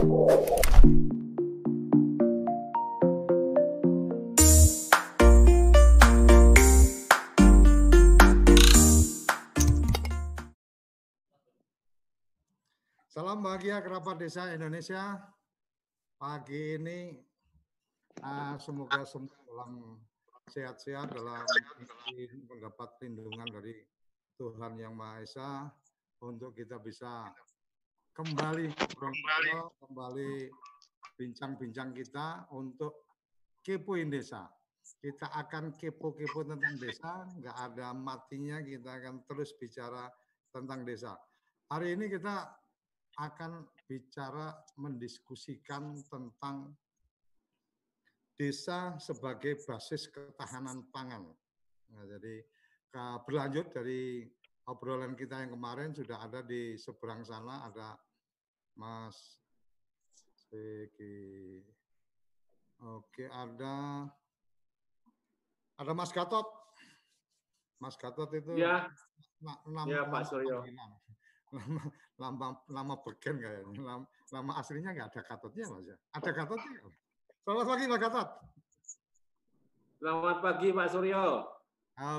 Salam 0.00 0.16
bahagia 13.44 13.84
kerabat 13.84 14.16
desa 14.16 14.48
Indonesia. 14.56 15.20
Pagi 16.16 16.80
ini 16.80 17.20
uh, 18.24 18.56
semoga 18.56 19.04
semua 19.04 19.36
dalam 19.52 20.00
sehat-sehat 20.48 21.12
dalam 21.12 21.44
mendapat 22.48 22.88
lindungan 23.04 23.52
dari 23.52 23.76
Tuhan 24.40 24.80
Yang 24.80 24.94
Maha 24.96 25.16
Esa 25.20 25.68
untuk 26.24 26.56
kita 26.56 26.80
bisa 26.80 27.28
kembali 28.14 28.66
kembali, 28.98 29.52
kembali 29.80 30.32
bincang-bincang 31.14 31.94
kita 31.94 32.50
untuk 32.54 33.06
kepoin 33.62 34.10
desa. 34.10 34.50
Kita 35.00 35.32
akan 35.32 35.76
kepo-kepo 35.76 36.44
tentang 36.44 36.76
desa, 36.76 37.24
nggak 37.38 37.56
ada 37.56 37.94
matinya 37.96 38.60
kita 38.60 39.00
akan 39.00 39.24
terus 39.24 39.54
bicara 39.56 40.10
tentang 40.52 40.84
desa. 40.84 41.16
Hari 41.70 41.94
ini 41.94 42.10
kita 42.10 42.50
akan 43.20 43.64
bicara 43.86 44.52
mendiskusikan 44.80 46.00
tentang 46.08 46.74
desa 48.34 48.96
sebagai 48.96 49.60
basis 49.64 50.08
ketahanan 50.08 50.88
pangan. 50.90 51.28
Nah, 51.92 52.04
jadi 52.16 52.40
berlanjut 53.24 53.70
dari 53.70 54.26
obrolan 54.68 55.16
kita 55.16 55.40
yang 55.40 55.56
kemarin 55.56 55.94
sudah 55.96 56.20
ada 56.20 56.44
di 56.44 56.76
seberang 56.76 57.24
sana 57.24 57.70
ada 57.70 57.96
Mas 58.76 59.40
Seki. 60.50 61.62
Oke, 62.80 63.28
ada 63.28 64.08
ada 65.80 65.92
Mas 65.96 66.12
Gatot. 66.12 66.44
Mas 67.80 67.96
Gatot 67.96 68.28
itu 68.36 68.52
ya, 68.56 68.88
nama, 69.40 69.88
ya 69.88 70.04
Pak 70.04 70.28
Suryo. 70.28 70.64
Nama, 70.68 70.96
lama 72.20 72.46
lama 72.68 72.94
beken 73.00 73.40
kayaknya. 73.40 73.80
Lama, 73.80 74.04
lama 74.32 74.52
aslinya 74.60 74.92
nggak 74.92 75.08
ada 75.16 75.22
katotnya 75.24 75.64
mas 75.72 75.84
ya. 75.88 75.96
Ada 76.12 76.30
katotnya. 76.36 76.78
Selamat 77.40 77.66
pagi 77.72 77.84
Pak 77.88 78.00
Gatot. 78.00 78.28
Selamat 80.00 80.36
pagi 80.44 80.68
Pak 80.76 80.88
Suryo. 80.92 81.24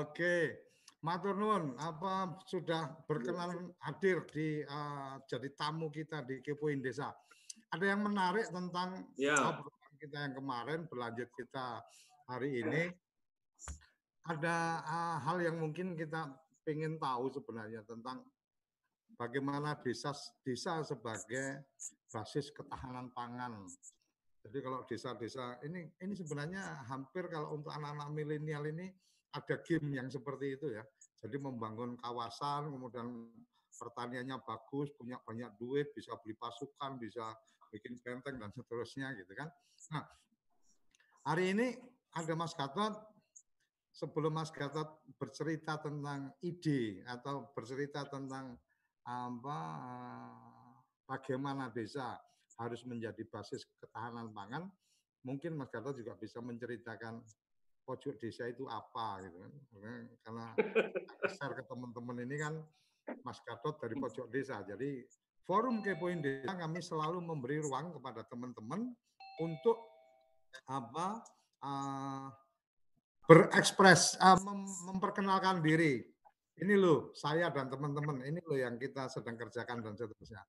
Oke. 0.02 0.36
Matur 1.02 1.34
nuwun, 1.34 1.74
apa 1.82 2.38
sudah 2.46 2.94
berkenan 3.10 3.74
hadir 3.82 4.22
di 4.30 4.62
uh, 4.62 5.18
jadi 5.26 5.50
tamu 5.58 5.90
kita 5.90 6.22
di 6.22 6.38
Kepoin 6.38 6.78
Desa. 6.78 7.10
Ada 7.74 7.90
yang 7.90 8.06
menarik 8.06 8.46
tentang 8.54 9.10
ya. 9.18 9.34
obrolan 9.50 9.94
kita 9.98 10.16
yang 10.30 10.34
kemarin, 10.38 10.86
berlanjut 10.86 11.26
kita 11.34 11.82
hari 12.30 12.62
ini. 12.62 12.82
Ada 14.30 14.78
uh, 14.86 15.16
hal 15.26 15.42
yang 15.42 15.58
mungkin 15.58 15.98
kita 15.98 16.38
ingin 16.70 17.02
tahu 17.02 17.34
sebenarnya 17.34 17.82
tentang 17.82 18.22
bagaimana 19.18 19.74
desa 19.82 20.14
desa 20.46 20.86
sebagai 20.86 21.66
basis 22.14 22.54
ketahanan 22.54 23.10
pangan. 23.10 23.66
Jadi 24.42 24.58
kalau 24.58 24.82
desa-desa 24.82 25.62
ini 25.62 25.86
ini 26.02 26.14
sebenarnya 26.18 26.82
hampir 26.90 27.30
kalau 27.30 27.54
untuk 27.54 27.70
anak-anak 27.70 28.10
milenial 28.10 28.66
ini 28.66 28.90
ada 29.32 29.54
game 29.62 29.96
yang 29.96 30.10
seperti 30.10 30.58
itu 30.58 30.74
ya. 30.74 30.82
Jadi 31.22 31.38
membangun 31.38 31.94
kawasan, 31.94 32.68
kemudian 32.74 33.30
pertaniannya 33.78 34.36
bagus, 34.42 34.90
punya 34.98 35.16
banyak 35.22 35.54
duit, 35.56 35.94
bisa 35.94 36.12
beli 36.20 36.34
pasukan, 36.36 36.98
bisa 36.98 37.32
bikin 37.72 37.96
benteng 38.02 38.36
dan 38.36 38.50
seterusnya 38.52 39.16
gitu 39.16 39.32
kan. 39.32 39.48
Nah, 39.94 40.04
hari 41.24 41.56
ini 41.56 41.78
ada 42.12 42.34
Mas 42.36 42.52
Gatot. 42.52 42.92
Sebelum 43.92 44.32
Mas 44.32 44.48
Gatot 44.48 45.04
bercerita 45.20 45.76
tentang 45.76 46.32
ide 46.40 47.04
atau 47.04 47.52
bercerita 47.52 48.08
tentang 48.08 48.56
apa 49.04 49.60
bagaimana 51.04 51.68
desa 51.68 52.16
harus 52.60 52.82
menjadi 52.84 53.22
basis 53.28 53.64
ketahanan 53.80 54.32
pangan, 54.32 54.68
mungkin 55.24 55.56
Mas 55.56 55.70
Gatot 55.70 55.96
juga 55.96 56.16
bisa 56.18 56.42
menceritakan 56.42 57.22
pojok 57.82 58.18
desa 58.22 58.46
itu 58.46 58.66
apa 58.70 59.22
gitu 59.26 59.36
kan. 59.42 59.52
Karena 60.22 60.46
share 61.34 61.54
ke 61.58 61.62
teman-teman 61.66 62.16
ini 62.22 62.36
kan 62.38 62.54
Mas 63.26 63.38
Gatot 63.42 63.78
dari 63.82 63.94
pojok 63.98 64.30
desa. 64.30 64.62
Jadi 64.62 65.02
forum 65.42 65.82
Kepoin 65.82 66.22
Desa 66.22 66.54
kami 66.54 66.78
selalu 66.78 67.18
memberi 67.18 67.58
ruang 67.58 67.90
kepada 67.98 68.22
teman-teman 68.30 68.94
untuk 69.42 69.78
apa 70.68 71.24
uh, 71.64 72.28
berekspres, 73.26 74.20
uh, 74.20 74.38
mem 74.44 74.68
memperkenalkan 74.92 75.64
diri 75.64 76.04
ini 76.60 76.74
loh 76.76 77.10
saya 77.16 77.48
dan 77.48 77.72
teman-teman 77.72 78.20
ini 78.22 78.38
loh 78.44 78.58
yang 78.60 78.76
kita 78.76 79.08
sedang 79.08 79.34
kerjakan 79.40 79.80
dan 79.80 79.96
seterusnya. 79.96 80.42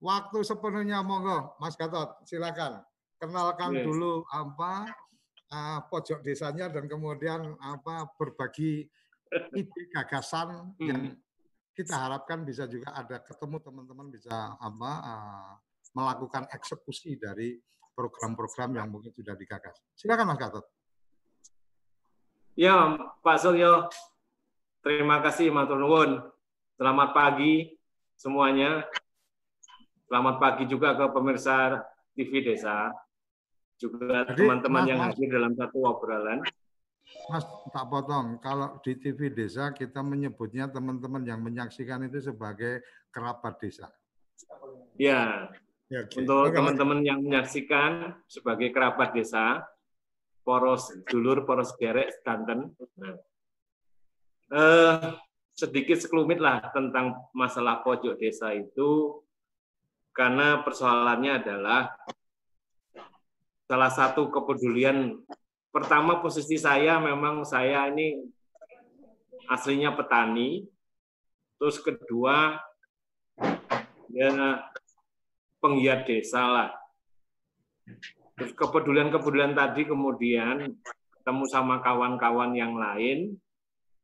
Waktu 0.00 0.44
sepenuhnya 0.44 1.04
monggo 1.04 1.56
Mas 1.60 1.76
Gatot 1.76 2.24
silakan 2.24 2.80
kenalkan 3.20 3.76
yes. 3.76 3.84
dulu 3.84 4.24
apa 4.32 4.88
uh, 5.52 5.78
pojok 5.92 6.24
desanya 6.24 6.72
dan 6.72 6.88
kemudian 6.88 7.56
apa 7.60 8.08
berbagi 8.16 8.88
ide 9.52 9.82
gagasan 9.92 10.72
hmm. 10.80 10.88
yang 10.88 11.02
kita 11.76 11.96
harapkan 11.96 12.44
bisa 12.44 12.64
juga 12.64 12.96
ada 12.96 13.20
ketemu 13.20 13.56
teman-teman 13.60 14.08
bisa 14.08 14.56
apa 14.56 14.90
uh, 15.04 15.52
melakukan 15.92 16.48
eksekusi 16.52 17.20
dari 17.20 17.60
program-program 17.92 18.80
yang 18.80 18.88
mungkin 18.88 19.12
sudah 19.12 19.36
digagas. 19.36 19.76
Silakan 19.92 20.32
Mas 20.32 20.40
Gatot. 20.40 20.64
Ya, 22.56 22.96
Pak 23.24 23.36
Suryo, 23.40 23.88
Terima 24.80 25.20
kasih 25.20 25.52
Matur 25.52 25.76
Nuwun. 25.76 26.24
Selamat 26.80 27.12
pagi 27.12 27.76
semuanya. 28.16 28.88
Selamat 30.10 30.42
pagi 30.42 30.66
juga 30.66 30.98
ke 30.98 31.06
pemirsa 31.14 31.86
TV 32.18 32.42
Desa. 32.42 32.90
Juga 33.78 34.26
teman-teman 34.34 34.82
yang 34.82 35.06
hadir 35.06 35.30
dalam 35.30 35.54
satu 35.54 35.86
obrolan. 35.86 36.42
Mas, 37.30 37.46
tak 37.70 37.86
potong. 37.86 38.42
Kalau 38.42 38.82
di 38.82 38.98
TV 38.98 39.30
Desa 39.30 39.70
kita 39.70 40.02
menyebutnya 40.02 40.66
teman-teman 40.66 41.22
yang 41.22 41.38
menyaksikan 41.38 42.10
itu 42.10 42.26
sebagai 42.26 42.82
kerabat 43.14 43.62
desa. 43.62 43.86
Ya, 44.98 45.46
ya 45.86 46.02
okay. 46.02 46.26
untuk 46.26 46.58
teman-teman 46.58 47.06
yang 47.06 47.22
menyaksikan 47.22 48.10
sebagai 48.26 48.74
kerabat 48.74 49.14
desa, 49.14 49.62
poros 50.42 50.90
dulur, 51.06 51.46
poros 51.46 51.70
gerek, 51.78 52.18
Banten. 52.26 52.74
Nah, 52.98 53.14
eh, 54.58 55.14
sedikit 55.54 56.02
sekelumit 56.02 56.42
lah 56.42 56.66
tentang 56.74 57.14
masalah 57.30 57.86
pojok 57.86 58.18
desa 58.18 58.50
itu 58.58 59.22
karena 60.10 60.60
persoalannya 60.66 61.32
adalah 61.42 61.94
salah 63.70 63.92
satu 63.92 64.28
kepedulian 64.28 65.22
pertama 65.70 66.18
posisi 66.18 66.58
saya 66.58 66.98
memang 66.98 67.46
saya 67.46 67.86
ini 67.90 68.18
aslinya 69.46 69.94
petani 69.94 70.66
terus 71.58 71.78
kedua 71.78 72.58
ya 74.10 74.58
penggiat 75.62 76.08
desa 76.08 76.42
lah 76.42 76.70
terus 78.34 78.56
kepedulian-kepedulian 78.58 79.54
tadi 79.54 79.86
kemudian 79.86 80.74
ketemu 81.20 81.44
sama 81.52 81.84
kawan-kawan 81.84 82.56
yang 82.56 82.74
lain 82.74 83.36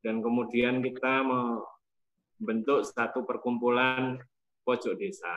dan 0.05 0.23
kemudian 0.23 0.79
kita 0.85 1.27
membentuk 1.27 2.87
satu 2.87 3.27
perkumpulan 3.27 4.21
pojok 4.63 4.95
desa. 4.95 5.35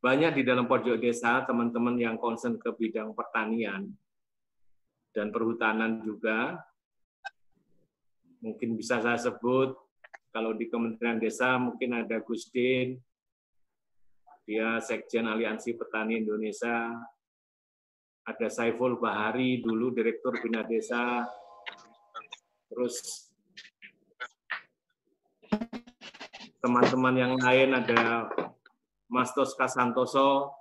Banyak 0.00 0.32
di 0.40 0.42
dalam 0.46 0.64
pojok 0.64 0.96
desa 0.96 1.44
teman-teman 1.44 1.96
yang 2.00 2.16
concern 2.16 2.56
ke 2.56 2.72
bidang 2.72 3.12
pertanian 3.12 3.92
dan 5.12 5.28
perhutanan 5.28 6.00
juga. 6.00 6.56
Mungkin 8.40 8.80
bisa 8.80 9.04
saya 9.04 9.20
sebut 9.20 9.76
kalau 10.32 10.56
di 10.56 10.72
Kementerian 10.72 11.20
Desa 11.20 11.60
mungkin 11.60 11.92
ada 11.92 12.24
Gusdin, 12.24 12.96
dia 14.48 14.80
Sekjen 14.80 15.28
Aliansi 15.28 15.76
Petani 15.76 16.24
Indonesia, 16.24 16.96
ada 18.24 18.48
Saiful 18.48 18.96
Bahari, 18.96 19.60
dulu 19.60 19.92
Direktur 19.92 20.40
Bina 20.40 20.64
Desa, 20.64 21.28
Terus 22.70 23.26
teman-teman 26.60 27.16
yang 27.16 27.34
lain 27.40 27.72
ada 27.72 28.28
Mas 29.08 29.32
Toska 29.32 29.66
Santoso, 29.66 30.52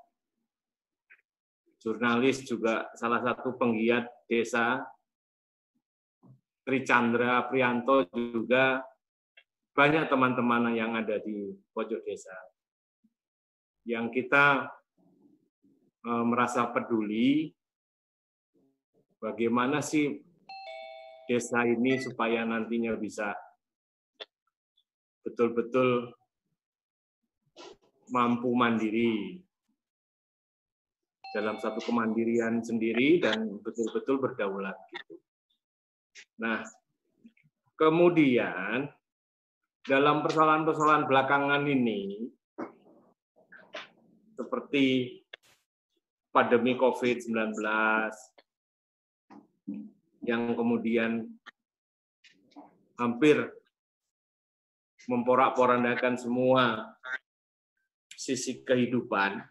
jurnalis 1.84 2.48
juga 2.48 2.88
salah 2.96 3.20
satu 3.20 3.60
penggiat 3.60 4.08
desa, 4.26 4.84
Tri 6.64 6.88
Chandra 6.88 7.46
Prianto 7.52 8.08
juga 8.16 8.80
banyak 9.76 10.08
teman-teman 10.12 10.76
yang 10.76 10.96
ada 10.96 11.20
di 11.20 11.56
pojok 11.76 12.04
desa. 12.04 12.36
yang 13.88 14.12
kita 14.14 14.70
uh, 16.06 16.26
merasa 16.28 16.68
peduli 16.70 17.50
bagaimana 19.18 19.82
sih 19.82 20.20
desa 21.26 21.66
ini 21.66 21.98
supaya 21.98 22.46
nantinya 22.46 22.94
bisa 23.00 23.34
betul-betul 25.30 26.10
mampu 28.10 28.50
mandiri 28.58 29.38
dalam 31.30 31.62
satu 31.62 31.78
kemandirian 31.86 32.66
sendiri 32.66 33.22
dan 33.22 33.62
betul-betul 33.62 34.18
berdaulat 34.18 34.74
gitu. 34.90 35.22
Nah, 36.42 36.66
kemudian 37.78 38.90
dalam 39.86 40.26
persoalan-persoalan 40.26 41.06
belakangan 41.06 41.64
ini 41.70 42.34
seperti 44.34 45.20
pandemi 46.34 46.74
COVID-19 46.74 47.54
yang 50.26 50.58
kemudian 50.58 51.30
hampir 52.98 53.59
memporak-porandakan 55.10 56.22
semua 56.22 56.94
sisi 58.14 58.62
kehidupan 58.62 59.42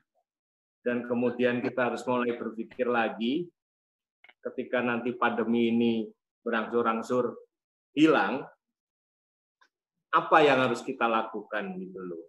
dan 0.87 1.03
kemudian 1.11 1.59
kita 1.59 1.91
harus 1.91 2.07
mulai 2.07 2.39
berpikir 2.39 2.87
lagi 2.87 3.51
ketika 4.39 4.79
nanti 4.79 5.11
pandemi 5.19 5.75
ini 5.75 6.07
berangsur-angsur 6.47 7.35
hilang 7.99 8.47
apa 10.15 10.39
yang 10.41 10.63
harus 10.63 10.81
kita 10.87 11.11
lakukan 11.11 11.75
gitu 11.77 12.01
loh. 12.01 12.25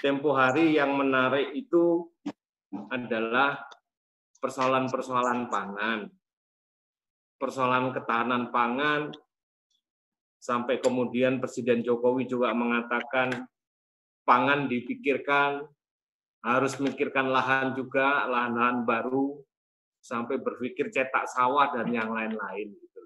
Tempo 0.00 0.32
hari 0.32 0.74
yang 0.80 0.96
menarik 0.96 1.52
itu 1.52 2.08
adalah 2.88 3.60
persoalan-persoalan 4.40 5.52
pangan. 5.52 6.08
Persoalan 7.36 7.92
ketahanan 7.92 8.48
pangan 8.48 9.12
sampai 10.40 10.80
kemudian 10.80 11.36
Presiden 11.38 11.84
Jokowi 11.84 12.24
juga 12.24 12.56
mengatakan 12.56 13.44
pangan 14.24 14.66
dipikirkan 14.66 15.68
harus 16.40 16.72
memikirkan 16.80 17.28
lahan 17.28 17.76
juga, 17.76 18.24
lahan-lahan 18.24 18.88
baru, 18.88 19.36
sampai 20.00 20.40
berpikir 20.40 20.88
cetak 20.88 21.28
sawah 21.28 21.68
dan 21.76 21.92
yang 21.92 22.08
lain-lain 22.08 22.72
gitu. 22.72 23.00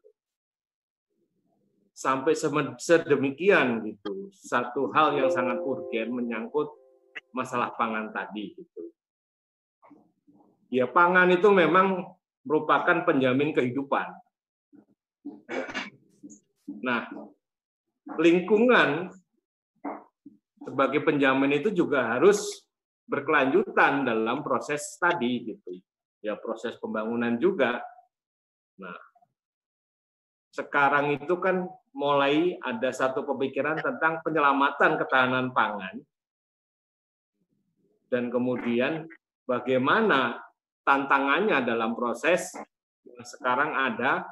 Sampai 1.94 2.38
sedemikian 2.78 3.82
gitu. 3.82 4.30
Satu 4.30 4.94
hal 4.94 5.18
yang 5.18 5.30
sangat 5.30 5.58
urgen 5.62 6.14
menyangkut 6.14 6.70
masalah 7.34 7.74
pangan 7.74 8.14
tadi 8.14 8.54
gitu. 8.54 8.94
Ya 10.70 10.86
pangan 10.90 11.30
itu 11.30 11.50
memang 11.50 12.14
merupakan 12.46 13.06
penjamin 13.06 13.54
kehidupan. 13.54 14.10
Nah, 16.84 17.08
lingkungan 18.20 19.08
sebagai 20.60 21.00
penjamin 21.00 21.60
itu 21.64 21.72
juga 21.72 22.16
harus 22.16 22.68
berkelanjutan 23.08 24.04
dalam 24.04 24.44
proses 24.44 24.96
tadi 25.00 25.48
gitu. 25.48 25.80
Ya 26.20 26.36
proses 26.36 26.76
pembangunan 26.76 27.36
juga. 27.40 27.80
Nah, 28.80 28.96
sekarang 30.52 31.16
itu 31.20 31.36
kan 31.40 31.68
mulai 31.94 32.58
ada 32.60 32.90
satu 32.90 33.24
pemikiran 33.24 33.80
tentang 33.80 34.20
penyelamatan 34.20 34.98
ketahanan 34.98 35.54
pangan 35.54 36.04
dan 38.14 38.30
kemudian 38.30 39.10
bagaimana 39.42 40.38
tantangannya 40.86 41.66
dalam 41.66 41.98
proses 41.98 42.54
yang 43.02 43.26
sekarang 43.26 43.74
ada 43.74 44.22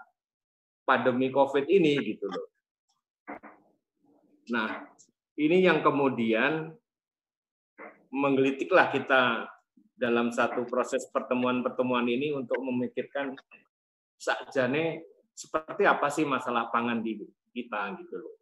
pandemi 0.93 1.33
Covid 1.33 1.65
ini 1.65 1.97
gitu 2.05 2.29
loh. 2.29 2.53
Nah, 4.53 4.85
ini 5.41 5.65
yang 5.65 5.81
kemudian 5.81 6.69
menggelitiklah 8.13 8.93
kita 8.93 9.49
dalam 9.97 10.29
satu 10.29 10.69
proses 10.69 11.09
pertemuan-pertemuan 11.09 12.05
ini 12.05 12.37
untuk 12.37 12.61
memikirkan 12.61 13.33
sakjane 14.21 15.01
seperti 15.33 15.89
apa 15.89 16.13
sih 16.13 16.29
masalah 16.29 16.69
pangan 16.69 17.01
di 17.01 17.25
kita 17.57 17.97
gitu 18.05 18.21
loh. 18.21 18.37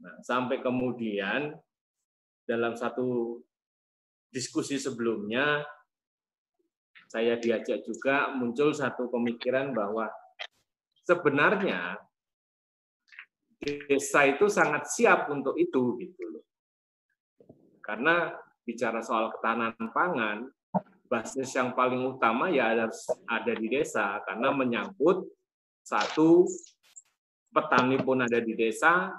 Nah, 0.00 0.16
sampai 0.24 0.64
kemudian 0.64 1.52
dalam 2.48 2.72
satu 2.72 3.36
diskusi 4.32 4.80
sebelumnya 4.80 5.60
saya 7.12 7.36
diajak 7.36 7.84
juga 7.84 8.32
muncul 8.32 8.72
satu 8.72 9.12
pemikiran 9.12 9.76
bahwa 9.76 10.08
sebenarnya 11.06 11.98
desa 13.62 14.26
itu 14.26 14.50
sangat 14.50 14.90
siap 14.90 15.30
untuk 15.30 15.54
itu 15.54 15.98
gitu 16.02 16.22
loh. 16.26 16.44
Karena 17.82 18.34
bicara 18.66 19.02
soal 19.02 19.30
ketahanan 19.34 19.74
pangan, 19.94 20.50
basis 21.06 21.50
yang 21.54 21.74
paling 21.76 22.02
utama 22.02 22.48
ya 22.48 22.72
harus 22.72 23.04
ada 23.28 23.52
di 23.52 23.68
desa 23.68 24.22
karena 24.24 24.48
menyangkut 24.54 25.28
satu 25.82 26.48
petani 27.52 28.00
pun 28.00 28.24
ada 28.24 28.40
di 28.40 28.56
desa, 28.56 29.12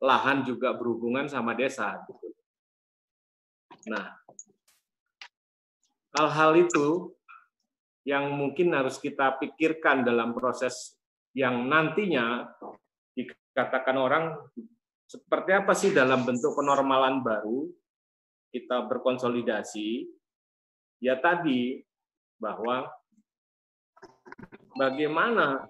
lahan 0.00 0.40
juga 0.42 0.72
berhubungan 0.72 1.28
sama 1.28 1.52
desa. 1.52 2.00
Gitu. 2.08 2.28
Nah, 3.92 4.16
hal-hal 6.16 6.64
itu 6.64 7.12
yang 8.08 8.32
mungkin 8.32 8.72
harus 8.72 8.96
kita 8.96 9.36
pikirkan 9.36 10.04
dalam 10.04 10.32
proses 10.32 10.96
yang 11.34 11.66
nantinya 11.66 12.46
dikatakan 13.14 13.98
orang 13.98 14.24
seperti 15.10 15.50
apa 15.54 15.72
sih 15.74 15.90
dalam 15.90 16.22
bentuk 16.22 16.54
kenormalan 16.54 17.20
baru 17.20 17.70
kita 18.54 18.86
berkonsolidasi, 18.86 20.06
ya 21.02 21.18
tadi 21.18 21.82
bahwa 22.38 22.86
bagaimana 24.78 25.66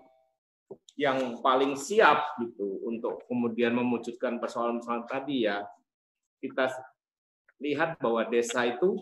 yang 1.01 1.41
paling 1.41 1.75
siap 1.81 2.37
gitu 2.45 2.85
untuk 2.85 3.25
kemudian 3.25 3.73
mewujudkan 3.73 4.37
persoalan-persoalan 4.37 5.09
tadi 5.09 5.49
ya 5.49 5.65
kita 6.39 6.71
lihat 7.59 7.97
bahwa 7.99 8.29
desa 8.29 8.69
itu 8.69 9.01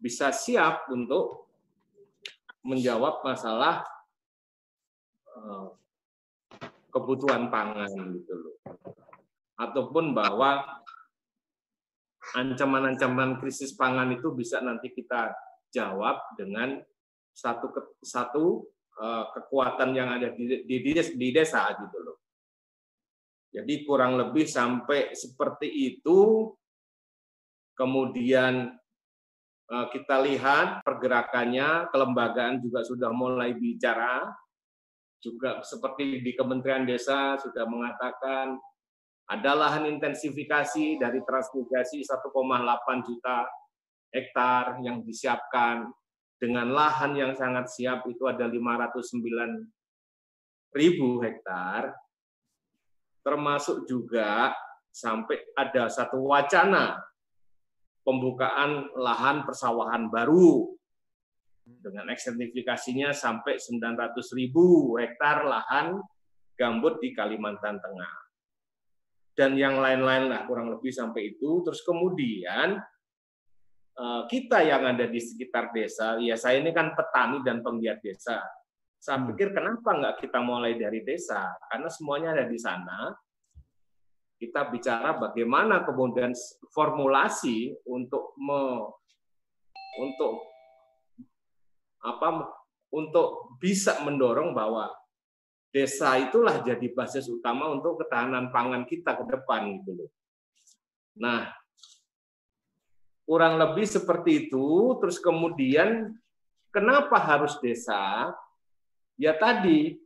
bisa 0.00 0.32
siap 0.32 0.88
untuk 0.90 1.52
menjawab 2.64 3.22
masalah 3.22 3.86
kebutuhan 6.92 7.50
pangan 7.50 7.90
gitu 8.14 8.32
loh 8.36 8.56
ataupun 9.62 10.10
bahwa 10.16 10.82
ancaman-ancaman 12.34 13.38
krisis 13.38 13.74
pangan 13.74 14.10
itu 14.14 14.34
bisa 14.34 14.58
nanti 14.62 14.90
kita 14.90 15.34
jawab 15.70 16.18
dengan 16.34 16.80
satu 17.32 17.72
satu 18.02 18.44
uh, 19.00 19.24
kekuatan 19.32 19.96
yang 19.96 20.08
ada 20.12 20.34
di, 20.34 20.64
di, 20.66 20.76
di 20.92 21.28
desa 21.32 21.70
gitu 21.76 21.98
loh. 22.02 22.18
Jadi 23.52 23.84
kurang 23.84 24.16
lebih 24.16 24.48
sampai 24.48 25.12
seperti 25.12 25.68
itu. 25.68 26.48
Kemudian 27.72 28.68
uh, 29.72 29.86
kita 29.88 30.20
lihat 30.24 30.84
pergerakannya, 30.84 31.88
kelembagaan 31.88 32.60
juga 32.60 32.84
sudah 32.84 33.12
mulai 33.12 33.56
bicara. 33.56 34.28
Juga 35.22 35.62
seperti 35.62 36.18
di 36.18 36.34
Kementerian 36.34 36.82
Desa 36.82 37.38
sudah 37.38 37.62
mengatakan 37.70 38.58
ada 39.30 39.54
lahan 39.54 39.86
intensifikasi 39.86 40.98
dari 40.98 41.22
transmigrasi 41.22 42.02
1,8 42.02 43.06
juta 43.06 43.46
hektar 44.10 44.82
yang 44.82 45.06
disiapkan. 45.06 45.86
Dengan 46.42 46.74
lahan 46.74 47.14
yang 47.14 47.32
sangat 47.38 47.70
siap 47.70 48.02
itu 48.10 48.26
ada 48.26 48.50
509 48.50 49.62
ribu 50.74 51.22
hektar, 51.22 51.94
termasuk 53.22 53.86
juga 53.86 54.50
sampai 54.90 55.38
ada 55.54 55.86
satu 55.86 56.18
wacana 56.26 56.98
pembukaan 58.02 58.90
lahan 58.98 59.46
persawahan 59.46 60.10
baru 60.10 60.74
dengan 61.80 62.10
ekstensifikasinya 62.12 63.14
sampai 63.14 63.56
900 63.56 64.18
ribu 64.36 64.98
hektar 64.98 65.46
lahan 65.46 66.02
gambut 66.58 67.00
di 67.00 67.16
Kalimantan 67.16 67.80
Tengah 67.80 68.22
dan 69.32 69.56
yang 69.56 69.80
lain-lain 69.80 70.28
lah 70.28 70.44
kurang 70.44 70.68
lebih 70.68 70.92
sampai 70.92 71.36
itu. 71.36 71.64
Terus 71.64 71.80
kemudian 71.84 72.76
eh, 73.96 74.22
kita 74.28 74.60
yang 74.64 74.84
ada 74.84 75.08
di 75.08 75.20
sekitar 75.20 75.72
desa, 75.72 76.20
ya 76.20 76.36
saya 76.36 76.60
ini 76.60 76.70
kan 76.72 76.92
petani 76.92 77.40
dan 77.40 77.64
penggiat 77.64 78.04
desa. 78.04 78.40
Saya 79.02 79.18
hmm. 79.18 79.34
pikir 79.34 79.48
kenapa 79.56 79.90
nggak 79.98 80.16
kita 80.22 80.38
mulai 80.44 80.76
dari 80.76 81.02
desa? 81.02 81.56
Karena 81.68 81.88
semuanya 81.88 82.36
ada 82.36 82.46
di 82.46 82.58
sana. 82.60 83.12
kita 84.42 84.74
bicara 84.74 85.22
bagaimana 85.22 85.86
kemudian 85.86 86.34
formulasi 86.74 87.78
untuk 87.86 88.34
me, 88.42 88.90
untuk 90.02 90.51
apa 92.02 92.50
untuk 92.92 93.56
bisa 93.62 94.02
mendorong 94.04 94.52
bahwa 94.52 94.90
desa 95.72 96.20
itulah 96.20 96.60
jadi 96.60 96.92
basis 96.92 97.30
utama 97.32 97.72
untuk 97.72 98.04
ketahanan 98.04 98.52
pangan 98.52 98.84
kita 98.84 99.16
ke 99.16 99.24
depan 99.24 99.80
gitu 99.80 100.04
loh. 100.04 100.10
Nah, 101.16 101.48
kurang 103.24 103.56
lebih 103.56 103.88
seperti 103.88 104.46
itu 104.48 104.98
terus 105.00 105.16
kemudian 105.16 106.12
kenapa 106.68 107.16
harus 107.16 107.56
desa? 107.64 108.28
Ya 109.16 109.32
tadi 109.32 109.96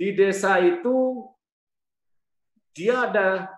di 0.00 0.08
desa 0.16 0.56
itu 0.64 1.28
dia 2.72 3.04
ada 3.04 3.50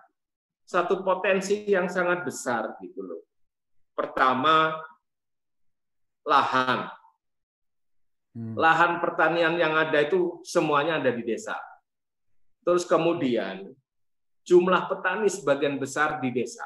satu 0.67 1.03
potensi 1.03 1.63
yang 1.67 1.87
sangat 1.87 2.27
besar 2.27 2.75
gitu 2.83 2.99
loh. 2.99 3.23
Pertama, 3.93 4.73
lahan. 6.25 6.89
Hmm. 8.33 8.57
Lahan 8.57 8.97
pertanian 8.97 9.53
yang 9.61 9.77
ada 9.77 10.01
itu 10.01 10.41
semuanya 10.41 10.97
ada 10.97 11.13
di 11.13 11.21
desa. 11.21 11.53
Terus 12.65 12.81
kemudian 12.89 13.69
jumlah 14.41 14.89
petani 14.89 15.29
sebagian 15.29 15.77
besar 15.77 16.17
di 16.17 16.33
desa. 16.33 16.65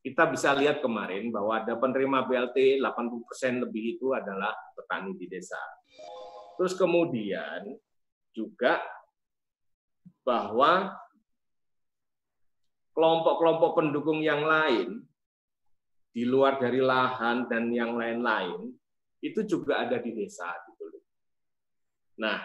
Kita 0.00 0.24
bisa 0.30 0.56
lihat 0.56 0.80
kemarin 0.80 1.28
bahwa 1.28 1.60
ada 1.60 1.76
penerima 1.76 2.24
BLT 2.24 2.80
80% 2.80 3.64
lebih 3.68 3.98
itu 3.98 4.16
adalah 4.16 4.56
petani 4.72 5.12
di 5.18 5.28
desa. 5.28 5.60
Terus 6.56 6.72
kemudian 6.72 7.68
juga 8.32 8.80
bahwa 10.24 10.96
kelompok-kelompok 12.96 13.70
pendukung 13.78 14.24
yang 14.24 14.48
lain 14.48 15.02
di 16.14 16.24
luar 16.24 16.56
dari 16.56 16.80
lahan 16.80 17.46
dan 17.46 17.68
yang 17.70 17.94
lain-lain 17.94 18.74
itu 19.22 19.42
juga 19.46 19.86
ada 19.86 19.98
di 19.98 20.14
desa 20.14 20.48
gitu 20.70 20.88
Nah, 22.18 22.42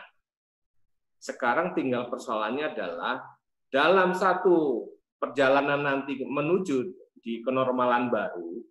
sekarang 1.17 1.73
tinggal 1.73 2.13
persoalannya 2.13 2.77
adalah 2.77 3.25
dalam 3.73 4.13
satu 4.13 4.85
perjalanan 5.17 5.81
nanti 5.81 6.21
menuju 6.21 6.93
di 7.25 7.41
kenormalan 7.41 8.13
baru, 8.13 8.61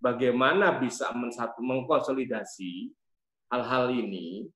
bagaimana 0.00 0.80
bisa 0.80 1.12
mengkonsolidasi 1.60 2.88
hal-hal 3.52 3.92
ini 3.92 4.48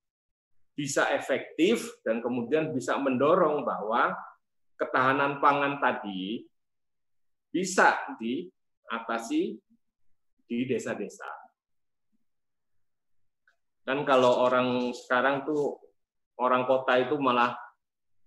bisa 0.73 1.13
efektif 1.13 1.93
dan 2.01 2.25
kemudian 2.25 2.73
bisa 2.73 2.97
mendorong 2.97 3.61
bahwa 3.61 4.17
ketahanan 4.81 5.37
pangan 5.45 5.77
tadi 5.77 6.49
bisa 7.53 8.01
diatasi 8.17 9.61
di 10.49 10.59
desa-desa. 10.65 11.42
Kan 13.83 14.07
kalau 14.07 14.47
orang 14.47 14.95
sekarang 14.95 15.43
tuh 15.43 15.79
orang 16.39 16.65
kota 16.67 16.99
itu 17.03 17.19
malah 17.19 17.55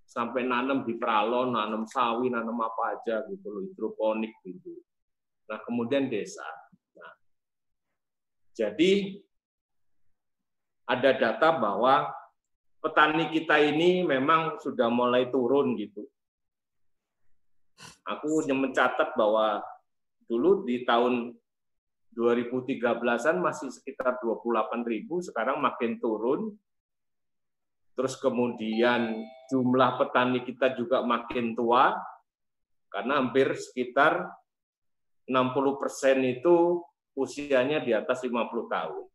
sampai 0.05 0.45
nanam 0.45 0.83
di 0.85 0.95
peralon, 0.99 1.55
nanam 1.55 1.87
sawi, 1.87 2.29
nanam 2.29 2.59
apa 2.61 2.99
aja 2.99 3.25
gitu 3.31 3.47
loh, 3.49 3.61
hidroponik 3.65 4.35
gitu. 4.45 4.83
Nah, 5.49 5.59
kemudian 5.63 6.11
desa. 6.11 6.45
Nah, 6.97 7.13
jadi 8.53 9.21
ada 10.85 11.11
data 11.17 11.49
bahwa 11.57 12.13
petani 12.83 13.33
kita 13.33 13.57
ini 13.57 14.05
memang 14.05 14.61
sudah 14.61 14.91
mulai 14.93 15.31
turun 15.33 15.73
gitu 15.73 16.05
aku 18.05 18.45
mencatat 18.45 19.17
bahwa 19.17 19.61
dulu 20.29 20.65
di 20.65 20.85
tahun 20.85 21.33
2013-an 22.15 23.43
masih 23.43 23.69
sekitar 23.75 24.23
28 24.23 24.87
ribu, 24.87 25.19
sekarang 25.19 25.59
makin 25.59 25.99
turun. 25.99 26.55
Terus 27.95 28.15
kemudian 28.19 29.23
jumlah 29.51 29.99
petani 29.99 30.43
kita 30.47 30.75
juga 30.79 31.03
makin 31.03 31.55
tua, 31.55 31.95
karena 32.87 33.19
hampir 33.19 33.51
sekitar 33.55 34.31
60 35.27 35.81
persen 35.81 36.23
itu 36.23 36.79
usianya 37.15 37.83
di 37.83 37.91
atas 37.91 38.23
50 38.23 38.31
tahun. 38.71 39.05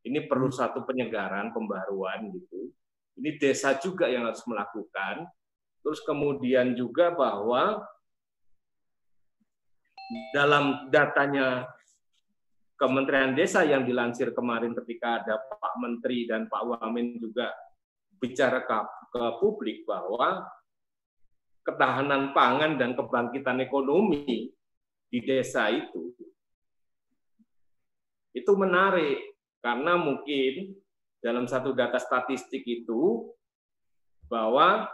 Ini 0.00 0.24
perlu 0.24 0.48
hmm. 0.48 0.56
satu 0.56 0.88
penyegaran, 0.88 1.52
pembaruan 1.52 2.32
gitu. 2.32 2.72
Ini 3.20 3.36
desa 3.36 3.76
juga 3.76 4.08
yang 4.08 4.24
harus 4.24 4.40
melakukan. 4.48 5.28
Terus 5.84 6.00
kemudian 6.04 6.72
juga 6.72 7.12
bahwa 7.12 7.84
dalam 10.32 10.88
datanya 10.88 11.68
Kementerian 12.80 13.36
Desa 13.36 13.60
yang 13.60 13.84
dilansir 13.84 14.32
kemarin 14.32 14.72
ketika 14.72 15.20
ada 15.20 15.36
Pak 15.36 15.74
Menteri 15.84 16.24
dan 16.24 16.48
Pak 16.48 16.64
Wamen 16.64 17.20
juga 17.20 17.52
bicara 18.16 18.64
ke, 18.64 18.78
ke 19.12 19.22
publik 19.36 19.84
bahwa 19.84 20.48
ketahanan 21.60 22.32
pangan 22.32 22.80
dan 22.80 22.96
kebangkitan 22.96 23.60
ekonomi 23.60 24.48
di 25.12 25.18
desa 25.20 25.68
itu 25.68 26.08
itu 28.32 28.52
menarik 28.56 29.36
karena 29.60 30.00
mungkin 30.00 30.72
dalam 31.20 31.44
satu 31.44 31.76
data 31.76 32.00
statistik 32.00 32.64
itu 32.64 33.28
bahwa 34.30 34.88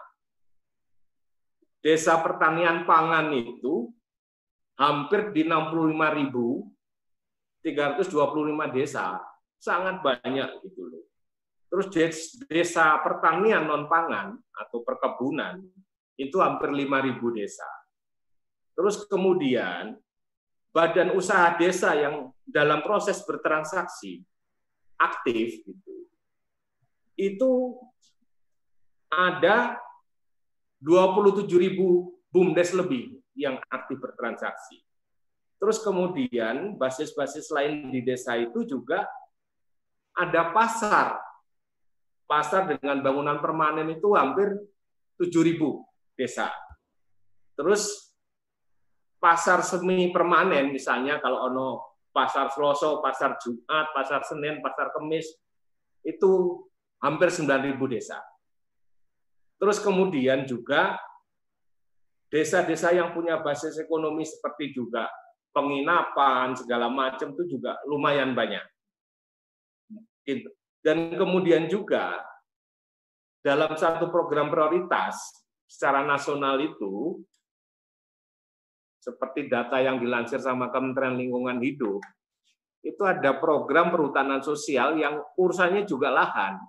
desa 1.84 2.18
pertanian 2.18 2.82
pangan 2.82 3.30
itu 3.30 3.94
hampir 4.74 5.30
di 5.30 5.46
65.325 7.66 8.76
desa. 8.76 9.18
Sangat 9.58 9.98
banyak 10.04 10.62
gitu 10.62 10.86
loh. 10.86 11.04
Terus 11.66 11.90
desa 12.46 12.94
pertanian 13.02 13.66
non 13.66 13.90
pangan 13.90 14.38
atau 14.54 14.86
perkebunan 14.86 15.58
itu 16.14 16.38
hampir 16.38 16.70
5.000 16.70 17.18
desa. 17.34 17.66
Terus 18.78 19.02
kemudian 19.10 19.98
badan 20.70 21.16
usaha 21.18 21.56
desa 21.58 21.96
yang 21.98 22.30
dalam 22.46 22.86
proses 22.86 23.18
bertransaksi 23.26 24.22
aktif 24.94 25.66
gitu. 25.66 25.94
Itu 27.18 27.80
ada 29.10 29.80
27.000 30.78 31.50
BUMDes 32.30 32.70
lebih 32.76 33.18
yang 33.34 33.58
aktif 33.72 33.98
bertransaksi. 33.98 34.85
Terus 35.56 35.80
kemudian 35.80 36.76
basis-basis 36.76 37.48
lain 37.48 37.88
di 37.88 38.04
desa 38.04 38.36
itu 38.36 38.64
juga 38.68 39.08
ada 40.12 40.52
pasar. 40.52 41.16
Pasar 42.26 42.66
dengan 42.68 43.00
bangunan 43.00 43.38
permanen 43.40 43.88
itu 43.96 44.12
hampir 44.18 44.52
7.000 45.16 45.56
desa. 46.18 46.50
Terus 47.56 48.12
pasar 49.16 49.64
semi 49.64 50.12
permanen 50.12 50.74
misalnya 50.74 51.22
kalau 51.22 51.48
ono 51.48 51.68
pasar 52.12 52.52
Seloso, 52.52 53.00
pasar 53.00 53.40
Jumat, 53.40 53.92
pasar 53.96 54.24
Senin, 54.24 54.60
pasar 54.60 54.92
Kemis 54.92 55.28
itu 56.04 56.64
hampir 57.00 57.32
9.000 57.32 57.76
desa. 57.88 58.20
Terus 59.56 59.80
kemudian 59.80 60.44
juga 60.44 61.00
desa-desa 62.28 62.92
yang 62.92 63.16
punya 63.16 63.40
basis 63.40 63.80
ekonomi 63.80 64.26
seperti 64.26 64.76
juga 64.76 65.08
penginapan 65.56 66.52
segala 66.52 66.92
macam 66.92 67.32
itu 67.32 67.56
juga 67.56 67.80
lumayan 67.88 68.36
banyak. 68.36 68.60
Dan 70.84 71.16
kemudian 71.16 71.64
juga 71.72 72.20
dalam 73.40 73.72
satu 73.72 74.12
program 74.12 74.52
prioritas 74.52 75.16
secara 75.64 76.04
nasional 76.04 76.60
itu 76.60 77.24
seperti 79.00 79.48
data 79.48 79.80
yang 79.80 79.96
dilansir 79.96 80.42
sama 80.42 80.68
Kementerian 80.68 81.16
Lingkungan 81.16 81.62
Hidup 81.64 82.04
itu 82.84 83.02
ada 83.02 83.38
program 83.40 83.88
perhutanan 83.88 84.44
sosial 84.44 84.98
yang 85.00 85.18
urusannya 85.34 85.88
juga 85.88 86.12
lahan. 86.12 86.60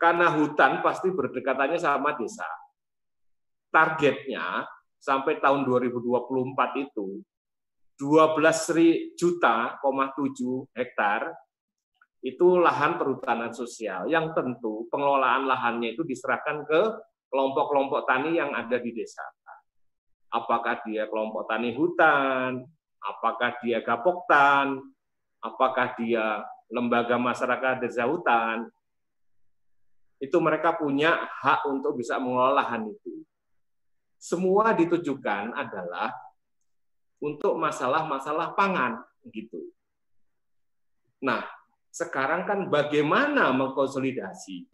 Karena 0.00 0.34
hutan 0.34 0.82
pasti 0.82 1.12
berdekatannya 1.12 1.78
sama 1.78 2.18
desa 2.18 2.46
targetnya 3.74 4.62
sampai 5.02 5.42
tahun 5.42 5.66
2024 5.66 6.86
itu 6.86 7.18
12 7.94 9.14
juta, 9.14 9.78
7 9.78 10.74
hektar 10.74 11.30
itu 12.24 12.56
lahan 12.56 12.96
perhutanan 12.96 13.52
sosial 13.52 14.08
yang 14.08 14.32
tentu 14.32 14.88
pengelolaan 14.88 15.44
lahannya 15.44 15.92
itu 15.92 16.02
diserahkan 16.08 16.64
ke 16.64 16.80
kelompok-kelompok 17.28 18.08
tani 18.08 18.40
yang 18.40 18.56
ada 18.56 18.80
di 18.80 18.90
desa. 18.96 19.22
Apakah 20.32 20.80
dia 20.82 21.06
kelompok 21.06 21.46
tani 21.46 21.76
hutan, 21.76 22.64
apakah 23.04 23.60
dia 23.60 23.84
gapoktan, 23.84 24.80
apakah 25.44 25.92
dia 26.00 26.42
lembaga 26.72 27.20
masyarakat 27.20 27.84
desa 27.84 28.08
hutan, 28.08 28.66
itu 30.16 30.36
mereka 30.40 30.72
punya 30.74 31.28
hak 31.44 31.68
untuk 31.68 32.00
bisa 32.00 32.16
mengelola 32.16 32.64
lahan 32.64 32.88
itu. 32.88 33.20
semua 34.16 34.72
ditujukan 34.72 35.52
adalah 35.52 36.08
untuk 37.24 37.56
masalah-masalah 37.56 38.52
pangan 38.52 39.00
gitu. 39.32 39.72
Nah, 41.24 41.40
sekarang 41.88 42.44
kan 42.44 42.68
bagaimana 42.68 43.48
mengkonsolidasi? 43.56 44.68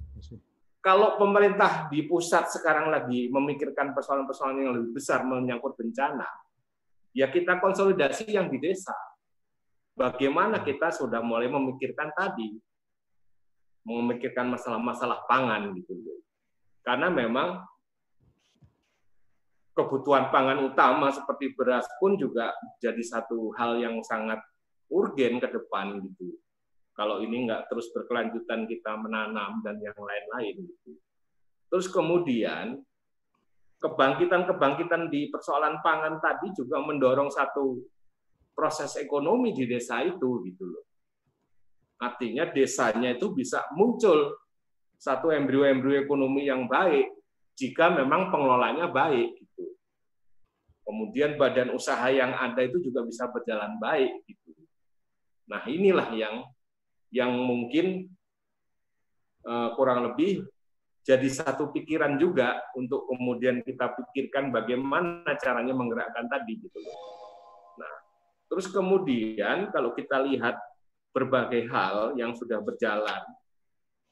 Kalau 0.82 1.14
pemerintah 1.20 1.86
di 1.86 2.08
pusat 2.10 2.50
sekarang 2.50 2.90
lagi 2.90 3.30
memikirkan 3.30 3.94
persoalan-persoalan 3.94 4.66
yang 4.66 4.74
lebih 4.74 4.98
besar 4.98 5.22
menyangkut 5.22 5.78
bencana, 5.78 6.26
ya 7.14 7.30
kita 7.30 7.62
konsolidasi 7.62 8.34
yang 8.34 8.50
di 8.50 8.58
desa. 8.58 8.96
Bagaimana 9.94 10.64
kita 10.64 10.90
sudah 10.90 11.20
mulai 11.20 11.52
memikirkan 11.52 12.10
tadi, 12.16 12.56
memikirkan 13.84 14.48
masalah-masalah 14.48 15.28
pangan 15.28 15.76
gitu 15.76 15.92
Karena 16.80 17.12
memang 17.12 17.60
kebutuhan 19.74 20.28
pangan 20.34 20.66
utama 20.66 21.08
seperti 21.14 21.54
beras 21.54 21.86
pun 22.02 22.18
juga 22.18 22.50
jadi 22.82 23.00
satu 23.00 23.54
hal 23.54 23.78
yang 23.78 24.02
sangat 24.02 24.42
urgen 24.90 25.38
ke 25.38 25.48
depan 25.48 26.02
gitu. 26.02 26.34
Kalau 26.94 27.22
ini 27.22 27.48
nggak 27.48 27.70
terus 27.70 27.88
berkelanjutan 27.94 28.66
kita 28.66 28.98
menanam 28.98 29.62
dan 29.64 29.78
yang 29.80 29.96
lain-lain 29.96 30.68
gitu. 30.68 30.98
Terus 31.70 31.86
kemudian 31.88 32.82
kebangkitan-kebangkitan 33.80 35.08
di 35.08 35.32
persoalan 35.32 35.80
pangan 35.80 36.20
tadi 36.20 36.52
juga 36.52 36.82
mendorong 36.84 37.32
satu 37.32 37.80
proses 38.52 39.00
ekonomi 39.00 39.56
di 39.56 39.64
desa 39.64 40.04
itu 40.04 40.44
gitu 40.44 40.64
loh. 40.68 40.84
Artinya 42.00 42.44
desanya 42.52 43.16
itu 43.16 43.32
bisa 43.32 43.64
muncul 43.72 44.36
satu 45.00 45.32
embrio-embrio 45.32 46.04
ekonomi 46.04 46.44
yang 46.44 46.68
baik 46.68 47.08
jika 47.56 47.88
memang 47.88 48.28
pengelolanya 48.28 48.92
baik. 48.92 49.39
Kemudian 50.90 51.38
badan 51.38 51.70
usaha 51.70 52.10
yang 52.10 52.34
ada 52.34 52.58
itu 52.66 52.82
juga 52.82 53.06
bisa 53.06 53.30
berjalan 53.30 53.78
baik 53.78 54.26
gitu. 54.26 54.50
Nah, 55.46 55.62
inilah 55.70 56.10
yang 56.18 56.42
yang 57.14 57.30
mungkin 57.30 58.10
uh, 59.46 59.70
kurang 59.78 60.10
lebih 60.10 60.42
jadi 61.06 61.30
satu 61.30 61.70
pikiran 61.70 62.18
juga 62.18 62.58
untuk 62.74 63.06
kemudian 63.06 63.62
kita 63.62 63.94
pikirkan 63.94 64.50
bagaimana 64.50 65.32
caranya 65.40 65.72
menggerakkan 65.72 66.26
tadi 66.28 66.58
gitu 66.58 66.78
Nah, 67.80 67.94
terus 68.50 68.68
kemudian 68.68 69.72
kalau 69.72 69.94
kita 69.94 70.20
lihat 70.26 70.58
berbagai 71.14 71.70
hal 71.72 72.14
yang 72.18 72.36
sudah 72.36 72.60
berjalan 72.60 73.22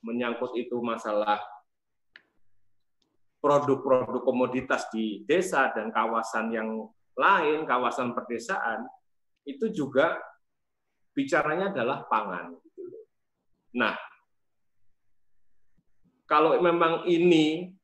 menyangkut 0.00 0.54
itu 0.54 0.78
masalah 0.78 1.42
produk-produk 3.38 4.22
komoditas 4.26 4.90
di 4.90 5.22
desa 5.24 5.70
dan 5.70 5.94
kawasan 5.94 6.50
yang 6.50 6.90
lain, 7.14 7.66
kawasan 7.66 8.14
perdesaan, 8.14 8.86
itu 9.46 9.70
juga 9.70 10.18
bicaranya 11.14 11.70
adalah 11.74 12.06
pangan. 12.06 12.54
Gitu 12.62 12.82
nah, 13.78 13.94
kalau 16.26 16.58
memang 16.58 17.06
ini 17.06 17.74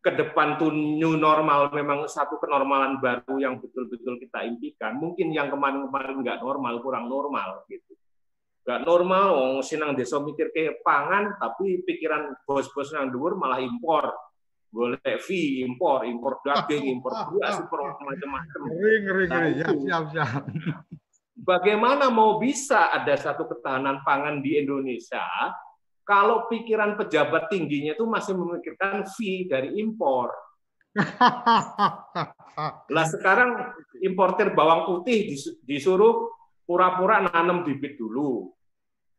ke 0.00 0.16
depan 0.16 0.56
tuh 0.56 0.72
new 0.72 1.20
normal 1.20 1.68
memang 1.76 2.08
satu 2.08 2.40
kenormalan 2.40 3.04
baru 3.04 3.36
yang 3.36 3.60
betul-betul 3.60 4.16
kita 4.16 4.48
impikan. 4.48 4.96
Mungkin 4.96 5.28
yang 5.28 5.52
kemarin-kemarin 5.52 6.24
nggak 6.24 6.40
normal, 6.40 6.80
kurang 6.80 7.04
normal 7.12 7.68
gitu. 7.68 7.92
Nggak 8.64 8.80
normal, 8.88 9.28
oh, 9.36 9.60
sinang 9.60 9.92
desa 9.92 10.16
mikir 10.24 10.48
kayak 10.56 10.80
pangan, 10.80 11.36
tapi 11.36 11.84
pikiran 11.84 12.32
bos-bos 12.48 12.88
yang 12.96 13.12
dhuwur 13.12 13.36
malah 13.36 13.60
impor 13.60 14.08
golek 14.70 15.18
fee 15.26 15.66
impor 15.66 16.06
impor 16.06 16.38
daging 16.46 16.86
impor 16.94 17.12
beras 17.34 17.58
impor 17.58 17.98
macam-macam. 17.98 18.60
Ngeri 18.70 18.96
ngeri 19.02 19.24
ngeri. 19.26 19.50
Ya, 19.58 19.68
siap 19.74 20.04
siap 20.14 20.42
bagaimana 21.40 22.12
mau 22.12 22.36
bisa 22.36 22.92
ada 22.92 23.16
satu 23.16 23.48
ketahanan 23.48 24.04
pangan 24.04 24.44
di 24.44 24.60
Indonesia 24.60 25.24
kalau 26.04 26.50
pikiran 26.50 26.98
pejabat 26.98 27.48
tingginya 27.48 27.94
itu 27.94 28.04
masih 28.04 28.34
memikirkan 28.34 29.06
fee 29.14 29.46
dari 29.46 29.78
impor? 29.78 30.34
Lah 32.94 33.06
sekarang 33.06 33.78
importer 34.02 34.50
bawang 34.50 34.90
putih 34.90 35.38
disuruh 35.62 36.34
pura-pura 36.66 37.30
nanam 37.30 37.62
bibit 37.62 37.94
dulu. 37.94 38.50
Nah. 38.50 38.59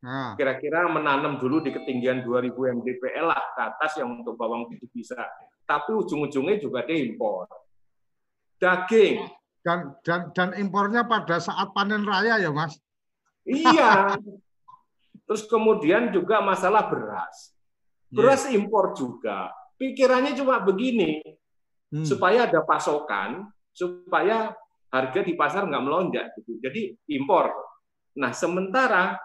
Kira-kira 0.02 0.90
menanam 0.90 1.38
dulu 1.38 1.62
di 1.62 1.70
ketinggian 1.70 2.26
2000 2.26 2.58
mdpl 2.58 3.26
lah 3.30 3.42
ke 3.54 3.62
atas 3.62 4.02
yang 4.02 4.10
untuk 4.18 4.34
bawang 4.34 4.66
putih 4.66 4.90
bisa. 4.90 5.14
Tapi 5.62 5.94
ujung-ujungnya 5.94 6.58
juga 6.58 6.82
diimpor. 6.82 7.46
Daging. 8.58 9.30
Dan, 9.62 9.94
dan 10.02 10.34
dan 10.34 10.58
impornya 10.58 11.06
pada 11.06 11.38
saat 11.38 11.70
panen 11.70 12.02
raya 12.02 12.42
ya 12.42 12.50
mas? 12.50 12.82
Iya. 13.46 14.18
Terus 15.30 15.46
kemudian 15.46 16.10
juga 16.10 16.42
masalah 16.42 16.90
beras. 16.90 17.54
Beras 18.10 18.50
yeah. 18.50 18.58
impor 18.58 18.98
juga. 18.98 19.54
Pikirannya 19.78 20.34
cuma 20.34 20.62
begini, 20.62 21.22
hmm. 21.94 22.06
supaya 22.06 22.50
ada 22.50 22.66
pasokan, 22.66 23.50
supaya 23.70 24.54
harga 24.92 25.22
di 25.24 25.34
pasar 25.38 25.70
nggak 25.70 25.84
melonjak 25.86 26.26
gitu. 26.42 26.58
Jadi 26.60 26.98
impor. 27.16 27.54
Nah 28.18 28.36
sementara 28.36 29.16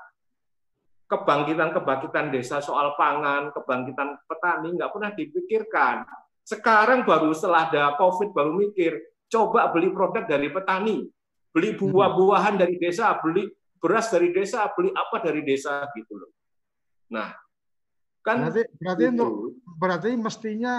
kebangkitan-kebangkitan 1.06 2.34
desa 2.34 2.58
soal 2.58 2.98
pangan, 2.98 3.54
kebangkitan 3.54 4.18
petani 4.26 4.74
nggak 4.74 4.90
pernah 4.90 5.10
dipikirkan. 5.14 5.96
Sekarang 6.42 7.06
baru 7.06 7.30
setelah 7.34 7.70
ada 7.70 7.94
COVID 7.98 8.34
baru 8.34 8.54
mikir, 8.54 8.98
coba 9.30 9.70
beli 9.70 9.90
produk 9.94 10.26
dari 10.26 10.50
petani, 10.50 11.06
beli 11.54 11.74
hmm. 11.74 11.90
buah-buahan 11.90 12.54
dari 12.58 12.78
desa, 12.78 13.14
beli 13.22 13.46
beras 13.78 14.10
dari 14.10 14.34
desa, 14.34 14.66
beli 14.74 14.90
apa 14.90 15.16
dari 15.22 15.42
desa 15.46 15.86
gitu 15.94 16.14
loh. 16.18 16.30
Nah, 17.14 17.30
kan 18.26 18.42
berarti 18.42 18.62
berarti 18.82 19.04
itu. 19.06 19.12
untuk 19.14 19.30
berarti 19.78 20.10
mestinya 20.18 20.74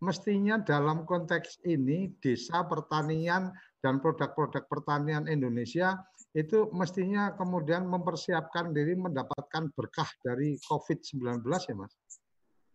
mestinya 0.00 0.56
dalam 0.56 1.04
konteks 1.04 1.60
ini 1.68 2.16
desa 2.24 2.64
pertanian 2.64 3.52
dan 3.84 4.00
produk-produk 4.00 4.64
pertanian 4.64 5.28
Indonesia 5.28 6.00
itu 6.30 6.70
mestinya 6.70 7.34
kemudian 7.34 7.86
mempersiapkan 7.90 8.70
diri 8.70 8.94
mendapatkan 8.94 9.70
berkah 9.74 10.06
dari 10.22 10.54
COVID-19 10.62 11.42
ya 11.42 11.74
Mas? 11.74 11.94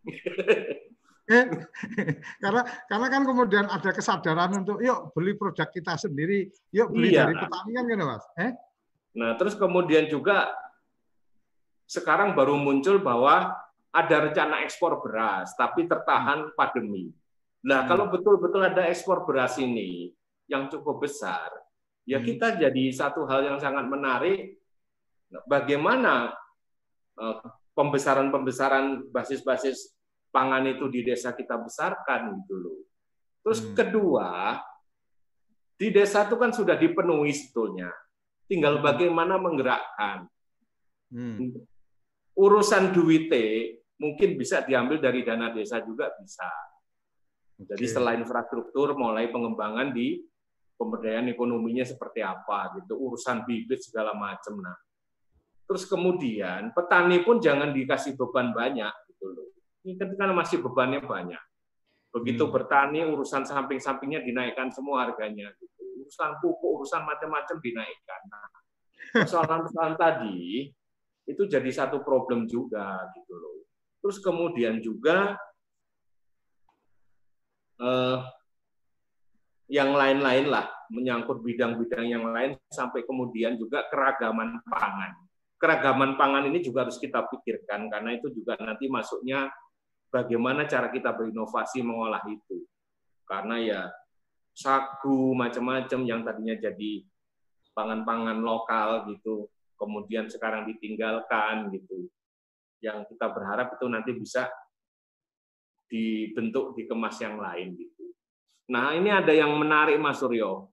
Eh, 1.26 1.42
karena 2.42 2.62
karena 2.86 3.06
kan 3.10 3.22
kemudian 3.26 3.66
ada 3.66 3.90
kesadaran 3.90 4.62
untuk 4.62 4.78
yuk 4.78 5.10
beli 5.10 5.34
produk 5.34 5.66
kita 5.66 5.98
sendiri, 5.98 6.46
yuk 6.70 6.94
beli 6.94 7.18
iya. 7.18 7.26
dari 7.26 7.34
petani 7.34 7.70
kan 7.74 7.84
gitu 7.90 8.04
Mas. 8.06 8.24
Eh? 8.38 8.52
Nah, 9.18 9.30
terus 9.34 9.58
kemudian 9.58 10.06
juga 10.06 10.54
sekarang 11.90 12.38
baru 12.38 12.54
muncul 12.54 13.02
bahwa 13.02 13.58
ada 13.90 14.16
rencana 14.28 14.62
ekspor 14.62 15.02
beras, 15.02 15.50
tapi 15.58 15.90
tertahan 15.90 16.54
pandemi. 16.54 17.10
Nah, 17.66 17.82
hmm. 17.82 17.88
kalau 17.90 18.06
betul-betul 18.06 18.62
ada 18.62 18.86
ekspor 18.86 19.26
beras 19.26 19.58
ini 19.58 20.14
yang 20.46 20.70
cukup 20.70 21.02
besar, 21.02 21.50
ya 22.06 22.22
hmm. 22.22 22.26
kita 22.26 22.46
jadi 22.56 22.84
satu 22.94 23.26
hal 23.26 23.44
yang 23.44 23.58
sangat 23.58 23.84
menarik 23.90 24.56
bagaimana 25.50 26.32
eh, 27.18 27.38
pembesaran-pembesaran 27.76 29.10
basis-basis 29.12 29.92
pangan 30.32 30.64
itu 30.70 30.88
di 30.88 31.04
desa 31.04 31.36
kita 31.36 31.60
besarkan 31.60 32.40
gitu 32.40 32.54
loh. 32.56 32.78
Terus 33.44 33.60
hmm. 33.62 33.72
kedua, 33.76 34.60
di 35.76 35.88
desa 35.92 36.24
itu 36.24 36.36
kan 36.40 36.50
sudah 36.56 36.76
dipenuhi 36.80 37.32
sebetulnya. 37.32 37.92
Tinggal 38.48 38.80
hmm. 38.80 38.84
bagaimana 38.84 39.36
menggerakkan. 39.36 40.24
Hmm. 41.12 41.52
Urusan 42.36 42.92
duit 42.92 43.32
mungkin 43.96 44.36
bisa 44.36 44.60
diambil 44.60 45.00
dari 45.00 45.24
dana 45.24 45.52
desa 45.52 45.80
juga 45.80 46.12
bisa. 46.20 46.48
Jadi 47.56 47.86
selain 47.88 48.20
infrastruktur, 48.20 48.92
mulai 48.92 49.32
pengembangan 49.32 49.96
di 49.96 50.20
pemberdayaan 50.76 51.32
ekonominya 51.32 51.82
seperti 51.82 52.20
apa 52.20 52.76
gitu, 52.80 52.94
urusan 52.96 53.48
bibit 53.48 53.80
segala 53.80 54.12
macam. 54.12 54.60
Nah, 54.60 54.76
terus 55.64 55.88
kemudian 55.88 56.70
petani 56.76 57.24
pun 57.24 57.40
jangan 57.40 57.72
dikasih 57.72 58.14
beban 58.14 58.52
banyak 58.52 58.92
gitu 59.10 59.26
loh. 59.32 59.48
Ini 59.82 59.96
kan 59.96 60.30
masih 60.36 60.60
bebannya 60.60 61.00
banyak. 61.02 61.42
Begitu 62.12 62.48
hmm. 62.48 62.52
bertani 62.52 63.04
urusan 63.04 63.44
samping-sampingnya 63.44 64.24
dinaikkan 64.24 64.72
semua 64.72 65.04
harganya 65.04 65.52
gitu. 65.60 66.06
Urusan 66.06 66.38
pupuk, 66.40 66.80
urusan 66.80 67.02
macam-macam 67.04 67.56
dinaikkan. 67.60 68.20
Nah, 68.30 68.46
persoalan-persoalan 69.20 69.96
tadi 70.00 70.70
itu 71.26 71.42
jadi 71.50 71.70
satu 71.72 72.00
problem 72.00 72.46
juga 72.46 73.04
gitu 73.12 73.34
loh. 73.34 73.66
Terus 74.00 74.22
kemudian 74.22 74.78
juga 74.78 75.34
eh, 77.82 78.18
yang 79.66 79.94
lain-lain 79.94 80.46
lah, 80.46 80.66
menyangkut 80.94 81.42
bidang-bidang 81.42 82.06
yang 82.06 82.24
lain 82.30 82.54
sampai 82.70 83.02
kemudian 83.02 83.58
juga 83.58 83.86
keragaman 83.90 84.62
pangan. 84.70 85.12
Keragaman 85.56 86.14
pangan 86.14 86.46
ini 86.46 86.62
juga 86.62 86.86
harus 86.86 87.00
kita 87.02 87.26
pikirkan 87.26 87.90
karena 87.90 88.14
itu 88.14 88.30
juga 88.30 88.54
nanti 88.60 88.86
masuknya 88.86 89.50
bagaimana 90.12 90.68
cara 90.70 90.92
kita 90.92 91.10
berinovasi 91.16 91.82
mengolah 91.82 92.22
itu. 92.28 92.62
Karena 93.26 93.56
ya 93.58 93.80
sagu 94.54 95.34
macam-macam 95.34 96.00
yang 96.06 96.22
tadinya 96.22 96.54
jadi 96.54 97.02
pangan-pangan 97.74 98.38
lokal 98.40 99.10
gitu, 99.10 99.50
kemudian 99.74 100.30
sekarang 100.30 100.68
ditinggalkan 100.70 101.74
gitu. 101.74 102.06
Yang 102.84 103.16
kita 103.16 103.26
berharap 103.32 103.74
itu 103.74 103.86
nanti 103.88 104.10
bisa 104.14 104.46
dibentuk 105.90 106.76
dikemas 106.76 107.16
yang 107.18 107.40
lain 107.40 107.74
gitu. 107.74 107.95
Nah, 108.66 108.98
ini 108.98 109.14
ada 109.14 109.30
yang 109.30 109.54
menarik 109.54 109.94
Mas 110.02 110.18
Suryo. 110.18 110.66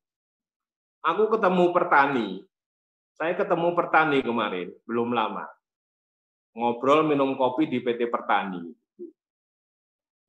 Aku 1.05 1.29
ketemu 1.29 1.69
petani. 1.69 2.29
Saya 3.13 3.37
ketemu 3.37 3.77
petani 3.77 4.25
kemarin, 4.25 4.73
belum 4.89 5.13
lama. 5.13 5.45
Ngobrol 6.57 7.05
minum 7.05 7.37
kopi 7.37 7.69
di 7.69 7.81
PT 7.81 8.09
Pertani. 8.09 8.61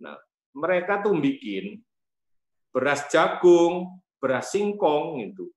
Nah, 0.04 0.16
mereka 0.52 1.00
tuh 1.00 1.16
bikin 1.16 1.80
beras 2.68 3.08
jagung, 3.08 4.02
beras 4.20 4.52
singkong 4.52 5.24
gitu. 5.24 5.48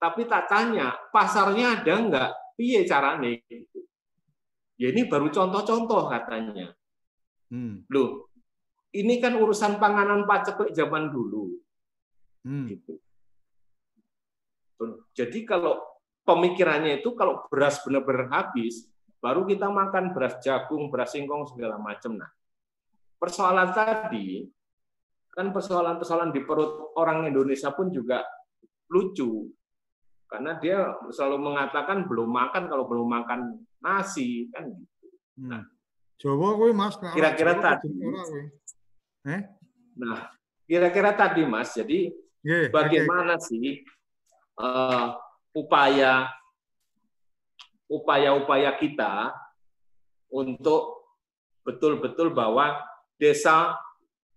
Tapi 0.00 0.24
tak 0.24 0.48
tanya, 0.48 0.96
pasarnya 1.12 1.82
ada 1.82 1.92
enggak? 1.94 2.30
Piye 2.56 2.88
caranya 2.88 3.28
gitu. 3.46 3.84
Ya 4.80 4.88
ini 4.90 5.04
baru 5.04 5.28
contoh-contoh 5.28 6.08
katanya. 6.08 6.72
Hmm. 7.52 7.84
Loh, 7.92 8.29
ini 8.90 9.22
kan 9.22 9.38
urusan 9.38 9.78
panganan 9.78 10.26
paceklik 10.26 10.74
zaman 10.74 11.10
dulu. 11.10 11.54
Hmm. 12.46 12.66
Gitu. 12.66 12.98
Jadi 15.12 15.44
kalau 15.44 15.78
pemikirannya 16.24 17.04
itu 17.04 17.12
kalau 17.12 17.44
beras 17.52 17.84
benar-benar 17.84 18.32
habis, 18.32 18.88
baru 19.20 19.44
kita 19.44 19.68
makan 19.68 20.16
beras 20.16 20.40
jagung, 20.40 20.88
beras 20.88 21.12
singkong 21.12 21.44
segala 21.52 21.76
macam. 21.76 22.16
Nah, 22.16 22.30
persoalan 23.20 23.70
tadi 23.76 24.48
kan 25.30 25.54
persoalan-persoalan 25.54 26.34
di 26.34 26.42
perut 26.42 26.96
orang 26.98 27.28
Indonesia 27.30 27.70
pun 27.70 27.92
juga 27.94 28.24
lucu 28.90 29.46
karena 30.26 30.58
dia 30.58 30.90
selalu 31.10 31.38
mengatakan 31.38 32.06
belum 32.06 32.30
makan 32.30 32.66
kalau 32.66 32.86
belum 32.90 33.06
makan 33.06 33.62
nasi 33.78 34.50
kan 34.50 34.66
gitu. 34.66 35.06
Nah, 35.46 35.62
Jawa 36.20 36.52
gue 36.52 36.70
Mas. 36.76 37.00
Kira-kira 37.00 37.56
tadi. 37.58 37.88
Eh? 39.28 39.42
Nah, 40.00 40.32
kira-kira 40.64 41.12
tadi 41.12 41.44
Mas, 41.44 41.76
jadi 41.76 42.08
yeah, 42.40 42.72
bagaimana 42.72 43.36
okay. 43.36 43.46
sih 43.46 43.66
uh, 44.56 45.18
upaya 45.52 46.30
upaya-upaya 47.90 48.70
kita 48.78 49.34
untuk 50.30 51.10
betul-betul 51.66 52.30
bahwa 52.30 52.78
desa 53.18 53.74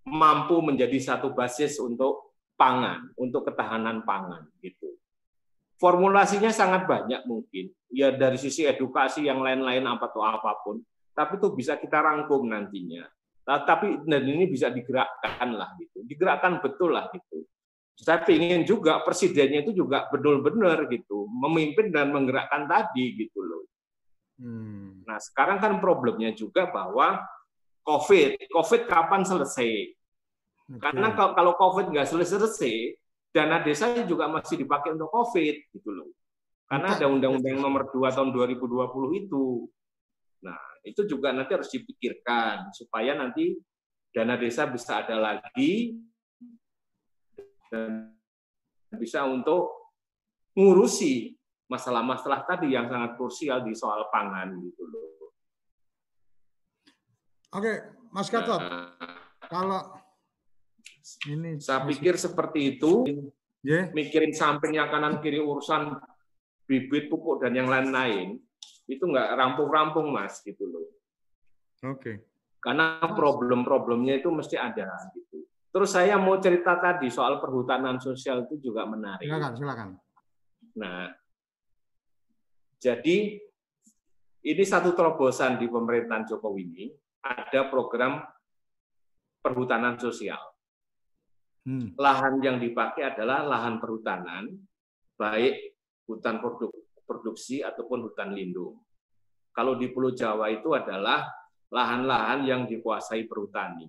mampu 0.03 0.59
menjadi 0.59 0.99
satu 0.99 1.31
basis 1.31 1.79
untuk 1.79 2.35
pangan, 2.59 3.13
untuk 3.15 3.47
ketahanan 3.47 4.03
pangan 4.03 4.49
gitu. 4.59 4.97
Formulasinya 5.79 6.51
sangat 6.51 6.89
banyak 6.89 7.23
mungkin, 7.29 7.71
ya 7.93 8.11
dari 8.11 8.35
sisi 8.41 8.67
edukasi 8.67 9.27
yang 9.27 9.39
lain-lain 9.39 9.85
apa 9.85 10.09
tuh 10.11 10.23
apa 10.23 10.59
pun, 10.65 10.81
tapi 11.13 11.39
itu 11.39 11.47
bisa 11.55 11.77
kita 11.79 12.01
rangkum 12.03 12.49
nantinya. 12.49 13.05
Nah, 13.43 13.67
tapi 13.67 13.99
dan 14.07 14.23
ini 14.23 14.47
bisa 14.47 14.71
digerakkan 14.71 15.49
lah 15.51 15.75
gitu, 15.75 15.99
digerakkan 16.07 16.63
betul 16.63 16.95
lah 16.95 17.11
gitu. 17.11 17.43
Saya 17.93 18.25
ingin 18.25 18.65
juga 18.65 19.05
presidennya 19.05 19.61
itu 19.61 19.85
juga 19.85 20.09
benar-benar 20.09 20.89
gitu, 20.89 21.29
memimpin 21.29 21.93
dan 21.93 22.09
menggerakkan 22.09 22.65
tadi 22.65 23.13
gitu 23.19 23.43
loh. 23.43 23.63
Hmm. 24.41 25.05
Nah 25.05 25.21
sekarang 25.21 25.61
kan 25.61 25.77
problemnya 25.77 26.33
juga 26.33 26.65
bahwa 26.71 27.21
COVID, 27.85 28.49
COVID 28.49 28.81
kapan 28.89 29.21
selesai? 29.21 29.93
Okay. 30.63 30.79
Karena 30.79 31.13
kalau 31.13 31.53
COVID 31.59 31.93
nggak 31.93 32.07
selesai-selesai, 32.09 32.97
dana 33.29 33.61
desa 33.61 33.93
juga 34.07 34.25
masih 34.31 34.63
dipakai 34.63 34.95
untuk 34.95 35.11
COVID 35.13 35.55
gitu 35.75 35.89
loh. 35.93 36.09
Karena 36.65 36.97
ada 36.97 37.05
Undang-Undang 37.05 37.61
Nomor 37.61 37.93
2 37.93 38.09
tahun 38.09 38.33
2020 38.33 39.21
itu. 39.21 39.69
Itu 40.83 41.07
juga 41.07 41.31
nanti 41.31 41.55
harus 41.55 41.71
dipikirkan 41.71 42.75
supaya 42.75 43.15
nanti 43.15 43.55
dana 44.11 44.35
desa 44.35 44.67
bisa 44.67 45.01
ada 45.01 45.15
lagi 45.17 45.95
dan 47.71 48.13
bisa 48.93 49.25
untuk 49.25 49.95
ngurusi 50.53 51.33
masalah-masalah 51.65 52.45
tadi 52.45 52.75
yang 52.77 52.85
sangat 52.85 53.17
krusial 53.17 53.65
di 53.65 53.73
soal 53.73 54.11
pangan 54.13 54.53
gitu 54.61 54.83
loh. 54.85 55.33
Oke, 57.53 57.73
Mas 58.13 58.29
Gatot. 58.29 58.61
Nah, 58.61 58.93
kalau 59.45 59.81
ini 61.29 61.57
saya 61.61 61.85
pikir 61.85 62.17
seperti 62.17 62.77
itu, 62.77 63.05
yeah. 63.65 63.89
mikirin 63.93 64.33
sampingnya 64.33 64.89
kanan 64.89 65.21
kiri 65.21 65.41
urusan 65.41 65.97
bibit, 66.65 67.09
pupuk 67.09 67.41
dan 67.41 67.53
yang 67.53 67.69
lain-lain, 67.69 68.41
itu 68.87 69.03
nggak 69.03 69.35
rampung-rampung 69.39 70.11
mas 70.11 70.43
gitu 70.43 70.67
loh. 70.67 70.87
Oke. 71.87 71.99
Okay. 71.99 72.15
Karena 72.63 72.99
problem-problemnya 73.03 74.23
itu 74.23 74.31
mesti 74.31 74.55
ada 74.55 74.87
gitu. 75.11 75.43
Terus 75.73 75.89
saya 75.89 76.15
mau 76.15 76.37
cerita 76.39 76.77
tadi 76.79 77.09
soal 77.09 77.41
perhutanan 77.41 77.99
sosial 77.99 78.47
itu 78.47 78.71
juga 78.71 78.87
menarik. 78.87 79.25
Silakan, 79.25 79.53
silakan. 79.57 79.87
Nah, 80.79 81.11
jadi 82.79 83.17
ini 84.43 84.63
satu 84.63 84.93
terobosan 84.93 85.59
di 85.59 85.67
pemerintahan 85.67 86.29
Jokowi 86.29 86.61
ini 86.61 86.85
ada 87.23 87.67
program 87.67 88.21
perhutanan 89.43 89.99
sosial. 89.99 90.39
Hmm. 91.63 91.95
Lahan 91.95 92.43
yang 92.43 92.59
dipakai 92.59 93.15
adalah 93.15 93.47
lahan 93.47 93.79
perhutanan, 93.79 94.51
baik 95.15 95.79
hutan 96.07 96.43
produk 96.43 96.82
produksi 97.03 97.61
ataupun 97.61 98.09
hutan 98.09 98.31
lindung. 98.33 98.79
Kalau 99.53 99.77
di 99.77 99.91
Pulau 99.93 100.11
Jawa 100.11 100.49
itu 100.49 100.73
adalah 100.73 101.29
lahan-lahan 101.69 102.45
yang 102.45 102.61
dikuasai 102.65 103.29
perhutani. 103.29 103.85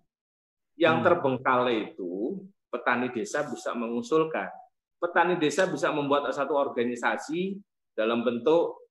Yang 0.76 0.96
hmm. 1.00 1.04
terbengkalai 1.06 1.76
itu 1.94 2.42
petani 2.68 3.08
desa 3.14 3.46
bisa 3.46 3.72
mengusulkan. 3.72 4.50
Petani 4.98 5.38
desa 5.40 5.70
bisa 5.70 5.94
membuat 5.94 6.28
satu 6.32 6.56
organisasi 6.56 7.56
dalam 7.94 8.26
bentuk 8.26 8.84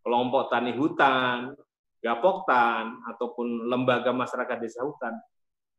kelompok 0.00 0.48
tani 0.50 0.74
hutan, 0.74 1.54
gapoktan, 2.00 3.04
ataupun 3.06 3.68
lembaga 3.68 4.10
masyarakat 4.10 4.58
desa 4.58 4.82
hutan. 4.82 5.14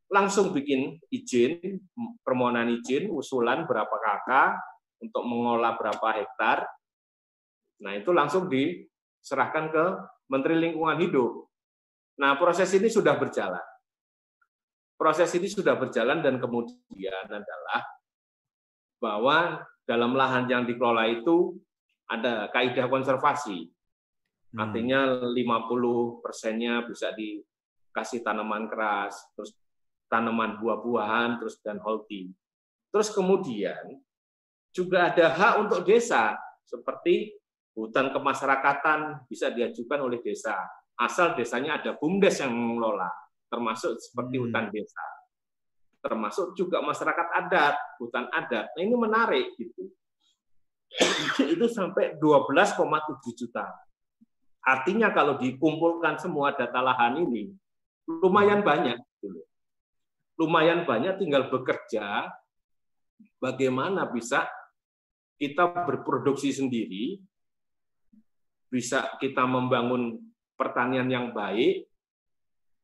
Langsung 0.08 0.54
bikin 0.54 1.00
izin, 1.10 1.82
permohonan 2.22 2.70
izin, 2.70 3.10
usulan 3.10 3.66
berapa 3.66 3.92
kakak, 3.92 4.62
untuk 5.02 5.26
mengolah 5.26 5.74
berapa 5.74 6.08
hektar, 6.22 6.62
Nah, 7.82 7.98
itu 7.98 8.14
langsung 8.14 8.46
diserahkan 8.46 9.74
ke 9.74 9.84
Menteri 10.30 10.56
Lingkungan 10.62 10.96
Hidup. 11.02 11.50
Nah, 12.22 12.38
proses 12.38 12.70
ini 12.78 12.86
sudah 12.86 13.18
berjalan. 13.18 13.62
Proses 14.94 15.34
ini 15.34 15.50
sudah 15.50 15.74
berjalan 15.74 16.22
dan 16.22 16.38
kemudian 16.38 17.26
adalah 17.26 17.82
bahwa 19.02 19.66
dalam 19.82 20.14
lahan 20.14 20.46
yang 20.46 20.62
dikelola 20.62 21.10
itu 21.10 21.58
ada 22.06 22.46
kaidah 22.54 22.86
konservasi. 22.86 23.66
Hmm. 24.54 24.68
Artinya 24.68 25.26
50 25.26 26.22
persennya 26.22 26.86
bisa 26.86 27.10
dikasih 27.18 28.22
tanaman 28.22 28.70
keras, 28.70 29.18
terus 29.34 29.58
tanaman 30.06 30.62
buah-buahan, 30.62 31.42
terus 31.42 31.58
dan 31.66 31.82
holti. 31.82 32.30
Terus 32.94 33.10
kemudian 33.10 33.98
juga 34.70 35.10
ada 35.10 35.34
hak 35.34 35.54
untuk 35.66 35.82
desa 35.82 36.38
seperti 36.62 37.41
Hutan 37.72 38.12
kemasyarakatan 38.12 39.28
bisa 39.32 39.48
diajukan 39.48 40.04
oleh 40.04 40.20
desa, 40.20 40.60
asal 41.00 41.32
desanya 41.32 41.80
ada 41.80 41.96
BUMDes 41.96 42.44
yang 42.44 42.52
mengelola, 42.52 43.08
termasuk 43.48 43.96
seperti 43.96 44.36
hmm. 44.36 44.42
hutan 44.48 44.66
desa. 44.68 45.04
Termasuk 46.02 46.52
juga 46.58 46.84
masyarakat 46.84 47.28
adat, 47.46 47.76
hutan 47.96 48.28
adat. 48.28 48.74
Nah, 48.76 48.82
ini 48.82 48.96
menarik 48.98 49.46
gitu. 49.56 49.88
Itu 51.56 51.66
sampai 51.72 52.20
12,7 52.20 52.76
juta. 53.38 53.64
Artinya 54.62 55.08
kalau 55.16 55.40
dikumpulkan 55.40 56.20
semua 56.20 56.52
data 56.52 56.84
lahan 56.84 57.24
ini, 57.24 57.48
lumayan 58.04 58.60
hmm. 58.60 58.68
banyak. 58.68 58.98
Gitu 59.24 59.40
lumayan 60.42 60.82
banyak 60.82 61.22
tinggal 61.22 61.46
bekerja 61.52 62.26
bagaimana 63.38 64.08
bisa 64.08 64.48
kita 65.38 65.70
berproduksi 65.86 66.50
sendiri 66.54 67.22
bisa 68.72 69.20
kita 69.20 69.44
membangun 69.44 70.16
pertanian 70.56 71.04
yang 71.12 71.36
baik 71.36 71.84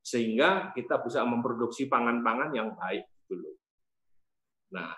sehingga 0.05 0.77
kita 0.77 1.01
bisa 1.01 1.25
memproduksi 1.25 1.89
pangan-pangan 1.89 2.53
yang 2.53 2.77
baik 2.77 3.09
dulu. 3.25 3.57
Nah, 4.77 4.93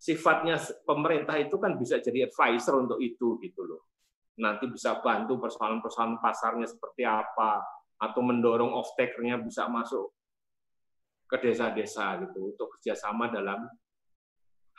sifatnya 0.00 0.56
pemerintah 0.88 1.36
itu 1.36 1.60
kan 1.60 1.76
bisa 1.76 2.00
jadi 2.00 2.32
advisor 2.32 2.88
untuk 2.88 3.04
itu 3.04 3.36
gitu 3.44 3.60
loh. 3.68 3.92
Nanti 4.40 4.64
bisa 4.72 4.96
bantu 5.04 5.36
persoalan-persoalan 5.36 6.24
pasarnya 6.24 6.64
seperti 6.64 7.04
apa 7.04 7.60
atau 8.00 8.20
mendorong 8.24 8.72
off 8.72 8.96
takernya 8.96 9.36
bisa 9.44 9.68
masuk 9.68 10.08
ke 11.28 11.36
desa-desa 11.36 12.16
gitu 12.24 12.56
untuk 12.56 12.76
kerjasama 12.76 13.28
dalam 13.28 13.68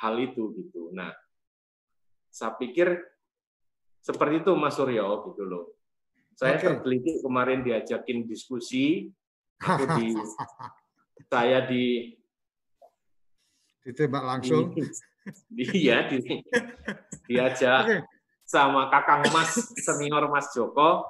hal 0.02 0.14
itu 0.18 0.58
gitu. 0.58 0.90
Nah, 0.94 1.14
saya 2.34 2.58
pikir 2.58 3.13
seperti 4.04 4.44
itu 4.44 4.52
Mas 4.60 4.76
Suryo 4.76 5.32
gitu 5.32 5.44
loh. 5.48 5.72
Saya 6.36 6.60
okay. 6.60 6.68
tergelitik 6.68 7.24
kemarin 7.24 7.64
diajakin 7.64 8.28
diskusi, 8.28 9.08
aku 9.64 9.88
di 9.96 10.12
saya 11.32 11.64
di 11.64 12.12
ditembak 13.88 14.24
langsung. 14.24 14.76
Iya, 15.56 16.12
di, 16.12 16.20
diajak 17.32 17.84
okay. 17.88 18.00
sama 18.44 18.92
Kakang 18.92 19.24
Mas 19.32 19.56
senior 19.80 20.28
Mas 20.28 20.52
Joko. 20.52 21.08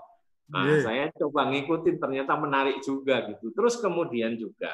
Nah, 0.53 0.69
yeah. 0.69 0.85
saya 0.85 1.05
coba 1.17 1.49
ngikutin 1.49 1.97
ternyata 1.97 2.37
menarik 2.37 2.77
juga 2.85 3.25
gitu. 3.25 3.49
Terus 3.57 3.81
kemudian 3.81 4.37
juga 4.37 4.69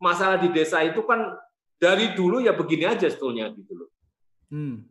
masalah 0.00 0.40
di 0.40 0.48
desa 0.48 0.80
itu 0.80 1.04
kan 1.04 1.36
dari 1.76 2.16
dulu 2.16 2.40
ya 2.40 2.56
begini 2.56 2.88
aja 2.88 3.04
sebetulnya 3.10 3.52
gitu 3.52 3.84
loh. 3.84 3.90
Hmm. 4.48 4.88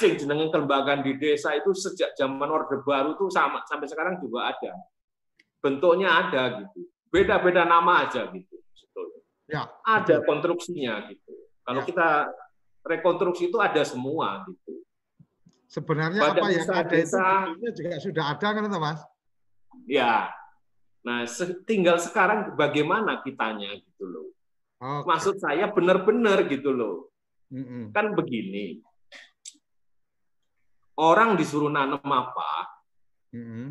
Sing 0.00 0.16
jenenge 0.16 0.48
kelembagaan 0.48 1.04
di 1.04 1.20
desa 1.20 1.52
itu 1.52 1.76
sejak 1.76 2.16
zaman 2.16 2.48
Orde 2.48 2.80
Baru 2.80 3.20
tuh 3.20 3.28
sama 3.28 3.60
sampai 3.68 3.84
sekarang 3.84 4.16
juga 4.16 4.48
ada. 4.48 4.72
Bentuknya 5.60 6.08
ada 6.08 6.64
gitu. 6.64 6.88
Beda-beda 7.12 7.68
nama 7.68 8.08
aja 8.08 8.32
gitu 8.32 8.56
sebetulnya. 8.72 9.20
Ya, 9.44 9.62
ada 9.84 10.24
konstruksinya 10.24 11.04
gitu. 11.12 11.36
Kalau 11.60 11.84
ya. 11.84 11.86
kita 11.92 12.08
rekonstruksi 12.80 13.52
itu 13.52 13.60
ada 13.60 13.84
semua 13.84 14.48
gitu. 14.48 14.80
Sebenarnya 15.68 16.32
Pada 16.32 16.40
apa 16.40 16.46
yang 16.48 16.64
ada 16.64 16.88
desa, 16.88 17.26
itu 17.52 17.68
juga 17.76 18.00
sudah 18.00 18.24
ada 18.32 18.48
kan 18.56 18.64
Mas? 18.80 19.00
Ya. 19.84 20.32
Nah, 21.04 21.28
tinggal 21.68 22.00
sekarang 22.00 22.56
bagaimana 22.56 23.20
kitanya 23.20 23.76
gitu 23.76 24.04
loh. 24.08 24.26
Okay. 24.80 25.04
Maksud 25.12 25.36
saya 25.44 25.68
benar-benar 25.68 26.48
gitu 26.48 26.72
loh. 26.72 27.12
Mm 27.52 27.64
-mm. 27.68 27.82
Kan 27.92 28.16
begini. 28.16 28.80
Orang 31.00 31.40
disuruh 31.40 31.72
nanam 31.72 32.04
apa? 32.04 32.68
Mm 33.32 33.44
-hmm. 33.44 33.66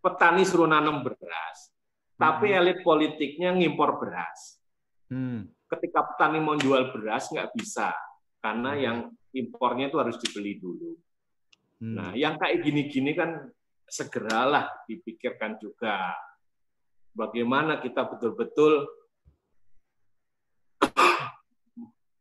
Petani 0.00 0.48
suruh 0.48 0.64
nanam 0.64 1.04
beras. 1.04 1.68
Tapi 2.16 2.52
elit 2.52 2.80
politiknya 2.80 3.52
ngimpor 3.52 4.00
beras. 4.00 4.60
Mm. 5.12 5.48
Ketika 5.68 6.04
petani 6.08 6.40
mau 6.40 6.56
jual 6.56 6.92
beras 6.92 7.28
nggak 7.28 7.52
bisa 7.52 7.92
karena 8.40 8.76
yang 8.76 8.96
impornya 9.36 9.92
itu 9.92 9.96
harus 10.00 10.16
dibeli 10.16 10.56
dulu. 10.56 10.96
Mm. 11.80 11.94
Nah, 11.96 12.10
yang 12.16 12.36
kayak 12.36 12.64
gini-gini 12.64 13.12
kan 13.16 13.48
segeralah 13.88 14.84
dipikirkan 14.86 15.58
juga 15.58 16.14
bagaimana 17.16 17.82
kita 17.82 18.06
betul-betul 18.06 18.86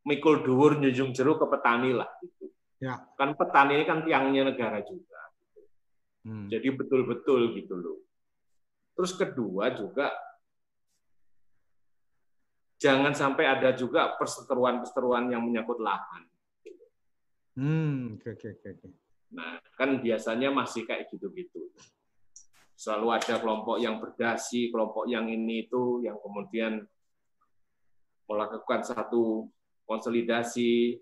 mikul 0.10 0.42
dhuwur 0.42 0.82
nyujung 0.82 1.14
jeruk 1.14 1.44
ke 1.44 1.46
petani 1.48 1.92
lah 1.94 2.10
gitu. 2.24 2.50
Ya. 2.80 2.96
Kan 3.20 3.36
petani 3.36 3.84
ini 3.84 3.86
kan 3.86 4.08
tiangnya 4.08 4.56
negara 4.56 4.80
juga. 4.84 5.20
Hmm. 6.24 6.48
Jadi 6.48 6.68
betul-betul 6.76 7.56
gitu 7.60 7.76
loh. 7.76 8.00
Terus 8.96 9.16
kedua 9.16 9.72
juga 9.76 10.12
jangan 12.80 13.12
sampai 13.12 13.46
ada 13.48 13.76
juga 13.76 14.16
perseteruan-perseteruan 14.16 15.32
yang 15.32 15.44
menyangkut 15.44 15.80
lahan. 15.84 16.24
Hmm, 17.60 18.16
oke 18.16 18.32
oke 18.32 18.68
oke. 18.72 18.88
Nah, 19.36 19.60
kan 19.76 20.00
biasanya 20.00 20.50
masih 20.50 20.88
kayak 20.88 21.12
gitu-gitu. 21.12 21.70
Selalu 22.80 23.20
ada 23.20 23.36
kelompok 23.44 23.78
yang 23.84 24.00
berdasi, 24.00 24.72
kelompok 24.72 25.12
yang 25.12 25.28
ini 25.28 25.68
itu 25.68 26.00
yang 26.00 26.16
kemudian 26.24 26.88
melakukan 28.32 28.82
satu 28.88 29.52
konsolidasi, 29.84 30.96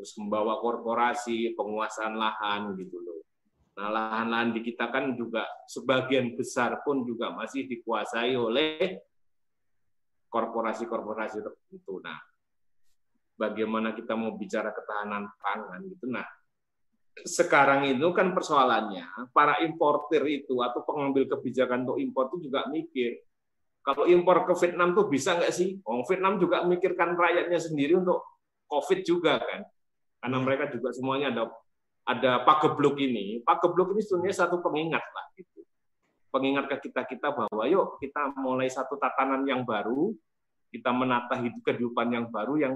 terus 0.00 0.16
membawa 0.16 0.56
korporasi, 0.64 1.52
penguasaan 1.52 2.16
lahan 2.16 2.72
gitu 2.80 3.04
loh. 3.04 3.20
Nah, 3.76 3.92
lahan-lahan 3.92 4.56
di 4.56 4.64
kita 4.64 4.88
kan 4.88 5.12
juga 5.12 5.44
sebagian 5.68 6.40
besar 6.40 6.80
pun 6.80 7.04
juga 7.04 7.36
masih 7.36 7.68
dikuasai 7.68 8.32
oleh 8.32 8.96
korporasi-korporasi 10.32 11.44
tertentu. 11.44 12.00
Nah, 12.00 12.16
bagaimana 13.36 13.92
kita 13.92 14.16
mau 14.16 14.40
bicara 14.40 14.72
ketahanan 14.72 15.28
pangan 15.36 15.84
gitu. 15.84 16.08
Nah, 16.08 16.24
sekarang 17.20 17.84
itu 17.92 18.08
kan 18.16 18.32
persoalannya 18.32 19.04
para 19.36 19.60
importer 19.60 20.24
itu 20.32 20.64
atau 20.64 20.80
pengambil 20.80 21.28
kebijakan 21.28 21.84
untuk 21.84 22.00
impor 22.00 22.32
itu 22.32 22.48
juga 22.48 22.64
mikir 22.72 23.20
kalau 23.84 24.08
impor 24.08 24.48
ke 24.48 24.56
Vietnam 24.64 24.96
tuh 24.96 25.12
bisa 25.12 25.36
nggak 25.36 25.52
sih? 25.52 25.76
Oh, 25.84 26.00
Vietnam 26.08 26.40
juga 26.40 26.64
memikirkan 26.64 27.16
rakyatnya 27.16 27.60
sendiri 27.60 28.00
untuk 28.00 28.24
COVID 28.68 29.00
juga 29.04 29.36
kan, 29.40 29.60
karena 30.20 30.38
mereka 30.38 30.68
juga 30.68 30.92
semuanya 30.92 31.32
ada 31.32 31.44
ada 32.04 32.44
pagebluk 32.44 33.00
ini. 33.00 33.40
Pagebluk 33.40 33.96
ini 33.96 34.02
sebenarnya 34.04 34.36
satu 34.46 34.60
pengingat 34.60 35.00
lah 35.02 35.26
gitu. 35.36 35.64
Pengingat 36.30 36.70
ke 36.70 36.88
kita 36.88 37.08
kita 37.08 37.32
bahwa 37.34 37.64
yuk 37.66 37.98
kita 37.98 38.36
mulai 38.38 38.70
satu 38.70 39.00
tatanan 39.00 39.42
yang 39.48 39.66
baru, 39.66 40.14
kita 40.70 40.92
menata 40.94 41.40
hidup 41.40 41.60
kehidupan 41.66 42.14
yang 42.14 42.26
baru 42.30 42.54
yang 42.60 42.74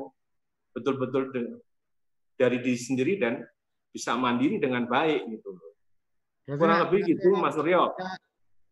betul-betul 0.75 1.31
dari 2.35 2.59
diri 2.59 2.81
sendiri 2.81 3.15
dan 3.21 3.47
bisa 3.95 4.19
mandiri 4.19 4.59
dengan 4.59 4.91
baik 4.91 5.23
gitu. 5.31 5.55
Kurang 6.45 6.91
lebih 6.91 7.15
gitu, 7.15 7.31
Mas 7.39 7.55
Suryo. 7.55 7.95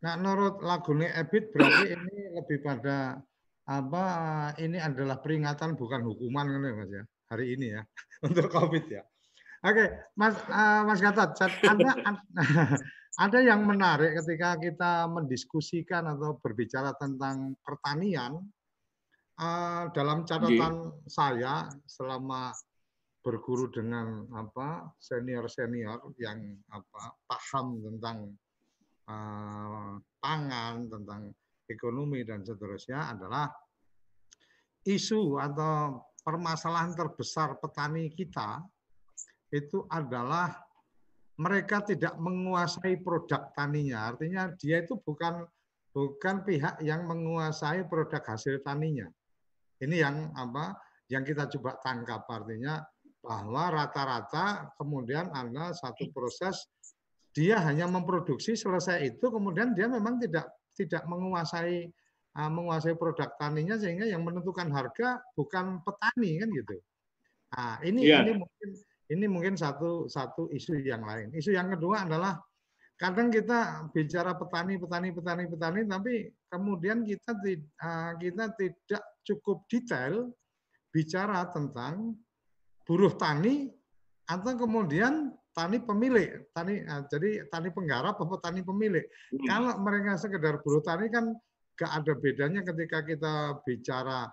Nah, 0.03 0.19
menurut 0.19 0.59
lagunya 0.67 1.15
Ebit 1.15 1.55
berarti 1.55 1.95
ini 1.95 2.35
lebih 2.35 2.59
pada 2.59 3.23
apa 3.63 4.05
ini 4.59 4.83
adalah 4.83 5.23
peringatan 5.23 5.79
bukan 5.79 6.03
hukuman 6.03 6.51
kan 6.51 6.67
ya 6.67 6.73
Mas 6.75 6.91
ya 6.91 7.05
hari 7.33 7.57
ini 7.57 7.73
ya 7.73 7.83
untuk 8.29 8.53
Covid 8.53 8.85
ya. 8.93 9.03
Oke, 9.63 9.95
Mas 10.19 10.37
uh, 10.51 10.83
Mas 10.85 11.01
Gatot, 11.01 11.33
ada 11.39 11.91
ada 13.25 13.39
yang 13.39 13.63
menarik 13.65 14.19
ketika 14.21 14.59
kita 14.59 15.07
mendiskusikan 15.07 16.05
atau 16.11 16.37
berbicara 16.43 16.93
tentang 16.99 17.55
pertanian 17.63 18.43
uh, 19.39 19.87
dalam 19.95 20.27
catatan 20.27 20.91
Di. 20.91 21.09
saya 21.09 21.71
selama 21.87 22.51
berguru 23.23 23.71
dengan 23.71 24.27
apa 24.35 24.91
senior-senior 24.99 26.11
yang 26.19 26.59
apa 26.75 27.15
paham 27.31 27.79
tentang 27.87 28.35
uh, 29.07 29.95
pangan, 30.19 30.91
tentang 30.91 31.31
ekonomi 31.71 32.27
dan 32.27 32.43
seterusnya 32.43 33.15
adalah 33.15 33.47
isu 34.83 35.39
atau 35.39 36.03
permasalahan 36.23 36.95
terbesar 36.95 37.59
petani 37.59 38.11
kita 38.11 38.63
itu 39.53 39.85
adalah 39.91 40.57
mereka 41.37 41.83
tidak 41.85 42.17
menguasai 42.17 43.03
produk 43.03 43.51
taninya. 43.53 44.15
Artinya 44.15 44.55
dia 44.57 44.81
itu 44.81 44.97
bukan 44.97 45.45
bukan 45.93 46.37
pihak 46.47 46.81
yang 46.81 47.05
menguasai 47.05 47.85
produk 47.85 48.23
hasil 48.25 48.65
taninya. 48.65 49.11
Ini 49.83 49.97
yang 49.99 50.17
apa? 50.39 50.79
Yang 51.11 51.35
kita 51.35 51.45
coba 51.59 51.77
tangkap 51.85 52.25
artinya 52.31 52.81
bahwa 53.23 53.71
rata-rata 53.71 54.73
kemudian 54.81 55.31
ada 55.31 55.71
satu 55.77 56.11
proses 56.11 56.67
dia 57.33 57.57
hanya 57.63 57.87
memproduksi 57.87 58.59
selesai 58.59 59.15
itu 59.15 59.27
kemudian 59.31 59.73
dia 59.73 59.87
memang 59.87 60.19
tidak 60.19 60.51
tidak 60.75 61.07
menguasai 61.07 61.87
menguasai 62.33 62.97
produk 62.97 63.37
taninya 63.37 63.77
sehingga 63.77 64.09
yang 64.09 64.25
menentukan 64.25 64.73
harga 64.73 65.21
bukan 65.37 65.85
petani 65.85 66.41
kan 66.41 66.49
gitu. 66.49 66.77
Nah, 67.53 67.77
ini 67.85 68.01
yeah. 68.09 68.25
ini 68.25 68.33
mungkin 68.41 68.69
ini 69.13 69.27
mungkin 69.29 69.55
satu 69.61 70.09
satu 70.09 70.49
isu 70.49 70.81
yang 70.81 71.05
lain. 71.05 71.29
Isu 71.37 71.53
yang 71.53 71.69
kedua 71.77 72.09
adalah 72.09 72.41
kadang 72.97 73.29
kita 73.29 73.91
bicara 73.93 74.33
petani 74.39 74.81
petani 74.81 75.13
petani 75.13 75.45
petani 75.45 75.81
tapi 75.85 76.15
kemudian 76.49 77.05
kita 77.05 77.37
uh, 77.85 78.13
kita 78.17 78.45
tidak 78.57 79.03
cukup 79.29 79.69
detail 79.69 80.33
bicara 80.89 81.51
tentang 81.53 82.17
buruh 82.89 83.13
tani 83.13 83.69
atau 84.25 84.57
kemudian 84.57 85.35
tani 85.53 85.85
pemilik, 85.85 86.49
tani 86.57 86.81
uh, 86.89 87.05
jadi 87.13 87.45
tani 87.53 87.69
penggarap 87.69 88.17
atau 88.17 88.41
tani 88.41 88.65
pemilik. 88.65 89.05
Hmm. 89.05 89.45
Kalau 89.45 89.73
mereka 89.85 90.17
sekedar 90.17 90.65
buruh 90.65 90.81
tani 90.81 91.13
kan 91.13 91.37
gak 91.83 91.93
ada 91.99 92.13
bedanya 92.15 92.63
ketika 92.63 93.03
kita 93.03 93.35
bicara 93.67 94.31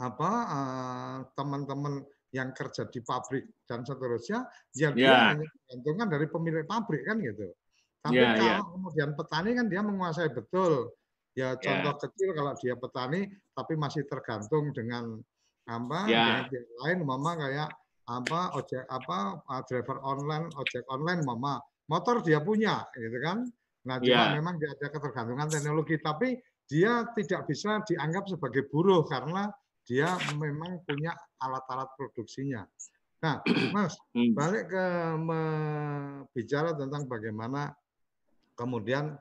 apa 0.00 0.30
uh, 0.48 1.16
teman-teman 1.36 2.04
yang 2.32 2.52
kerja 2.52 2.84
di 2.88 3.00
pabrik 3.00 3.48
dan 3.64 3.80
seterusnya, 3.84 4.44
ya 4.76 4.92
dia 4.92 5.08
yeah. 5.08 5.24
hanya 5.32 5.46
tergantungan 5.48 6.08
dari 6.12 6.26
pemilik 6.28 6.64
pabrik 6.68 7.04
kan 7.08 7.16
gitu. 7.20 7.48
Tapi 8.04 8.20
yeah, 8.20 8.36
kalau 8.36 8.44
yeah. 8.44 8.60
kemudian 8.76 9.10
petani 9.16 9.50
kan 9.56 9.66
dia 9.72 9.80
menguasai 9.80 10.30
betul. 10.32 10.92
Ya 11.36 11.56
contoh 11.56 11.94
yeah. 11.96 12.02
kecil 12.04 12.28
kalau 12.36 12.52
dia 12.60 12.74
petani 12.76 13.20
tapi 13.56 13.72
masih 13.76 14.04
tergantung 14.04 14.72
dengan 14.76 15.16
apa 15.64 16.00
yeah. 16.08 16.44
dengan 16.48 16.76
lain, 16.84 16.98
mama 17.08 17.32
kayak 17.40 17.68
apa 18.06 18.54
ojek 18.54 18.84
apa 18.86 19.42
uh, 19.50 19.62
driver 19.66 19.98
online 20.06 20.46
ojek 20.54 20.86
online 20.86 21.26
mama 21.26 21.58
motor 21.90 22.22
dia 22.22 22.38
punya 22.38 22.86
gitu 22.94 23.18
kan 23.18 23.50
nah 23.86 24.02
cuma 24.02 24.34
yeah. 24.34 24.34
memang 24.34 24.58
dia 24.58 24.74
ada 24.74 24.90
ketergantungan 24.90 25.46
teknologi 25.46 25.96
tapi 26.02 26.36
dia 26.66 27.06
tidak 27.14 27.46
bisa 27.46 27.78
dianggap 27.86 28.26
sebagai 28.26 28.66
buruh 28.66 29.06
karena 29.06 29.48
dia 29.86 30.18
memang 30.34 30.82
punya 30.82 31.14
alat-alat 31.38 31.86
produksinya. 31.94 32.66
Nah, 33.22 33.38
Mas, 33.74 33.94
hmm. 34.12 34.34
balik 34.34 34.74
ke 34.74 34.86
bicara 36.34 36.74
tentang 36.74 37.06
bagaimana 37.06 37.70
kemudian 38.58 39.14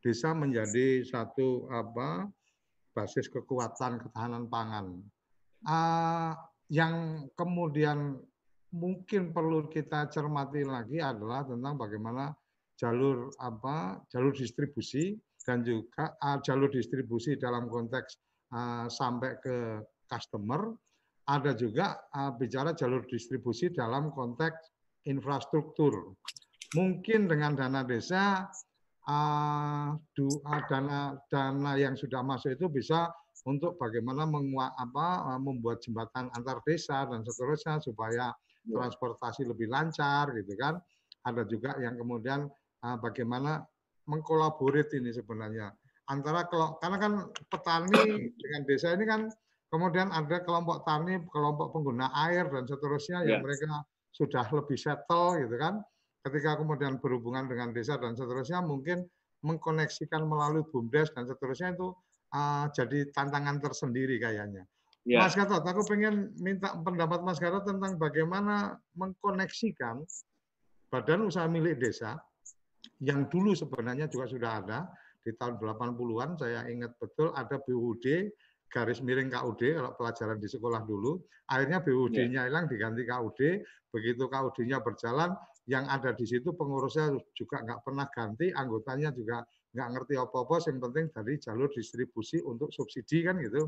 bisa 0.00 0.32
menjadi 0.32 1.04
satu 1.04 1.68
apa 1.68 2.32
basis 2.96 3.28
kekuatan 3.28 4.00
ketahanan 4.00 4.48
pangan. 4.48 5.04
Uh, 5.66 6.32
yang 6.72 7.26
kemudian 7.36 8.16
mungkin 8.72 9.36
perlu 9.36 9.68
kita 9.68 10.08
cermati 10.08 10.64
lagi 10.64 10.98
adalah 10.98 11.44
tentang 11.44 11.76
bagaimana 11.76 12.32
jalur 12.76 13.32
apa 13.40 14.04
jalur 14.12 14.36
distribusi 14.36 15.16
dan 15.46 15.62
juga 15.62 16.12
uh, 16.20 16.38
jalur 16.42 16.68
distribusi 16.68 17.38
dalam 17.38 17.70
konteks 17.70 18.18
uh, 18.50 18.90
sampai 18.90 19.38
ke 19.38 19.78
customer, 20.10 20.74
ada 21.30 21.54
juga 21.54 22.02
uh, 22.10 22.34
bicara 22.34 22.74
jalur 22.74 23.06
distribusi 23.06 23.70
dalam 23.70 24.10
konteks 24.10 24.74
infrastruktur. 25.06 26.18
Mungkin 26.74 27.30
dengan 27.30 27.54
dana 27.54 27.86
desa, 27.86 28.50
uh, 29.06 29.94
du, 30.18 30.26
uh, 30.26 30.62
dana 30.66 31.14
dana 31.30 31.72
yang 31.78 31.94
sudah 31.94 32.26
masuk 32.26 32.58
itu 32.58 32.66
bisa 32.66 33.06
untuk 33.46 33.78
bagaimana 33.78 34.26
menguat, 34.26 34.74
apa, 34.74 35.38
membuat 35.38 35.78
jembatan 35.78 36.26
antar 36.34 36.58
desa 36.66 37.06
dan 37.06 37.22
seterusnya 37.22 37.78
supaya 37.78 38.34
ya. 38.34 38.74
transportasi 38.74 39.46
lebih 39.46 39.70
lancar 39.70 40.34
gitu 40.34 40.58
kan. 40.58 40.82
Ada 41.22 41.46
juga 41.46 41.78
yang 41.78 41.94
kemudian 41.94 42.50
bagaimana 42.80 43.64
mengkolaborit 44.06 44.92
ini 44.94 45.10
sebenarnya 45.10 45.72
antara 46.06 46.46
kalau 46.46 46.78
karena 46.78 46.98
kan 47.02 47.12
petani 47.50 48.30
dengan 48.38 48.62
desa 48.66 48.94
ini 48.94 49.04
kan 49.06 49.26
kemudian 49.70 50.14
ada 50.14 50.42
kelompok 50.46 50.86
tani, 50.86 51.18
kelompok 51.30 51.74
pengguna 51.74 52.10
air 52.30 52.46
dan 52.46 52.64
seterusnya 52.66 53.26
yang 53.26 53.42
ya. 53.42 53.44
mereka 53.44 53.82
sudah 54.14 54.46
lebih 54.54 54.78
settle 54.78 55.36
gitu 55.42 55.56
kan. 55.58 55.82
Ketika 56.22 56.58
kemudian 56.58 56.98
berhubungan 56.98 57.46
dengan 57.46 57.70
desa 57.70 57.98
dan 57.98 58.18
seterusnya 58.18 58.58
mungkin 58.62 59.06
mengkoneksikan 59.46 60.26
melalui 60.26 60.66
BUMDes 60.74 61.14
dan 61.14 61.28
seterusnya 61.30 61.78
itu 61.78 61.94
uh, 62.34 62.66
jadi 62.74 63.10
tantangan 63.14 63.62
tersendiri 63.62 64.18
kayaknya. 64.18 64.66
Ya. 65.06 65.22
Mas 65.22 65.38
Gatot, 65.38 65.62
aku 65.62 65.86
pengen 65.86 66.34
minta 66.42 66.74
pendapat 66.82 67.22
Mas 67.22 67.38
Gatot 67.38 67.62
tentang 67.62 67.94
bagaimana 67.94 68.74
mengkoneksikan 68.98 70.02
badan 70.90 71.30
usaha 71.30 71.46
milik 71.46 71.78
desa 71.78 72.18
yang 73.02 73.28
dulu 73.28 73.52
sebenarnya 73.52 74.06
juga 74.08 74.26
sudah 74.30 74.50
ada 74.62 74.78
di 75.26 75.34
tahun 75.34 75.58
80-an 75.58 76.38
saya 76.38 76.70
ingat 76.70 76.94
betul 77.02 77.34
ada 77.34 77.58
BUD 77.58 78.30
garis 78.70 79.00
miring 79.02 79.30
KUD 79.30 79.62
kalau 79.78 79.90
pelajaran 79.94 80.38
di 80.42 80.48
sekolah 80.50 80.82
dulu. 80.84 81.22
Akhirnya 81.50 81.78
BUD-nya 81.82 82.42
ya. 82.42 82.46
hilang 82.50 82.66
diganti 82.66 83.06
KUD 83.06 83.40
begitu 83.94 84.26
KUD-nya 84.26 84.82
berjalan 84.82 85.32
yang 85.66 85.86
ada 85.90 86.14
di 86.14 86.26
situ 86.26 86.54
pengurusnya 86.54 87.14
juga 87.34 87.62
nggak 87.62 87.80
pernah 87.82 88.06
ganti 88.10 88.54
anggotanya 88.54 89.10
juga 89.10 89.42
nggak 89.74 89.88
ngerti 89.98 90.14
apa-apa 90.14 90.62
yang 90.70 90.78
penting 90.78 91.06
dari 91.10 91.32
jalur 91.42 91.68
distribusi 91.74 92.38
untuk 92.42 92.70
subsidi 92.70 93.26
kan 93.26 93.38
gitu. 93.42 93.66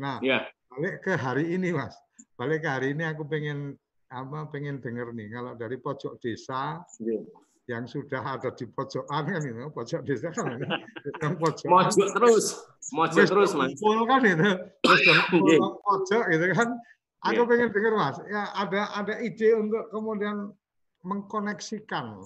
Nah 0.00 0.20
ya. 0.24 0.44
balik 0.72 1.04
ke 1.04 1.12
hari 1.16 1.52
ini 1.52 1.72
mas. 1.76 1.96
Balik 2.36 2.64
ke 2.64 2.68
hari 2.68 2.96
ini 2.96 3.04
aku 3.04 3.28
pengen 3.28 3.76
apa 4.08 4.46
pengen 4.48 4.78
denger 4.78 5.10
nih 5.10 5.28
kalau 5.32 5.52
dari 5.58 5.76
pojok 5.80 6.22
desa 6.22 6.78
ya 7.02 7.18
yang 7.64 7.88
sudah 7.88 8.20
ada 8.20 8.52
di 8.52 8.68
pojokan 8.68 9.24
kan 9.24 9.40
itu 9.40 9.72
pojok 9.72 10.00
desa 10.04 10.28
kan 10.36 10.60
yang 11.24 11.34
pojok 11.40 11.64
mojok 11.64 12.08
terus 12.12 12.60
mojok 12.92 13.24
terus 13.24 13.50
mas 13.56 13.72
kan 13.80 14.20
itu 14.20 14.50
pojok 15.88 16.24
gitu 16.28 16.44
kan 16.52 16.68
aku 17.24 17.40
yeah. 17.40 17.48
pengen 17.48 17.68
dengar 17.72 17.94
mas 17.96 18.16
ya 18.28 18.42
ada 18.52 18.92
ada 18.92 19.14
ide 19.24 19.56
untuk 19.56 19.88
kemudian 19.88 20.52
mengkoneksikan 21.04 22.20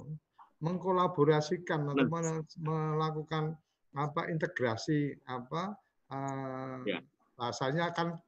mengkolaborasikan 0.58 1.86
atau 1.86 2.06
nah. 2.10 2.42
melakukan 2.58 3.54
apa 3.94 4.26
integrasi 4.26 5.14
apa 5.30 5.78
uh, 6.10 6.82
yeah. 6.82 6.98
rasanya 7.38 7.94
kan 7.94 8.18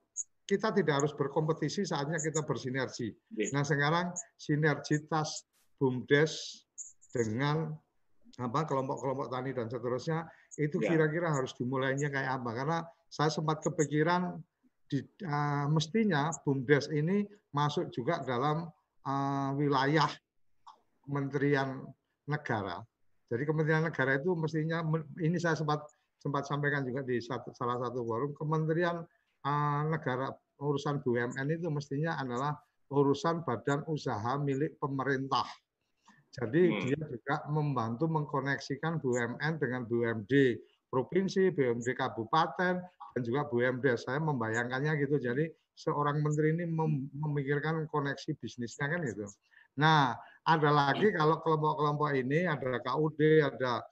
kita 0.46 0.74
tidak 0.74 1.02
harus 1.02 1.14
berkompetisi 1.14 1.86
saatnya 1.86 2.18
kita 2.18 2.42
bersinergi. 2.42 3.14
Yeah. 3.34 3.54
Nah 3.54 3.62
sekarang 3.62 4.10
sinergitas 4.34 5.46
BUMDes 5.78 6.66
dengan 7.10 7.74
apa 8.40 8.64
kelompok-kelompok 8.64 9.28
tani 9.28 9.50
dan 9.52 9.66
seterusnya 9.68 10.24
itu 10.56 10.80
ya. 10.80 10.94
kira-kira 10.94 11.28
ya. 11.28 11.34
harus 11.36 11.52
dimulainya 11.58 12.08
kayak 12.08 12.40
apa 12.40 12.50
karena 12.56 12.78
saya 13.10 13.28
sempat 13.28 13.60
kepikiran 13.60 14.38
di, 14.86 15.02
uh, 15.26 15.66
mestinya 15.68 16.30
bumdes 16.46 16.88
ini 16.94 17.26
masuk 17.52 17.90
juga 17.90 18.22
dalam 18.22 18.70
uh, 19.04 19.50
wilayah 19.58 20.08
kementerian 21.04 21.84
negara 22.30 22.80
jadi 23.30 23.42
kementerian 23.44 23.84
negara 23.86 24.18
itu 24.18 24.32
mestinya 24.38 24.82
ini 25.20 25.36
saya 25.38 25.58
sempat 25.58 25.84
sempat 26.20 26.44
sampaikan 26.44 26.84
juga 26.84 27.00
di 27.00 27.16
satu, 27.16 27.50
salah 27.56 27.80
satu 27.80 28.04
forum 28.04 28.32
kementerian 28.36 29.02
uh, 29.44 29.82
negara 29.90 30.30
urusan 30.60 31.00
BUMN 31.02 31.48
itu 31.50 31.68
mestinya 31.72 32.20
adalah 32.20 32.54
urusan 32.92 33.46
badan 33.46 33.86
usaha 33.88 34.36
milik 34.36 34.76
pemerintah 34.76 35.46
jadi 36.30 36.62
hmm. 36.70 36.80
dia 36.86 37.00
juga 37.10 37.36
membantu 37.50 38.06
mengkoneksikan 38.06 39.02
BUMN 39.02 39.58
dengan 39.58 39.82
BUMD 39.82 40.32
provinsi, 40.86 41.50
BUMD 41.50 41.90
kabupaten, 41.98 42.78
dan 42.82 43.20
juga 43.26 43.50
BUMD. 43.50 43.98
Saya 43.98 44.22
membayangkannya 44.22 44.94
gitu. 45.02 45.18
Jadi 45.18 45.50
seorang 45.74 46.22
menteri 46.22 46.54
ini 46.54 46.70
memikirkan 47.18 47.90
koneksi 47.90 48.30
bisnisnya 48.38 48.86
kan 48.94 49.02
gitu. 49.02 49.26
Nah, 49.78 50.14
ada 50.46 50.70
lagi 50.70 51.10
kalau 51.14 51.42
kelompok-kelompok 51.42 52.10
ini 52.14 52.46
ada 52.46 52.78
KUD, 52.78 53.20
ada 53.42 53.82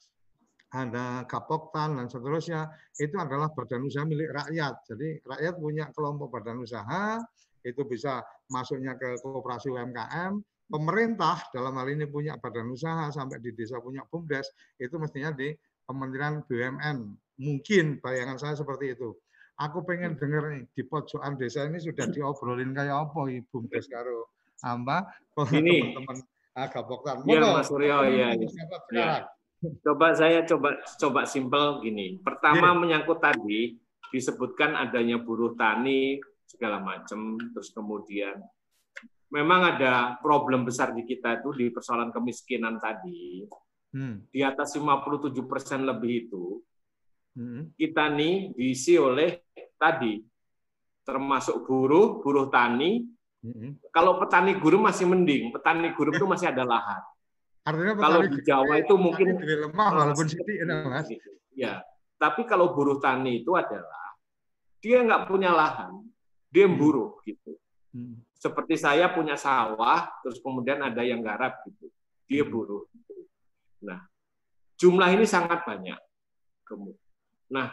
ada 0.69 1.25
Kapoktan 1.25 1.97
dan 1.97 2.13
seterusnya 2.13 2.69
itu 3.01 3.17
adalah 3.17 3.49
badan 3.57 3.89
usaha 3.89 4.05
milik 4.05 4.31
rakyat. 4.31 4.85
Jadi 4.85 5.25
rakyat 5.25 5.55
punya 5.57 5.89
kelompok 5.97 6.39
badan 6.39 6.61
usaha 6.61 7.17
itu 7.65 7.83
bisa 7.89 8.21
masuknya 8.53 8.95
ke 9.01 9.17
kooperasi 9.25 9.73
UMKM, 9.73 10.39
pemerintah 10.69 11.49
dalam 11.51 11.75
hal 11.81 11.89
ini 11.89 12.05
punya 12.05 12.37
badan 12.37 12.69
usaha 12.69 13.09
sampai 13.09 13.41
di 13.41 13.57
desa 13.57 13.81
punya 13.81 14.05
bumdes 14.07 14.53
itu 14.77 14.95
mestinya 15.01 15.33
di 15.33 15.57
Kementerian 15.89 16.45
BUMN 16.45 16.99
mungkin 17.41 17.97
bayangan 18.05 18.37
saya 18.37 18.55
seperti 18.55 18.93
itu. 18.93 19.17
Aku 19.59 19.83
pengen 19.83 20.15
hmm. 20.15 20.21
dengar 20.21 20.43
nih 20.55 20.63
di 20.71 20.83
pojokan 20.87 21.35
desa 21.35 21.67
ini 21.67 21.81
sudah 21.83 22.07
diobrolin 22.13 22.77
kayak 22.77 23.09
apa 23.09 23.21
ibu 23.27 23.49
bumdes 23.51 23.91
karo 23.91 24.31
ini. 25.51 25.95
teman-teman 25.95 26.17
agak 26.59 26.83
boktan 26.91 27.23
iya 27.27 27.55
Mas 27.55 27.71
Suryo 27.71 28.03
ya, 28.11 28.35
ya. 28.91 29.31
coba 29.83 30.15
saya 30.15 30.43
coba 30.47 30.79
coba 30.99 31.21
simpel 31.27 31.83
gini. 31.83 32.19
Pertama 32.23 32.75
Gini. 32.75 32.81
menyangkut 32.87 33.19
tadi 33.19 33.75
disebutkan 34.11 34.75
adanya 34.75 35.19
buruh 35.19 35.55
tani 35.59 36.19
segala 36.47 36.81
macam 36.81 37.37
terus 37.55 37.71
kemudian 37.75 38.39
memang 39.29 39.77
ada 39.77 40.17
problem 40.21 40.65
besar 40.65 40.97
di 40.97 41.05
kita 41.05 41.41
itu 41.41 41.53
di 41.53 41.67
persoalan 41.69 42.13
kemiskinan 42.13 42.81
tadi. 42.81 43.45
Hmm. 43.89 44.25
Di 44.29 44.45
atas 44.45 44.77
57 44.77 45.33
persen 45.49 45.89
lebih 45.89 46.29
itu, 46.29 46.61
hmm. 47.41 47.73
kita 47.77 48.13
nih 48.13 48.53
diisi 48.53 49.01
oleh 49.01 49.49
tadi, 49.81 50.21
termasuk 51.05 51.65
buruh, 51.65 52.21
buruh 52.21 52.53
tani. 52.53 53.01
Hmm. 53.41 53.81
Kalau 53.89 54.21
petani 54.21 54.59
guru 54.61 54.83
masih 54.83 55.09
mending, 55.09 55.55
petani 55.55 55.95
guru 55.97 56.13
itu 56.13 56.27
masih 56.29 56.53
ada 56.53 56.69
lahan. 56.69 57.01
Artinya 57.65 57.95
kalau 58.01 58.21
di 58.25 58.41
Jawa 58.45 58.75
itu 58.81 58.95
mungkin 58.97 59.41
lemah 59.41 59.89
walaupun 59.93 60.25
sedikit, 60.25 60.69
mas. 60.89 61.09
Ya, 61.53 61.85
tapi 62.17 62.49
kalau 62.49 62.73
buruh 62.73 63.01
tani 63.01 63.45
itu 63.45 63.53
adalah 63.57 64.17
dia 64.85 65.01
nggak 65.05 65.29
punya 65.29 65.53
lahan, 65.53 66.05
dia 66.53 66.69
hmm. 66.69 66.77
buruh 66.77 67.21
gitu. 67.25 67.57
Hmm 67.93 68.28
seperti 68.39 68.79
saya 68.79 69.11
punya 69.11 69.35
sawah, 69.35 70.07
terus 70.23 70.39
kemudian 70.39 70.79
ada 70.79 71.03
yang 71.03 71.19
garap 71.21 71.59
gitu. 71.67 71.91
Dia 72.31 72.47
hmm. 72.47 72.51
buruh. 72.55 72.87
Nah, 73.83 74.07
jumlah 74.79 75.11
ini 75.11 75.27
sangat 75.27 75.67
banyak. 75.67 75.99
Nah, 77.51 77.69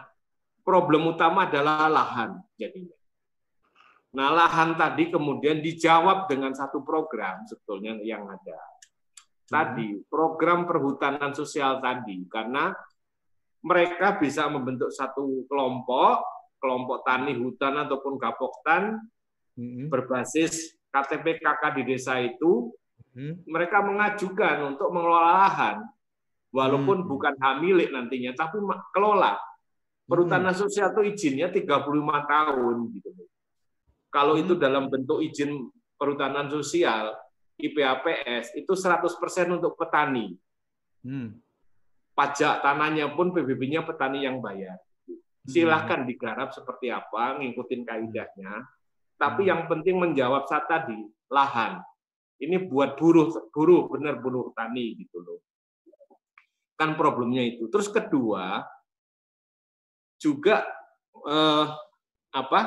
problem 0.66 1.14
utama 1.14 1.46
adalah 1.46 1.86
lahan 1.86 2.42
jadinya. 2.58 2.98
Nah, 4.16 4.32
lahan 4.34 4.74
tadi 4.74 5.14
kemudian 5.14 5.62
dijawab 5.62 6.26
dengan 6.26 6.56
satu 6.58 6.82
program 6.82 7.46
sebetulnya 7.46 8.02
yang 8.02 8.26
ada. 8.26 8.60
Tadi, 9.46 10.02
hmm. 10.02 10.10
program 10.10 10.66
perhutanan 10.66 11.38
sosial 11.38 11.78
tadi, 11.78 12.26
karena 12.26 12.74
mereka 13.62 14.18
bisa 14.18 14.50
membentuk 14.50 14.90
satu 14.90 15.46
kelompok, 15.46 16.26
kelompok 16.58 17.06
tani 17.06 17.38
hutan 17.38 17.86
ataupun 17.86 18.18
gapoktan, 18.18 18.98
hmm. 19.56 19.88
berbasis 19.92 20.76
KTP 20.92 21.44
KK 21.44 21.64
di 21.80 21.84
desa 21.84 22.20
itu 22.22 22.72
hmm. 23.16 23.50
mereka 23.50 23.84
mengajukan 23.84 24.76
untuk 24.76 24.92
mengelola 24.92 25.48
lahan 25.48 25.78
walaupun 26.56 27.04
hmm. 27.04 27.10
bukan 27.10 27.34
hak 27.36 27.56
milik 27.60 27.90
nantinya 27.92 28.32
tapi 28.36 28.60
kelola 28.96 29.36
Perhutanan 30.06 30.54
hmm. 30.54 30.62
sosial 30.62 30.94
itu 30.94 31.02
izinnya 31.18 31.50
35 31.50 31.90
tahun 32.30 32.76
gitu. 32.94 33.10
Kalau 34.14 34.38
itu 34.38 34.54
hmm. 34.54 34.62
dalam 34.62 34.86
bentuk 34.88 35.18
izin 35.26 35.66
perhutanan 35.98 36.46
sosial, 36.54 37.18
IPAPS 37.58 38.54
itu 38.54 38.70
100% 38.70 39.10
untuk 39.50 39.74
petani. 39.74 40.38
Hmm. 41.02 41.42
Pajak 42.14 42.62
tanahnya 42.62 43.12
pun 43.18 43.34
PBB-nya 43.34 43.82
petani 43.82 44.30
yang 44.30 44.46
bayar. 44.46 44.78
Hmm. 45.10 45.50
Silahkan 45.50 46.06
digarap 46.06 46.54
seperti 46.54 46.94
apa, 46.94 47.42
ngikutin 47.42 47.82
kaidahnya. 47.82 48.52
Tapi 49.16 49.48
yang 49.48 49.72
penting 49.72 49.96
menjawab 49.96 50.46
saat 50.48 50.68
tadi, 50.68 50.98
lahan. 51.32 51.80
Ini 52.36 52.68
buat 52.68 53.00
buruh, 53.00 53.32
buruh 53.56 53.88
benar 53.88 54.20
buruh 54.20 54.52
tani 54.52 55.00
gitu 55.00 55.24
loh. 55.24 55.40
Kan 56.76 57.00
problemnya 57.00 57.40
itu. 57.40 57.72
Terus 57.72 57.88
kedua, 57.88 58.60
juga 60.20 60.64
eh, 61.24 61.66
apa 62.36 62.62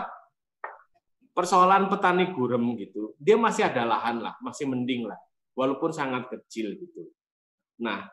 persoalan 1.38 1.86
petani 1.86 2.34
gurem 2.34 2.74
gitu 2.74 3.14
dia 3.14 3.38
masih 3.38 3.68
ada 3.68 3.86
lahan 3.86 4.18
lah 4.18 4.34
masih 4.42 4.66
mending 4.66 5.07
lah 5.07 5.18
walaupun 5.55 5.94
sangat 5.94 6.26
kecil 6.32 6.74
gitu 6.74 7.14
nah 7.78 8.11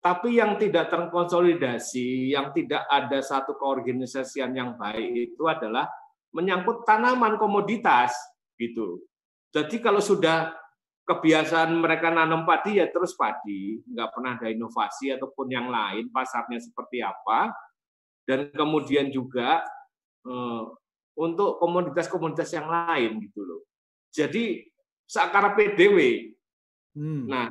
tapi 0.00 0.36
yang 0.36 0.56
tidak 0.56 0.88
terkonsolidasi 0.88 2.32
yang 2.32 2.52
tidak 2.56 2.84
ada 2.88 3.20
satu 3.20 3.56
keorganisasian 3.56 4.52
yang 4.56 4.76
baik 4.76 5.32
itu 5.32 5.42
adalah 5.48 5.88
menyangkut 6.30 6.86
tanaman 6.86 7.36
komoditas 7.36 8.14
gitu 8.58 9.02
jadi 9.50 9.82
kalau 9.82 9.98
sudah 9.98 10.54
kebiasaan 11.10 11.74
mereka 11.74 12.14
nanam 12.14 12.46
padi 12.46 12.78
ya 12.78 12.86
terus 12.86 13.18
padi, 13.18 13.82
nggak 13.82 14.08
pernah 14.14 14.38
ada 14.38 14.46
inovasi 14.46 15.10
ataupun 15.10 15.50
yang 15.50 15.66
lain 15.66 16.06
pasarnya 16.14 16.62
seperti 16.62 17.02
apa, 17.02 17.50
dan 18.22 18.46
kemudian 18.54 19.10
juga 19.10 19.66
eh, 20.22 20.64
untuk 21.18 21.58
komoditas-komoditas 21.58 22.54
yang 22.54 22.70
lain 22.70 23.26
gitu 23.26 23.42
loh. 23.42 23.60
Jadi 24.14 24.62
seakar 25.10 25.58
PDW. 25.58 26.30
Hmm. 26.94 27.26
Nah, 27.26 27.46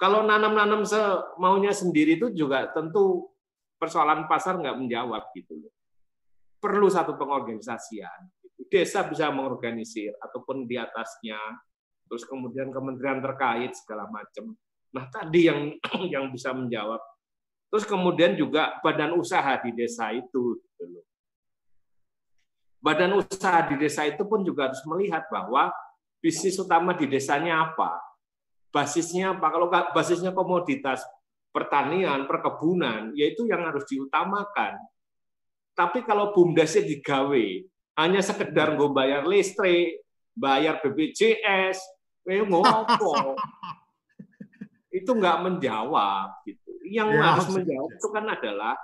kalau 0.00 0.24
nanam-nanam 0.24 0.88
semaunya 0.88 1.76
sendiri 1.76 2.16
itu 2.16 2.32
juga 2.32 2.72
tentu 2.72 3.28
persoalan 3.76 4.24
pasar 4.24 4.56
nggak 4.56 4.80
menjawab 4.80 5.28
gitu 5.36 5.68
loh. 5.68 5.72
Perlu 6.64 6.88
satu 6.88 7.20
pengorganisasian. 7.20 8.32
Desa 8.64 9.04
bisa 9.04 9.28
mengorganisir 9.28 10.16
ataupun 10.16 10.64
di 10.64 10.80
atasnya, 10.80 11.36
terus 12.08 12.24
kemudian 12.24 12.72
kementerian 12.72 13.20
terkait 13.20 13.76
segala 13.76 14.08
macam. 14.08 14.56
Nah 14.96 15.04
tadi 15.12 15.52
yang 15.52 15.76
yang 16.14 16.32
bisa 16.32 16.56
menjawab 16.56 16.98
Terus 17.74 17.90
kemudian 17.90 18.38
juga 18.38 18.78
badan 18.86 19.18
usaha 19.18 19.58
di 19.58 19.74
desa 19.74 20.14
itu. 20.14 20.62
Gitu 20.62 21.02
badan 22.84 23.16
usaha 23.16 23.64
di 23.64 23.80
desa 23.80 24.04
itu 24.04 24.28
pun 24.28 24.44
juga 24.44 24.68
harus 24.68 24.84
melihat 24.84 25.24
bahwa 25.32 25.72
bisnis 26.20 26.60
utama 26.60 26.92
di 26.92 27.08
desanya 27.08 27.64
apa. 27.64 27.96
Basisnya 28.68 29.32
apa? 29.32 29.48
Kalau 29.48 29.72
basisnya 29.72 30.36
komoditas 30.36 31.00
pertanian, 31.48 32.28
perkebunan, 32.28 33.16
yaitu 33.16 33.48
yang 33.48 33.64
harus 33.64 33.88
diutamakan. 33.88 34.76
Tapi 35.74 36.06
kalau 36.06 36.30
bumdesnya 36.30 36.86
digawe, 36.86 37.46
hanya 37.98 38.22
sekedar 38.22 38.78
gue 38.78 38.88
bayar 38.94 39.26
listrik, 39.26 40.02
bayar 40.34 40.78
BPJS, 40.82 41.78
eh 42.30 42.42
ngopo. 42.46 43.12
itu 44.94 45.10
nggak 45.10 45.42
menjawab 45.42 46.46
gitu 46.46 46.70
yang 46.86 47.10
ya, 47.10 47.34
harus 47.34 47.50
menjawab 47.50 47.90
itu 47.98 48.08
kan 48.14 48.24
adalah 48.30 48.78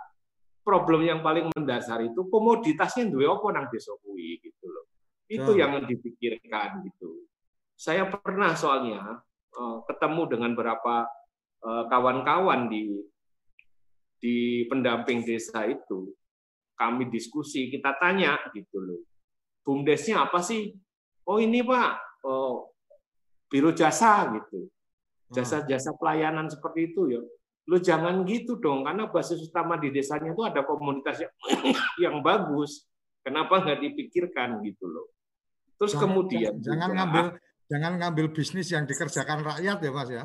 problem 0.67 1.07
yang 1.07 1.23
paling 1.23 1.55
mendasar 1.55 2.03
itu 2.03 2.27
komoditasnya 2.27 3.07
dua 3.07 3.39
apa 3.39 3.47
nang 3.55 3.67
desa 3.73 3.95
kuwi 4.03 4.43
gitu 4.43 4.67
loh. 4.69 4.87
Itu 5.31 5.55
ya. 5.57 5.71
yang 5.71 5.87
dipikirkan 5.87 6.85
gitu. 6.85 7.25
Saya 7.79 8.11
pernah 8.11 8.53
soalnya 8.59 9.25
uh, 9.57 9.79
ketemu 9.89 10.23
dengan 10.29 10.51
beberapa 10.53 11.09
uh, 11.65 11.85
kawan-kawan 11.89 12.69
di 12.69 12.93
di 14.21 14.69
pendamping 14.69 15.25
desa 15.25 15.65
itu. 15.65 16.13
Kami 16.81 17.13
diskusi, 17.13 17.69
kita 17.69 18.01
tanya 18.01 18.41
gitu 18.57 18.81
loh. 18.81 19.05
Bumdesnya 19.61 20.25
apa 20.25 20.41
sih? 20.41 20.73
Oh 21.29 21.37
ini 21.37 21.61
Pak, 21.61 22.25
oh, 22.25 22.73
biro 23.53 23.77
jasa 23.77 24.33
gitu. 24.33 24.65
Jasa-jasa 25.31 25.93
pelayanan 25.95 26.49
seperti 26.49 26.91
itu 26.91 27.07
ya 27.07 27.23
Lu 27.71 27.79
jangan 27.79 28.27
gitu 28.27 28.59
dong, 28.59 28.83
karena 28.83 29.07
basis 29.07 29.47
utama 29.47 29.79
di 29.79 29.95
desanya 29.95 30.35
itu 30.35 30.43
ada 30.43 30.67
komunitas 30.67 31.23
yang, 31.23 31.33
yang 32.11 32.17
bagus. 32.19 32.83
Kenapa 33.23 33.63
nggak 33.63 33.79
dipikirkan 33.79 34.59
gitu 34.67 34.91
loh? 34.91 35.15
Terus 35.79 35.95
jangan, 35.95 36.03
kemudian 36.11 36.53
jangan 36.59 36.89
juga, 36.91 36.97
ngambil 36.99 37.27
jangan 37.71 37.93
ngambil 38.03 38.27
bisnis 38.35 38.69
yang 38.75 38.91
dikerjakan 38.91 39.47
rakyat 39.47 39.79
ya 39.87 39.91
Mas 39.95 40.11
ya. 40.11 40.25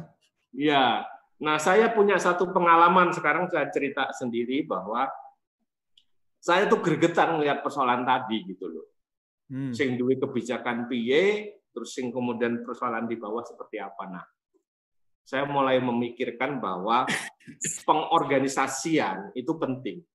Iya. 0.58 0.86
Nah, 1.36 1.60
saya 1.62 1.93
punya 1.93 2.18
satu 2.18 2.49
pengalaman 2.49 3.14
sekarang 3.14 3.45
saya 3.51 3.70
cerita 3.70 4.10
sendiri 4.16 4.66
bahwa 4.66 5.06
saya 6.46 6.70
tuh 6.70 6.78
gregetan 6.78 7.41
melihat 7.41 7.66
persoalan 7.66 8.06
tadi 8.06 8.46
gitu 8.46 8.70
loh. 8.70 8.86
Hmm. 9.50 9.74
Sing 9.74 9.98
duwe 9.98 10.22
kebijakan 10.22 10.86
piye, 10.86 11.58
terus 11.74 11.98
sing 11.98 12.14
kemudian 12.14 12.62
persoalan 12.62 13.10
di 13.10 13.18
bawah 13.18 13.41
seperti 13.41 13.82
apa. 13.82 14.06
Nah, 14.06 14.26
saya 15.26 15.50
mulai 15.50 15.82
memikirkan 15.82 16.62
bahwa 16.62 17.10
pengorganisasian 17.89 19.34
itu 19.34 19.58
penting. 19.58 20.06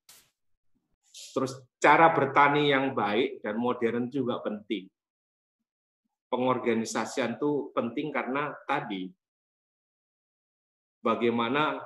Terus 1.34 1.66
cara 1.82 2.14
bertani 2.14 2.70
yang 2.70 2.94
baik 2.94 3.42
dan 3.42 3.58
modern 3.58 4.06
juga 4.06 4.38
penting. 4.38 4.86
Pengorganisasian 6.30 7.42
itu 7.42 7.74
penting 7.74 8.14
karena 8.14 8.54
tadi 8.70 9.10
bagaimana 11.02 11.82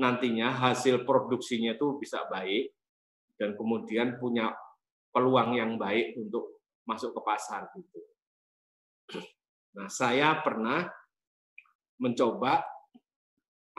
nantinya 0.00 0.48
hasil 0.48 1.04
produksinya 1.04 1.76
itu 1.76 2.00
bisa 2.00 2.24
baik 2.24 2.79
dan 3.40 3.56
kemudian 3.56 4.20
punya 4.20 4.52
peluang 5.08 5.56
yang 5.56 5.80
baik 5.80 6.20
untuk 6.20 6.60
masuk 6.84 7.16
ke 7.16 7.20
pasar 7.24 7.72
gitu. 7.72 8.00
Nah, 9.80 9.88
saya 9.88 10.44
pernah 10.44 10.84
mencoba 11.96 12.60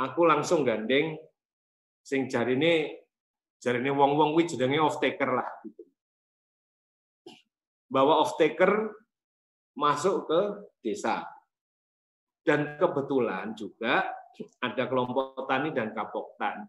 aku 0.02 0.26
langsung 0.26 0.66
gandeng 0.66 1.14
sing 2.02 2.26
jari 2.26 2.58
ini 2.58 2.90
jari 3.62 3.78
ini 3.86 3.94
wong 3.94 4.18
wong 4.18 4.30
kuwi 4.34 4.50
jenenge 4.50 4.82
off 4.82 4.98
taker 4.98 5.30
lah 5.30 5.50
gitu. 5.62 5.86
bawa 7.86 8.26
off 8.26 8.34
taker 8.42 8.90
masuk 9.78 10.26
ke 10.26 10.42
desa 10.82 11.22
dan 12.42 12.78
kebetulan 12.82 13.54
juga 13.54 14.10
ada 14.62 14.84
kelompok 14.90 15.46
tani 15.46 15.70
dan 15.70 15.94
kapoktan 15.94 16.66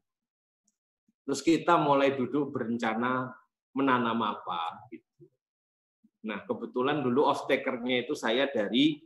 terus 1.23 1.41
kita 1.41 1.79
mulai 1.79 2.15
duduk 2.15 2.51
berencana 2.51 3.31
menanam 3.73 4.21
apa 4.21 4.87
gitu. 4.93 5.27
nah 6.27 6.43
kebetulan 6.47 7.03
dulu 7.03 7.27
off 7.27 7.47
takernya 7.51 8.07
itu 8.07 8.15
saya 8.15 8.47
dari 8.51 9.01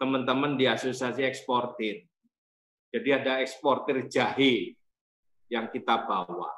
teman-teman 0.00 0.56
di 0.56 0.64
asosiasi 0.64 1.20
eksportir. 1.28 2.08
Jadi 2.88 3.08
ada 3.12 3.44
eksportir 3.44 4.08
jahe 4.08 4.72
yang 5.52 5.68
kita 5.68 6.08
bawa. 6.08 6.48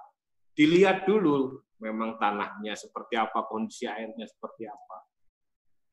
Dilihat 0.55 1.11
dulu 1.11 1.59
memang 1.83 2.23
tanahnya 2.23 2.79
seperti 2.79 3.19
apa, 3.19 3.43
kondisi 3.51 3.91
airnya 3.91 4.31
seperti 4.31 4.71
apa. 4.71 4.99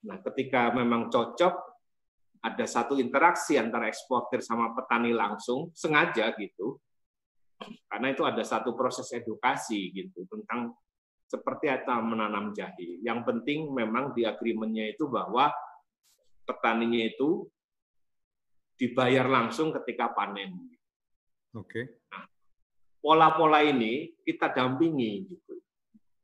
Nah, 0.05 0.21
ketika 0.21 0.69
memang 0.77 1.09
cocok, 1.09 1.53
ada 2.39 2.65
satu 2.69 2.95
interaksi 3.01 3.57
antara 3.59 3.89
eksportir 3.89 4.39
sama 4.45 4.71
petani 4.77 5.11
langsung, 5.11 5.73
sengaja 5.73 6.29
gitu. 6.37 6.77
Karena 7.59 8.07
itu 8.15 8.23
ada 8.23 8.43
satu 8.45 8.73
proses 8.73 9.11
edukasi 9.11 9.91
gitu 9.91 10.23
tentang 10.31 10.71
seperti 11.29 11.69
apa 11.69 11.99
menanam 12.01 12.55
jahe. 12.55 13.03
Yang 13.03 13.27
penting 13.27 13.69
memang 13.69 14.15
di 14.15 14.25
agreement-nya 14.25 14.95
itu 14.95 15.05
bahwa 15.11 15.51
petaninya 16.47 17.05
itu 17.05 17.45
dibayar 18.79 19.27
langsung 19.27 19.75
ketika 19.75 20.09
panen. 20.15 20.55
Oke. 21.53 22.01
Nah, 22.09 22.25
pola-pola 23.03 23.61
ini 23.61 24.15
kita 24.23 24.49
dampingi 24.55 25.11
gitu. 25.27 25.55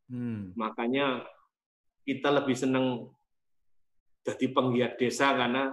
Hmm. 0.09 0.55
Makanya 0.55 1.27
kita 2.07 2.31
lebih 2.31 2.55
senang 2.55 3.11
jadi 4.25 4.49
penggiat 4.49 4.97
desa 4.97 5.35
karena 5.37 5.69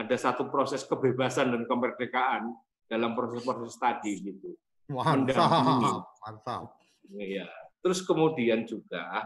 ada 0.00 0.16
satu 0.16 0.48
proses 0.48 0.80
kebebasan 0.88 1.52
dan 1.52 1.62
kemerdekaan 1.68 2.56
dalam 2.90 3.14
proses-proses 3.14 3.78
tadi 3.78 4.18
gitu. 4.18 4.50
Mantap, 4.90 6.10
mantap. 6.26 6.74
Ya. 7.14 7.46
Terus 7.78 8.02
kemudian 8.02 8.66
juga 8.66 9.22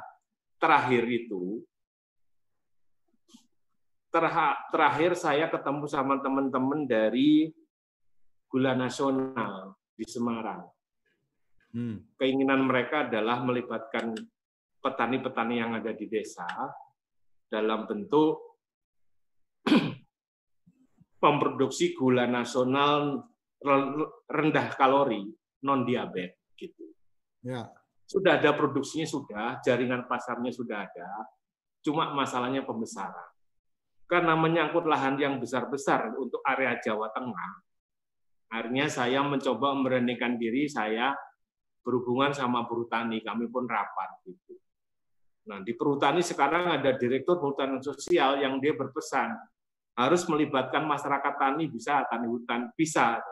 terakhir 0.61 1.09
itu 1.09 1.65
terakhir 4.71 5.19
saya 5.19 5.49
ketemu 5.51 5.91
sama 5.91 6.21
teman-teman 6.23 6.87
dari 6.87 7.51
Gula 8.47 8.77
Nasional 8.77 9.75
di 9.97 10.07
Semarang. 10.07 10.63
Hmm. 11.75 12.07
Keinginan 12.15 12.71
mereka 12.71 13.11
adalah 13.11 13.43
melibatkan 13.43 14.15
petani-petani 14.79 15.59
yang 15.59 15.75
ada 15.75 15.91
di 15.91 16.07
desa 16.07 16.47
dalam 17.51 17.89
bentuk 17.91 18.61
memproduksi 21.25 21.97
gula 21.97 22.29
nasional 22.29 23.27
rendah 24.29 24.67
kalori, 24.77 25.25
non 25.65 25.89
diabetes 25.89 26.53
gitu. 26.61 26.85
Ya. 27.41 27.73
Sudah 28.05 28.37
ada 28.37 28.53
produksinya 28.53 29.09
sudah, 29.09 29.47
jaringan 29.65 30.05
pasarnya 30.05 30.53
sudah 30.53 30.85
ada. 30.85 31.09
Cuma 31.81 32.13
masalahnya 32.13 32.65
pembesaran. 32.65 33.33
Karena 34.05 34.37
menyangkut 34.37 34.85
lahan 34.85 35.17
yang 35.17 35.41
besar-besar 35.41 36.13
untuk 36.21 36.45
area 36.45 36.77
Jawa 36.85 37.09
Tengah, 37.17 37.53
akhirnya 38.53 38.93
saya 38.93 39.25
mencoba 39.25 39.73
memberanikan 39.73 40.37
diri 40.37 40.69
saya 40.69 41.17
berhubungan 41.81 42.37
sama 42.37 42.69
perhutani, 42.69 43.25
kami 43.25 43.49
pun 43.49 43.65
rapat 43.65 44.21
gitu. 44.29 44.61
Nah, 45.45 45.61
di 45.61 45.77
perhutani 45.77 46.25
sekarang 46.25 46.73
ada 46.73 46.97
direktur 46.97 47.37
perhutanan 47.37 47.81
sosial 47.81 48.41
yang 48.41 48.61
dia 48.61 48.73
berpesan 48.73 49.37
harus 49.95 50.27
melibatkan 50.27 50.83
masyarakat 50.87 51.35
tani 51.39 51.71
bisa 51.71 52.03
tani 52.11 52.27
hutan 52.27 52.71
bisa 52.75 53.23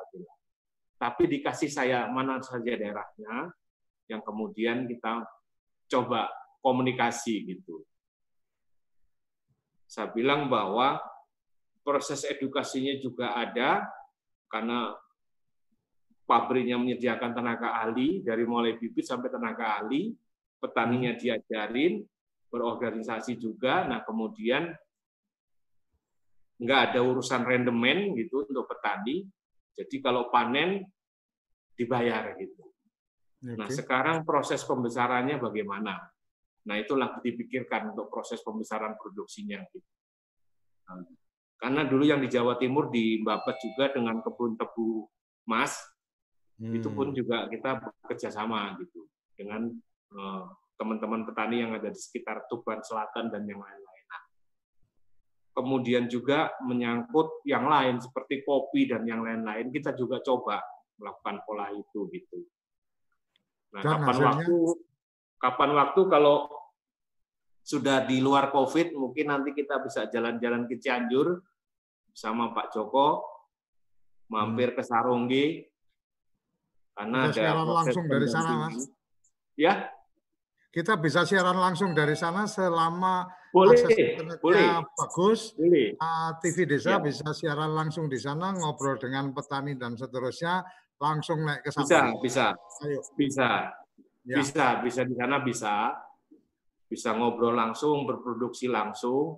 tapi 1.03 1.27
dikasih 1.27 1.67
saya 1.67 2.07
mana 2.07 2.39
saja 2.39 2.79
daerahnya 2.79 3.51
yang 4.07 4.23
kemudian 4.23 4.87
kita 4.87 5.27
coba 5.91 6.31
komunikasi 6.63 7.43
gitu. 7.43 7.83
Saya 9.91 10.15
bilang 10.15 10.47
bahwa 10.47 11.03
proses 11.83 12.23
edukasinya 12.23 12.95
juga 13.03 13.35
ada 13.35 13.83
karena 14.47 14.95
pabriknya 16.23 16.79
menyediakan 16.79 17.35
tenaga 17.35 17.83
ahli 17.83 18.23
dari 18.23 18.47
mulai 18.47 18.79
bibit 18.79 19.03
sampai 19.03 19.29
tenaga 19.29 19.83
ahli 19.83 20.15
petaninya 20.63 21.13
hmm. 21.13 21.21
diajarin 21.21 21.93
berorganisasi 22.49 23.43
juga. 23.43 23.85
Nah 23.91 24.07
kemudian 24.07 24.71
nggak 26.61 26.81
ada 26.93 27.01
urusan 27.01 27.43
rendemen 27.47 28.13
gitu 28.19 28.45
untuk 28.45 28.69
petani. 28.69 29.25
Jadi 29.73 29.97
kalau 30.05 30.29
panen 30.29 30.85
dibayar 31.73 32.37
gitu. 32.37 32.69
Okay. 33.43 33.57
Nah 33.57 33.69
sekarang 33.73 34.17
proses 34.29 34.61
pembesarannya 34.63 35.41
bagaimana? 35.41 35.97
Nah 36.69 36.77
itulah 36.79 37.19
dipikirkan 37.25 37.97
untuk 37.97 38.13
proses 38.13 38.45
pembesaran 38.45 38.95
produksinya. 39.01 39.59
Gitu. 39.73 39.89
Nah, 40.87 41.03
karena 41.59 41.83
dulu 41.87 42.05
yang 42.07 42.21
di 42.21 42.29
Jawa 42.29 42.59
Timur 42.59 42.91
di 42.91 43.23
Mbapet 43.23 43.57
juga 43.63 43.91
dengan 43.95 44.19
kebun 44.23 44.59
tebu 44.59 45.07
emas, 45.47 45.79
hmm. 46.59 46.75
itu 46.75 46.89
pun 46.91 47.11
juga 47.15 47.51
kita 47.51 47.83
bekerja 47.83 48.31
sama 48.31 48.79
gitu 48.79 49.07
dengan 49.35 49.71
eh, 50.15 50.45
teman-teman 50.79 51.23
petani 51.27 51.63
yang 51.63 51.73
ada 51.75 51.91
di 51.91 51.99
sekitar 51.99 52.47
Tuban 52.51 52.83
Selatan 52.83 53.31
dan 53.31 53.43
yang 53.47 53.63
lain-lain 53.63 53.82
kemudian 55.53 56.09
juga 56.09 56.53
menyangkut 56.65 57.45
yang 57.45 57.69
lain 57.69 58.01
seperti 58.01 58.41
kopi 58.45 58.89
dan 58.89 59.05
yang 59.05 59.21
lain-lain 59.21 59.69
kita 59.69 59.93
juga 59.93 60.25
coba 60.25 60.61
melakukan 60.97 61.45
pola 61.45 61.69
itu 61.73 62.09
gitu. 62.13 62.41
Nah, 63.77 63.81
dan 63.85 64.01
kapan 64.01 64.07
hasilnya... 64.09 64.29
waktu 64.29 64.57
kapan 65.41 65.71
waktu 65.77 66.01
kalau 66.09 66.37
sudah 67.63 68.05
di 68.05 68.19
luar 68.19 68.51
Covid 68.51 68.97
mungkin 68.97 69.31
nanti 69.31 69.55
kita 69.55 69.79
bisa 69.85 70.11
jalan-jalan 70.11 70.67
ke 70.67 70.83
Cianjur 70.83 71.41
sama 72.13 72.51
Pak 72.53 72.75
Joko 72.75 73.23
mampir 74.29 74.73
hmm. 74.73 74.77
ke 74.77 74.83
Saronggi 74.83 75.47
karena 76.93 77.33
kita 77.33 77.51
ada 77.57 77.65
langsung 77.65 78.05
dari 78.05 78.29
sana, 78.29 78.53
Mas. 78.69 78.85
Ya. 79.57 79.89
Kita 80.73 80.97
bisa 80.97 81.25
siaran 81.25 81.57
langsung 81.57 81.93
dari 81.93 82.17
sana 82.17 82.49
selama 82.49 83.29
boleh, 83.53 83.77
akses 83.77 84.41
boleh. 84.41 84.65
bagus. 84.97 85.41
Boleh. 85.55 85.89
Uh, 86.01 86.31
TV 86.41 86.65
Desa 86.65 86.97
ya. 86.97 86.99
bisa 87.05 87.29
siaran 87.37 87.77
langsung 87.77 88.09
di 88.09 88.17
sana, 88.17 88.51
ngobrol 88.57 88.97
dengan 88.97 89.31
petani 89.37 89.77
dan 89.77 89.93
seterusnya, 89.95 90.65
langsung 90.97 91.45
naik 91.45 91.61
ke 91.61 91.71
sana. 91.71 91.85
Bisa, 91.85 92.01
bisa. 92.19 92.47
Ayo. 92.89 93.01
Bisa. 93.15 93.51
Ya. 94.25 94.37
Bisa, 94.41 94.67
bisa 94.81 95.01
di 95.05 95.15
sana 95.15 95.37
bisa. 95.45 95.75
Bisa 96.89 97.13
ngobrol 97.13 97.53
langsung, 97.53 98.09
berproduksi 98.09 98.73
langsung. 98.73 99.37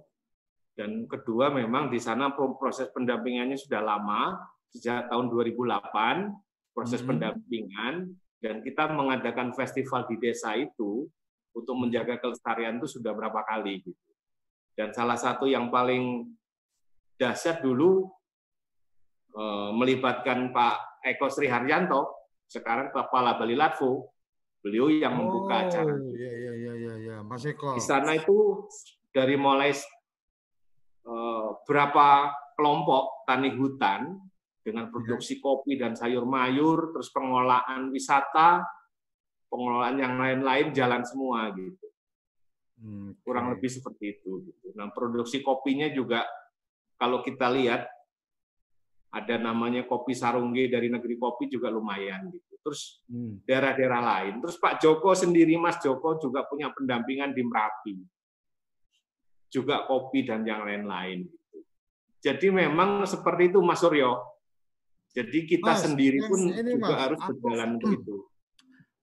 Dan 0.75 1.07
kedua 1.07 1.55
memang 1.55 1.91
di 1.91 1.99
sana 2.03 2.35
proses 2.35 2.91
pendampingannya 2.91 3.55
sudah 3.55 3.83
lama, 3.83 4.35
sejak 4.71 5.07
tahun 5.11 5.31
2008, 5.31 6.75
proses 6.75 7.03
hmm. 7.03 7.09
pendampingan, 7.15 7.95
dan 8.43 8.61
kita 8.61 8.91
mengadakan 8.91 9.55
festival 9.55 10.05
di 10.11 10.19
desa 10.19 10.59
itu 10.59 11.07
untuk 11.55 11.79
menjaga 11.79 12.19
kelestarian 12.19 12.83
itu 12.83 12.99
sudah 12.99 13.15
berapa 13.15 13.47
kali 13.47 13.81
gitu. 13.87 14.13
Dan 14.75 14.91
salah 14.91 15.15
satu 15.15 15.47
yang 15.47 15.71
paling 15.71 16.35
dahsyat 17.15 17.63
dulu 17.63 18.11
eh, 19.39 19.71
melibatkan 19.71 20.51
Pak 20.51 21.07
Eko 21.07 21.31
Sri 21.31 21.47
Haryanto, 21.47 22.31
sekarang 22.51 22.91
Kepala 22.91 23.39
Bali 23.39 23.55
Latvo, 23.55 24.11
beliau 24.59 24.91
yang 24.91 25.15
membuka 25.15 25.55
oh, 25.55 25.65
acara. 25.71 25.95
Iya, 25.95 26.33
iya, 26.35 26.53
iya, 26.59 26.73
iya, 26.75 26.95
iya. 26.99 27.17
Mas 27.23 27.47
Eko. 27.47 27.79
Di 27.79 27.83
sana 27.85 28.19
itu 28.19 28.67
dari 29.15 29.39
mulai 29.39 29.71
eh, 29.71 31.49
berapa 31.63 32.35
kelompok 32.59 33.27
tani 33.31 33.55
hutan 33.55 34.19
dengan 34.65 34.89
produksi 34.89 35.39
kopi 35.39 35.77
dan 35.77 35.93
sayur 35.93 36.25
mayur, 36.25 36.97
terus 36.97 37.13
pengolahan 37.13 37.93
wisata, 37.93 38.65
pengelolaan 39.55 39.97
yang 40.03 40.19
lain-lain 40.19 40.75
jalan 40.75 41.07
semua 41.07 41.55
gitu. 41.55 41.87
Hmm, 42.83 43.15
Kurang 43.23 43.55
lebih 43.55 43.71
seperti 43.71 44.19
itu. 44.19 44.43
Gitu. 44.51 44.75
Nah, 44.75 44.91
produksi 44.91 45.47
kopinya 45.47 45.87
juga 45.95 46.27
kalau 46.99 47.23
kita 47.23 47.47
lihat 47.55 47.87
ada 49.15 49.39
namanya 49.39 49.87
kopi 49.87 50.11
sarungge 50.11 50.67
dari 50.67 50.91
negeri 50.91 51.15
kopi 51.15 51.47
juga 51.47 51.71
lumayan 51.71 52.35
gitu. 52.35 52.59
Terus 52.67 52.99
hmm. 53.07 53.47
daerah-daerah 53.47 54.01
lain. 54.03 54.43
Terus 54.43 54.59
Pak 54.59 54.83
Joko 54.83 55.15
sendiri, 55.15 55.55
Mas 55.55 55.79
Joko 55.79 56.19
juga 56.19 56.43
punya 56.51 56.75
pendampingan 56.75 57.31
di 57.31 57.47
Merapi. 57.47 57.95
Juga 59.47 59.87
kopi 59.87 60.27
dan 60.27 60.43
yang 60.43 60.67
lain-lain 60.67 61.31
gitu. 61.31 61.59
Jadi 62.27 62.51
memang 62.51 63.07
seperti 63.07 63.55
itu 63.55 63.63
Mas 63.63 63.79
Suryo. 63.79 64.19
Jadi 65.15 65.47
kita 65.47 65.79
mas, 65.79 65.87
sendiri 65.87 66.27
pun 66.27 66.51
ini, 66.51 66.75
juga 66.75 66.91
mas, 66.91 67.03
harus 67.07 67.21
berjalan 67.23 67.79
begitu 67.79 68.19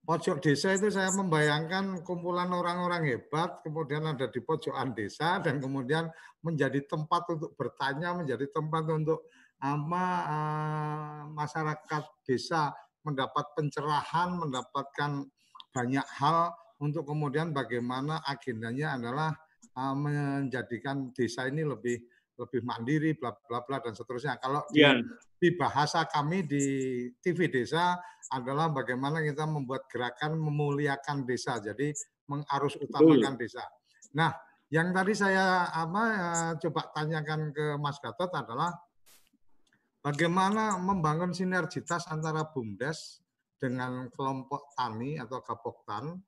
pojok 0.02 0.42
desa 0.42 0.74
itu 0.74 0.90
saya 0.90 1.14
membayangkan 1.14 2.02
kumpulan 2.02 2.50
orang-orang 2.50 3.06
hebat, 3.06 3.62
kemudian 3.62 4.02
ada 4.02 4.26
di 4.26 4.42
pojokan 4.42 4.94
desa 4.94 5.38
dan 5.38 5.62
kemudian 5.62 6.10
menjadi 6.42 6.82
tempat 6.90 7.22
untuk 7.30 7.54
bertanya, 7.54 8.18
menjadi 8.18 8.50
tempat 8.50 8.84
untuk 8.90 9.30
apa 9.62 10.04
uh, 10.26 11.20
masyarakat 11.30 12.02
desa 12.26 12.74
mendapat 13.06 13.54
pencerahan, 13.54 14.34
mendapatkan 14.38 15.22
banyak 15.70 16.06
hal 16.18 16.50
untuk 16.82 17.06
kemudian 17.06 17.54
bagaimana 17.54 18.18
agendanya 18.26 18.98
adalah 18.98 19.30
uh, 19.78 19.94
menjadikan 19.94 21.14
desa 21.14 21.46
ini 21.46 21.62
lebih 21.62 22.02
lebih 22.38 22.64
mandiri, 22.64 23.12
bla 23.16 23.32
bla 23.34 23.64
bla 23.64 23.78
dan 23.80 23.92
seterusnya. 23.92 24.40
Kalau 24.40 24.64
di, 24.72 24.80
yeah. 24.80 24.98
di 25.36 25.52
bahasa 25.56 26.08
kami 26.08 26.44
di 26.48 26.64
TV 27.20 27.52
Desa 27.52 27.98
adalah 28.32 28.72
bagaimana 28.72 29.20
kita 29.20 29.44
membuat 29.44 29.86
gerakan 29.90 30.40
memuliakan 30.40 31.28
desa. 31.28 31.60
Jadi 31.60 31.92
mengarus 32.30 32.78
utamakan 32.80 33.36
desa. 33.36 33.64
Nah, 34.16 34.32
yang 34.72 34.88
tadi 34.96 35.12
saya 35.12 35.68
apa 35.68 36.02
eh, 36.08 36.52
coba 36.64 36.88
tanyakan 36.96 37.52
ke 37.52 37.76
Mas 37.76 38.00
Gatot 38.00 38.32
adalah 38.32 38.72
bagaimana 40.00 40.80
membangun 40.80 41.36
sinergitas 41.36 42.08
antara 42.08 42.48
BUMDes 42.48 43.20
dengan 43.60 44.10
kelompok 44.10 44.74
tani 44.74 45.20
atau 45.20 45.38
Gapoktan. 45.38 46.18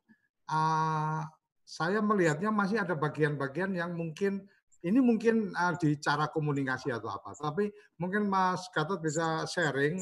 Uh, 0.45 1.25
saya 1.65 2.05
melihatnya 2.05 2.53
masih 2.53 2.85
ada 2.85 2.93
bagian-bagian 2.93 3.73
yang 3.73 3.97
mungkin 3.97 4.45
ini 4.85 5.01
mungkin 5.01 5.57
uh, 5.57 5.73
di 5.81 5.97
cara 5.97 6.29
komunikasi 6.29 6.93
atau 6.93 7.09
apa, 7.09 7.33
tapi 7.33 7.73
mungkin 7.97 8.29
Mas 8.29 8.69
Gatot 8.69 9.01
bisa 9.01 9.49
sharing 9.49 9.97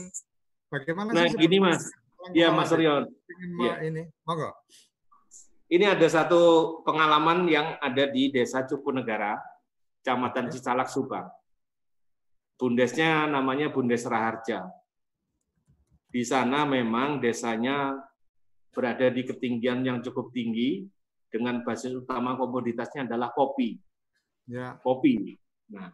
Bagaimana 0.72 1.12
nah, 1.12 1.28
gini 1.28 1.60
Mas. 1.60 1.84
Iya, 2.32 2.48
Mas 2.48 2.72
Rion. 2.72 3.04
Ya. 3.60 3.84
Ini, 3.84 4.08
monggo. 4.24 4.56
Ini 5.68 5.84
ada 5.84 6.08
satu 6.08 6.40
pengalaman 6.80 7.44
yang 7.44 7.76
ada 7.76 8.08
di 8.08 8.32
Desa 8.32 8.64
Cupunegara, 8.64 9.36
Kecamatan 10.00 10.48
Cicalak, 10.48 10.88
Subang. 10.88 11.28
Bundesnya 12.56 13.28
namanya 13.28 13.68
Bundes 13.68 14.08
Raharja. 14.08 14.64
Di 16.08 16.24
sana 16.24 16.64
memang 16.64 17.20
desanya 17.20 18.00
berada 18.72 19.12
di 19.12 19.28
ketinggian 19.28 19.84
yang 19.84 20.00
cukup 20.00 20.32
tinggi, 20.32 20.88
dengan 21.28 21.60
basis 21.64 21.92
utama 21.92 22.32
komoditasnya 22.36 23.04
adalah 23.04 23.28
kopi. 23.32 23.76
Ya. 24.46 24.78
Kopi. 24.82 25.38
Nah, 25.70 25.92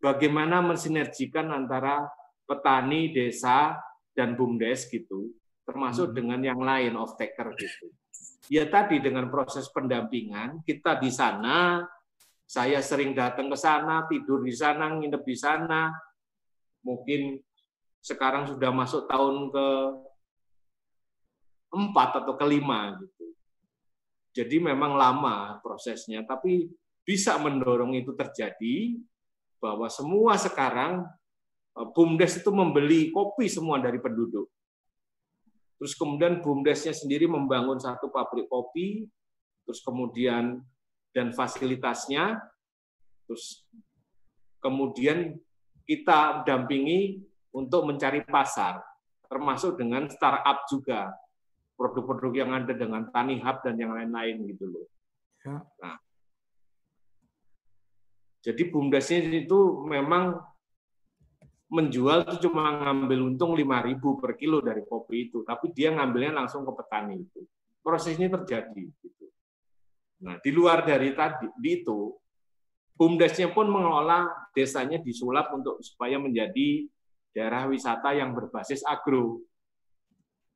bagaimana 0.00 0.64
mensinergikan 0.64 1.52
antara 1.52 2.08
petani 2.44 3.12
desa 3.12 3.78
dan 4.12 4.36
bumdes 4.36 4.88
gitu 4.88 5.32
termasuk 5.64 6.12
hmm. 6.12 6.16
dengan 6.16 6.40
yang 6.44 6.60
lain 6.60 6.94
off 6.94 7.16
taker 7.16 7.56
gitu. 7.56 7.88
Ya 8.52 8.68
tadi 8.68 9.00
dengan 9.00 9.32
proses 9.32 9.66
pendampingan 9.72 10.60
kita 10.68 11.00
di 11.00 11.08
sana, 11.08 11.80
saya 12.44 12.84
sering 12.84 13.16
datang 13.16 13.48
ke 13.48 13.56
sana, 13.56 14.04
tidur 14.04 14.44
di 14.44 14.52
sana, 14.52 14.92
nginep 14.92 15.22
di 15.24 15.36
sana. 15.36 15.88
Mungkin 16.84 17.40
sekarang 18.04 18.44
sudah 18.44 18.68
masuk 18.68 19.08
tahun 19.08 19.48
ke 19.48 19.68
empat 21.72 22.10
atau 22.22 22.36
kelima 22.36 23.00
gitu. 23.00 23.26
Jadi 24.36 24.60
memang 24.60 25.00
lama 25.00 25.56
prosesnya, 25.64 26.20
tapi 26.28 26.68
bisa 27.04 27.36
mendorong 27.36 27.92
itu 27.94 28.16
terjadi 28.16 28.96
bahwa 29.60 29.88
semua 29.88 30.36
sekarang 30.40 31.04
eh, 31.76 31.88
BUMDes 31.92 32.40
itu 32.40 32.50
membeli 32.50 33.12
kopi 33.12 33.48
semua 33.48 33.80
dari 33.80 34.00
penduduk. 34.00 34.48
Terus 35.78 35.92
kemudian 35.96 36.40
BUMDesnya 36.40 36.96
sendiri 36.96 37.28
membangun 37.28 37.76
satu 37.76 38.08
pabrik 38.08 38.48
kopi, 38.48 39.04
terus 39.68 39.84
kemudian 39.84 40.64
dan 41.12 41.30
fasilitasnya, 41.30 42.40
terus 43.28 43.68
kemudian 44.64 45.36
kita 45.84 46.42
dampingi 46.48 47.20
untuk 47.52 47.84
mencari 47.84 48.24
pasar, 48.24 48.80
termasuk 49.28 49.76
dengan 49.76 50.08
startup 50.08 50.64
juga, 50.66 51.12
produk-produk 51.76 52.32
yang 52.32 52.50
ada 52.56 52.72
dengan 52.72 53.06
Tani 53.12 53.38
Hub 53.44 53.60
dan 53.60 53.76
yang 53.76 53.92
lain-lain 53.92 54.42
gitu 54.48 54.64
loh. 54.72 54.86
Ya. 55.44 55.60
Nah, 55.84 55.96
jadi 58.44 58.62
BUMDesnya 58.68 59.24
itu 59.48 59.88
memang 59.88 60.36
menjual 61.72 62.28
itu 62.28 62.46
cuma 62.46 62.76
ngambil 62.84 63.32
untung 63.32 63.56
5.000 63.56 64.20
per 64.20 64.36
kilo 64.36 64.60
dari 64.60 64.84
kopi 64.84 65.32
itu, 65.32 65.40
tapi 65.48 65.72
dia 65.72 65.96
ngambilnya 65.96 66.44
langsung 66.44 66.60
ke 66.68 66.72
petani 66.76 67.24
itu. 67.24 67.40
Proses 67.80 68.20
ini 68.20 68.28
terjadi. 68.28 68.84
Gitu. 68.84 69.26
Nah, 70.28 70.36
di 70.44 70.52
luar 70.52 70.84
dari 70.84 71.16
tadi 71.16 71.48
di 71.56 71.80
itu, 71.80 72.12
BUMDesnya 72.94 73.48
pun 73.56 73.72
mengelola 73.72 74.28
desanya 74.52 75.00
disulap 75.00 75.50
untuk 75.56 75.80
supaya 75.80 76.20
menjadi 76.20 76.84
daerah 77.32 77.64
wisata 77.66 78.12
yang 78.12 78.36
berbasis 78.36 78.84
agro. 78.84 79.40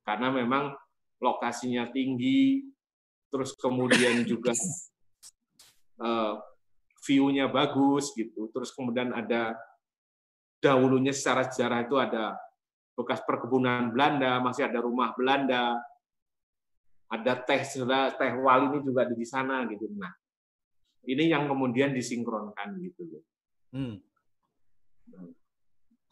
Karena 0.04 0.28
memang 0.28 0.76
lokasinya 1.24 1.88
tinggi, 1.88 2.68
terus 3.32 3.56
kemudian 3.56 4.22
juga 4.28 4.52
uh, 6.04 6.36
view-nya 7.08 7.48
bagus 7.48 8.12
gitu, 8.12 8.52
terus 8.52 8.68
kemudian 8.76 9.16
ada 9.16 9.56
dahulunya 10.60 11.16
secara 11.16 11.48
sejarah 11.48 11.88
itu 11.88 11.96
ada 11.96 12.36
bekas 12.92 13.24
perkebunan 13.24 13.88
Belanda, 13.88 14.36
masih 14.44 14.68
ada 14.68 14.84
rumah 14.84 15.16
Belanda, 15.16 15.80
ada 17.08 17.32
teh 17.40 17.64
teh 18.20 18.32
wali 18.36 18.76
ini 18.76 18.78
juga 18.84 19.08
di 19.08 19.24
sana 19.24 19.64
gitu. 19.64 19.88
Nah, 19.96 20.12
ini 21.08 21.32
yang 21.32 21.48
kemudian 21.48 21.96
disinkronkan 21.96 22.76
gitu 22.84 23.08
loh. 23.08 23.24
Hmm. 23.72 23.96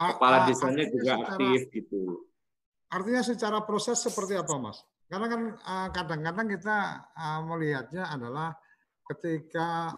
Kepala 0.01 0.49
desanya 0.49 0.89
juga 0.89 1.21
secara, 1.21 1.37
aktif 1.37 1.61
gitu. 1.75 2.01
Artinya 2.89 3.21
secara 3.21 3.59
proses 3.67 4.01
seperti 4.01 4.41
apa, 4.41 4.57
Mas? 4.57 4.81
Karena 5.11 5.27
kan 5.29 5.43
kadang-kadang 5.93 6.49
kita 6.55 6.79
melihatnya 7.45 8.09
adalah 8.09 8.57
ketika 9.05 9.93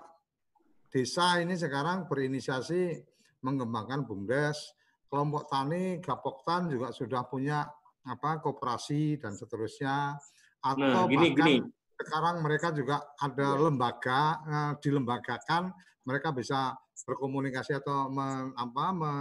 desa 0.88 1.40
ini 1.40 1.54
sekarang 1.54 2.08
berinisiasi 2.08 2.96
mengembangkan 3.44 4.08
BUMDes, 4.08 4.74
kelompok 5.06 5.46
tani, 5.48 6.00
Gapoktan 6.02 6.68
juga 6.68 6.90
sudah 6.90 7.24
punya 7.28 7.64
apa 8.08 8.40
koperasi 8.40 9.20
dan 9.20 9.36
seterusnya 9.36 10.16
atau 10.64 11.04
nah, 11.04 11.10
gini, 11.10 11.36
bahkan 11.36 11.46
gini. 11.46 11.56
sekarang 12.00 12.36
mereka 12.40 12.68
juga 12.72 12.96
ada 13.20 13.48
ya. 13.54 13.60
lembaga 13.60 14.20
eh, 14.42 14.72
dilembagakan 14.80 15.70
mereka 16.08 16.32
bisa 16.32 16.72
berkomunikasi 17.04 17.76
atau 17.84 18.08
men, 18.08 18.56
apa, 18.56 18.84
me, 18.96 19.12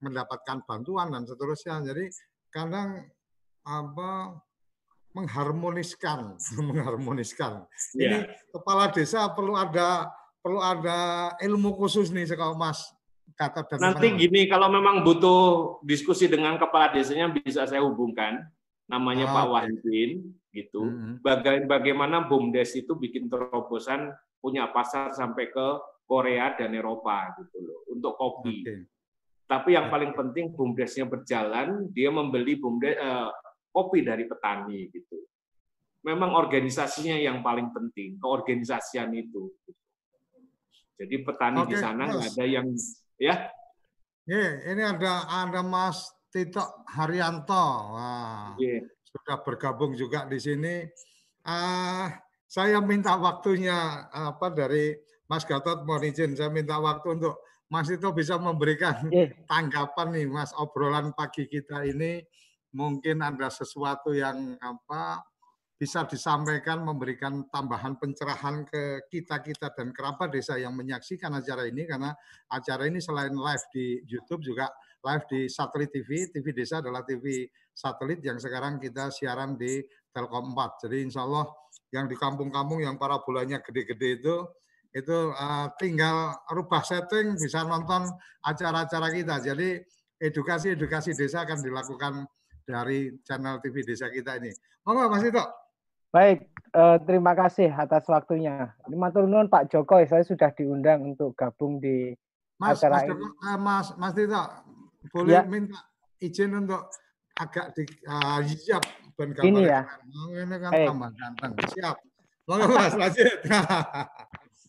mendapatkan 0.00 0.64
bantuan 0.64 1.12
dan 1.12 1.28
seterusnya. 1.28 1.84
Jadi 1.84 2.08
kadang 2.48 3.06
apa 3.62 4.40
mengharmoniskan, 5.12 6.40
mengharmoniskan. 6.68 7.68
Yeah. 7.92 8.24
Ini 8.24 8.50
kepala 8.50 8.88
desa 8.88 9.28
perlu 9.36 9.52
ada 9.54 10.08
perlu 10.42 10.58
ada 10.58 11.32
ilmu 11.38 11.78
khusus 11.78 12.10
nih 12.10 12.26
kalau 12.34 12.58
Mas 12.58 12.90
kata 13.38 13.64
dan 13.64 13.78
Nanti 13.80 14.12
mana? 14.12 14.18
gini, 14.18 14.40
kalau 14.50 14.68
memang 14.68 15.00
butuh 15.06 15.40
diskusi 15.86 16.28
dengan 16.28 16.60
kepala 16.60 16.92
desanya 16.92 17.32
bisa 17.32 17.64
saya 17.64 17.80
hubungkan, 17.80 18.44
namanya 18.90 19.30
oh, 19.30 19.32
Pak 19.32 19.44
okay. 19.46 19.52
Wahyudin, 19.52 20.10
gitu. 20.52 20.80
Mm 20.84 21.22
-hmm. 21.24 21.66
Bagaimana 21.66 22.28
BUMDes 22.28 22.76
itu 22.76 22.92
bikin 22.94 23.26
terobosan 23.32 24.12
punya 24.42 24.68
pasar 24.68 25.14
sampai 25.16 25.48
ke 25.48 25.66
Korea 26.04 26.52
dan 26.58 26.76
Eropa 26.76 27.32
gitu 27.40 27.58
loh 27.62 27.80
untuk 27.88 28.12
kopi. 28.18 28.66
Okay. 28.66 28.84
Tapi 29.48 29.76
yang 29.76 29.88
paling 29.88 30.12
penting 30.12 30.52
BUMDesnya 30.52 31.08
berjalan, 31.08 31.88
dia 31.92 32.12
membeli 32.12 32.60
BUMDes 32.60 32.96
eh, 33.00 33.30
kopi 33.72 34.04
dari 34.04 34.28
petani 34.28 34.92
gitu. 34.92 35.18
Memang 36.02 36.34
organisasinya 36.34 37.14
yang 37.14 37.40
paling 37.46 37.70
penting, 37.70 38.18
keorganisasian 38.18 39.14
itu. 39.14 39.54
Jadi 41.02 41.16
petani 41.26 41.58
okay, 41.66 41.70
di 41.74 41.76
sana 41.82 42.02
nggak 42.06 42.30
ada 42.30 42.44
yang 42.46 42.66
ya. 43.18 43.34
Yeah, 44.22 44.52
ini 44.70 44.82
ada 44.86 45.26
ada 45.26 45.66
Mas 45.66 46.06
Tito 46.30 46.62
Haryanto. 46.94 47.66
Wah, 47.98 48.54
yeah. 48.54 48.86
sudah 49.02 49.42
bergabung 49.42 49.98
juga 49.98 50.30
di 50.30 50.38
sini. 50.38 50.86
Uh, 51.42 52.06
saya 52.46 52.78
minta 52.78 53.18
waktunya 53.18 54.06
apa 54.14 54.46
dari 54.54 54.94
Mas 55.26 55.42
Gatot 55.42 55.82
mohon 55.82 56.06
izin 56.06 56.38
saya 56.38 56.54
minta 56.54 56.78
waktu 56.78 57.18
untuk 57.18 57.42
Mas 57.66 57.90
Tito 57.90 58.14
bisa 58.14 58.38
memberikan 58.38 59.10
yeah. 59.10 59.32
tanggapan 59.50 60.14
nih 60.14 60.26
Mas 60.30 60.54
obrolan 60.54 61.10
pagi 61.18 61.50
kita 61.50 61.82
ini 61.82 62.22
mungkin 62.70 63.26
ada 63.26 63.50
sesuatu 63.50 64.14
yang 64.14 64.54
apa 64.62 65.24
bisa 65.82 66.06
disampaikan 66.06 66.86
memberikan 66.86 67.50
tambahan 67.50 67.98
pencerahan 67.98 68.62
ke 68.62 69.10
kita-kita 69.10 69.74
dan 69.74 69.90
kerabat 69.90 70.30
desa 70.30 70.54
yang 70.54 70.78
menyaksikan 70.78 71.34
acara 71.34 71.66
ini 71.66 71.90
karena 71.90 72.14
acara 72.54 72.86
ini 72.86 73.02
selain 73.02 73.34
live 73.34 73.66
di 73.74 73.98
YouTube 74.06 74.46
juga 74.46 74.70
live 75.02 75.26
di 75.26 75.40
satelit 75.50 75.90
TV. 75.90 76.30
TV 76.30 76.54
Desa 76.54 76.78
adalah 76.78 77.02
TV 77.02 77.50
satelit 77.74 78.22
yang 78.22 78.38
sekarang 78.38 78.78
kita 78.78 79.10
siaran 79.10 79.58
di 79.58 79.82
Telkom 80.14 80.54
4. 80.54 80.86
Jadi 80.86 81.02
insya 81.02 81.26
Allah 81.26 81.50
yang 81.90 82.06
di 82.06 82.14
kampung-kampung 82.14 82.78
yang 82.78 82.94
para 82.94 83.18
bulannya 83.18 83.58
gede-gede 83.58 84.22
itu 84.22 84.36
itu 84.94 85.18
uh, 85.34 85.66
tinggal 85.82 86.46
rubah 86.46 86.86
setting 86.86 87.34
bisa 87.34 87.66
nonton 87.66 88.06
acara-acara 88.46 89.10
kita. 89.10 89.42
Jadi 89.42 89.82
edukasi-edukasi 90.22 91.18
desa 91.18 91.42
akan 91.42 91.58
dilakukan 91.58 92.22
dari 92.62 93.18
channel 93.26 93.58
TV 93.58 93.82
Desa 93.82 94.06
kita 94.06 94.38
ini. 94.38 94.54
Monggo 94.86 95.10
Mas 95.10 95.26
Ito. 95.26 95.61
Baik, 96.12 96.44
eh, 96.76 96.98
terima 97.08 97.32
kasih 97.32 97.72
atas 97.72 98.04
waktunya. 98.04 98.76
Lima 98.84 99.08
turun 99.08 99.48
Pak 99.48 99.72
Joko, 99.72 99.96
saya 100.04 100.20
sudah 100.20 100.52
diundang 100.52 101.16
untuk 101.16 101.32
gabung 101.32 101.80
di 101.80 102.12
Mas, 102.60 102.84
acara 102.84 103.00
Mas 103.00 103.04
ini. 103.08 103.14
Uh, 103.16 103.56
Mas, 103.56 103.86
Mas 103.96 104.12
Tito, 104.12 104.44
boleh 105.08 105.40
ya. 105.40 105.42
minta 105.48 105.80
izin 106.20 106.52
untuk 106.52 106.92
agak 107.32 107.72
di 107.72 107.88
uh, 108.04 108.44
siap 108.44 108.84
ben 109.16 109.32
Ini 109.40 109.60
ya. 109.64 109.88
Ini 110.36 110.56
kan 110.60 110.70
Baik. 110.76 110.88
tambah 110.92 111.10
ganteng. 111.16 111.52
Siap. 111.80 111.96
Monggo 112.44 112.76
Mas, 112.76 112.92
lanjut. 113.00 113.32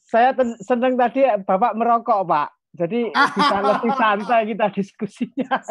saya 0.07 0.31
senang 0.63 0.95
tadi 0.95 1.27
Bapak 1.43 1.75
merokok, 1.75 2.23
Pak. 2.23 2.49
Jadi 2.73 3.13
bisa 3.13 3.57
lebih 3.61 3.91
santai 3.93 4.41
kita 4.49 4.67
diskusinya. 4.73 5.61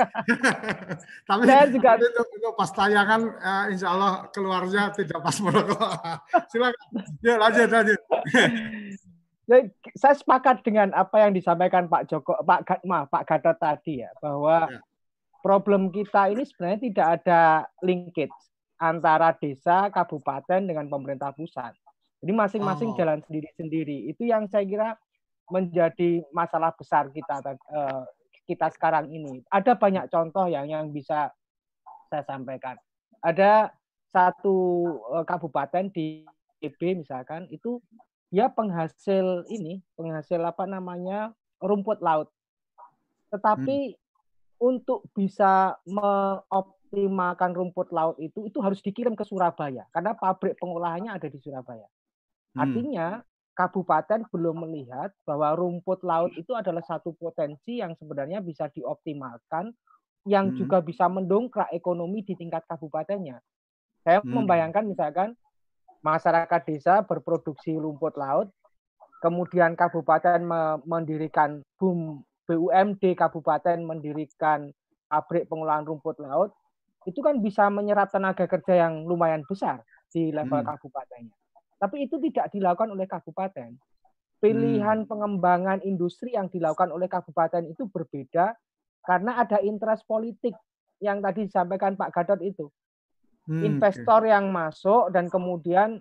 Tapi 1.29 1.43
saya 1.51 1.67
juga 1.67 1.99
itu, 1.99 2.23
itu 2.39 2.49
pas 2.55 2.71
tayangan 2.71 3.21
uh, 3.43 3.65
insya 3.75 3.89
Allah 3.91 4.13
keluarnya 4.31 4.95
tidak 4.95 5.19
pas 5.19 5.35
merokok. 5.43 5.91
Silakan. 6.55 6.87
Ya 7.19 7.35
lanjut 7.43 7.69
lanjut. 7.75 8.01
saya 9.99 10.15
sepakat 10.15 10.63
dengan 10.63 10.95
apa 10.95 11.27
yang 11.27 11.35
disampaikan 11.35 11.91
Pak 11.91 12.07
Joko, 12.07 12.39
Pak 12.39 12.71
Gatma, 12.71 13.11
Pak 13.11 13.27
Gatot 13.27 13.59
tadi 13.59 14.07
ya 14.07 14.11
bahwa 14.23 14.71
ya. 14.71 14.79
problem 15.43 15.91
kita 15.91 16.31
ini 16.31 16.47
sebenarnya 16.47 16.81
tidak 16.87 17.07
ada 17.19 17.43
linkage 17.83 18.39
antara 18.79 19.35
desa, 19.35 19.91
kabupaten 19.91 20.63
dengan 20.63 20.87
pemerintah 20.87 21.35
pusat. 21.35 21.75
Jadi 22.23 22.31
masing-masing 22.31 22.95
oh. 22.95 22.97
jalan 22.99 23.19
sendiri-sendiri. 23.27 24.07
Itu 24.07 24.23
yang 24.23 24.47
saya 24.47 24.63
kira 24.63 24.95
menjadi 25.53 26.25
masalah 26.33 26.73
besar 26.73 27.13
kita 27.13 27.45
uh, 27.45 28.09
kita 28.49 28.73
sekarang 28.73 29.13
ini. 29.13 29.45
Ada 29.53 29.77
banyak 29.77 30.09
contoh 30.09 30.49
yang 30.49 30.65
yang 30.65 30.89
bisa 30.89 31.29
saya 32.09 32.25
sampaikan. 32.25 32.81
Ada 33.21 33.69
satu 34.09 34.57
uh, 35.13 35.25
kabupaten 35.29 35.93
di 35.93 36.25
EB 36.65 37.05
misalkan 37.05 37.45
itu 37.53 37.85
ya 38.33 38.49
penghasil 38.49 39.45
ini, 39.53 39.85
penghasil 39.93 40.41
apa 40.41 40.65
namanya 40.65 41.37
rumput 41.61 42.01
laut. 42.01 42.33
Tetapi 43.29 43.93
hmm. 43.93 44.01
untuk 44.57 45.05
bisa 45.13 45.77
mengoptimalkan 45.85 47.53
rumput 47.53 47.93
laut 47.93 48.17
itu 48.17 48.49
itu 48.49 48.59
harus 48.65 48.81
dikirim 48.81 49.13
ke 49.13 49.25
Surabaya 49.29 49.85
karena 49.93 50.17
pabrik 50.17 50.57
pengolahannya 50.57 51.13
ada 51.13 51.29
di 51.29 51.37
Surabaya. 51.37 51.85
Hmm. 52.57 52.61
Artinya 52.65 53.07
kabupaten 53.53 54.25
belum 54.33 54.65
melihat 54.65 55.13
bahwa 55.29 55.53
rumput 55.53 56.01
laut 56.03 56.33
itu 56.41 56.57
adalah 56.57 56.81
satu 56.81 57.13
potensi 57.13 57.85
yang 57.85 57.93
sebenarnya 58.01 58.41
bisa 58.41 58.73
dioptimalkan 58.73 59.73
yang 60.25 60.55
hmm. 60.55 60.57
juga 60.57 60.79
bisa 60.81 61.11
mendongkrak 61.11 61.69
ekonomi 61.75 62.25
di 62.25 62.33
tingkat 62.39 62.65
kabupatennya. 62.65 63.43
Saya 64.03 64.23
hmm. 64.23 64.33
membayangkan 64.33 64.85
misalkan 64.89 65.29
masyarakat 66.01 66.61
desa 66.67 66.95
berproduksi 67.05 67.77
rumput 67.77 68.17
laut, 68.17 68.49
kemudian 69.21 69.77
kabupaten 69.79 70.43
mendirikan 70.87 71.63
BUM 71.79 72.25
BUMD 72.43 73.15
kabupaten 73.15 73.79
mendirikan 73.87 74.75
pabrik 75.07 75.47
pengolahan 75.47 75.87
rumput 75.87 76.19
laut, 76.19 76.51
itu 77.07 77.23
kan 77.23 77.39
bisa 77.39 77.71
menyerap 77.71 78.11
tenaga 78.11 78.51
kerja 78.51 78.87
yang 78.87 79.07
lumayan 79.07 79.47
besar 79.47 79.85
di 80.11 80.35
level 80.35 80.59
hmm. 80.59 80.69
kabupatennya. 80.75 81.41
Tapi 81.83 82.07
itu 82.07 82.22
tidak 82.30 82.55
dilakukan 82.55 82.95
oleh 82.95 83.11
kabupaten. 83.11 83.74
Pilihan 84.39 85.03
hmm. 85.03 85.11
pengembangan 85.11 85.83
industri 85.83 86.39
yang 86.39 86.47
dilakukan 86.47 86.95
oleh 86.95 87.11
kabupaten 87.11 87.66
itu 87.66 87.91
berbeda 87.91 88.55
karena 89.03 89.43
ada 89.43 89.59
interest 89.59 90.07
politik 90.07 90.55
yang 91.03 91.18
tadi 91.18 91.51
disampaikan 91.51 91.99
Pak 91.99 92.14
Gadot 92.14 92.39
itu. 92.39 92.70
Hmm, 93.51 93.66
Investor 93.66 94.22
okay. 94.22 94.30
yang 94.30 94.55
masuk 94.55 95.11
dan 95.11 95.26
kemudian 95.26 95.99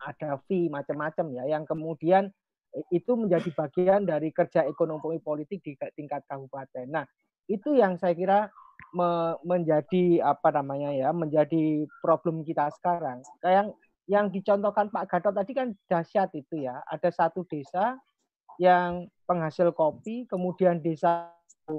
ada 0.00 0.40
fee 0.48 0.72
macam-macam 0.72 1.26
ya 1.36 1.44
yang 1.52 1.68
kemudian 1.68 2.32
itu 2.88 3.12
menjadi 3.14 3.52
bagian 3.52 4.08
dari 4.08 4.32
kerja 4.32 4.64
ekonomi 4.64 5.20
politik 5.20 5.60
di 5.60 5.76
tingkat 5.94 6.24
kabupaten. 6.26 6.88
Nah, 6.88 7.04
itu 7.46 7.76
yang 7.76 8.00
saya 8.00 8.16
kira 8.16 8.48
me 8.94 9.38
menjadi 9.46 10.24
apa 10.24 10.50
namanya 10.50 10.90
ya, 10.90 11.14
menjadi 11.14 11.86
problem 12.02 12.42
kita 12.42 12.72
sekarang. 12.74 13.22
Kayak 13.38 13.70
yang 14.04 14.28
dicontohkan 14.28 14.92
Pak 14.92 15.08
Gatot 15.08 15.32
tadi 15.32 15.52
kan 15.56 15.72
dahsyat 15.88 16.30
itu 16.36 16.64
ya. 16.64 16.80
Ada 16.88 17.08
satu 17.12 17.44
desa 17.48 17.96
yang 18.60 19.08
penghasil 19.24 19.72
kopi, 19.72 20.28
kemudian 20.28 20.84
desa 20.84 21.32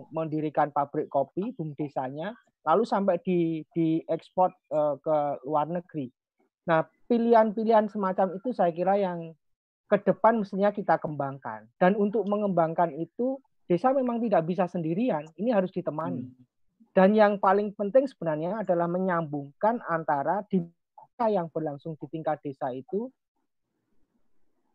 mendirikan 0.10 0.74
pabrik 0.74 1.08
kopi, 1.14 1.54
bum 1.54 1.78
desanya, 1.78 2.34
lalu 2.66 2.84
sampai 2.84 3.22
di 3.22 3.62
diekspor 3.78 4.50
uh, 4.74 4.98
ke 4.98 5.18
luar 5.46 5.70
negeri. 5.70 6.10
Nah, 6.66 6.82
pilihan-pilihan 7.06 7.86
semacam 7.94 8.34
itu 8.34 8.50
saya 8.50 8.74
kira 8.74 8.98
yang 8.98 9.38
ke 9.86 10.02
depan 10.02 10.42
mestinya 10.42 10.74
kita 10.74 10.98
kembangkan. 10.98 11.70
Dan 11.78 11.94
untuk 11.94 12.26
mengembangkan 12.26 12.90
itu, 12.98 13.38
desa 13.70 13.94
memang 13.94 14.18
tidak 14.18 14.50
bisa 14.50 14.66
sendirian. 14.66 15.30
Ini 15.38 15.54
harus 15.54 15.70
ditemani. 15.70 16.26
Hmm. 16.26 16.44
Dan 16.96 17.14
yang 17.14 17.38
paling 17.38 17.78
penting 17.78 18.10
sebenarnya 18.10 18.66
adalah 18.66 18.90
menyambungkan 18.90 19.84
antara 19.86 20.42
dinamika 20.50 20.85
yang 21.32 21.48
berlangsung 21.48 21.96
di 21.96 22.06
tingkat 22.12 22.44
desa 22.44 22.76
itu 22.76 23.08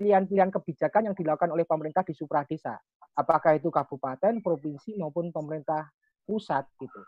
pilihan-pilihan 0.00 0.48
kebijakan 0.48 1.12
yang 1.12 1.16
dilakukan 1.16 1.52
oleh 1.52 1.68
pemerintah 1.68 2.00
di 2.00 2.16
supra 2.16 2.40
desa. 2.48 2.80
Apakah 3.12 3.60
itu 3.60 3.68
kabupaten, 3.68 4.40
provinsi 4.40 4.96
maupun 4.96 5.28
pemerintah 5.28 5.92
pusat 6.24 6.64
gitu. 6.80 7.00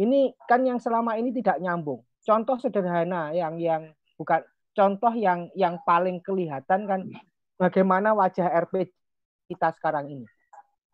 Ini 0.00 0.32
kan 0.48 0.64
yang 0.64 0.80
selama 0.80 1.20
ini 1.20 1.36
tidak 1.36 1.60
nyambung. 1.60 2.00
Contoh 2.24 2.56
sederhana 2.56 3.36
yang 3.36 3.60
yang 3.60 3.92
bukan 4.16 4.40
contoh 4.72 5.12
yang 5.12 5.52
yang 5.52 5.76
paling 5.84 6.24
kelihatan 6.24 6.88
kan 6.88 7.00
bagaimana 7.60 8.16
wajah 8.16 8.48
RP 8.64 8.88
kita 9.52 9.76
sekarang 9.76 10.08
ini. 10.08 10.26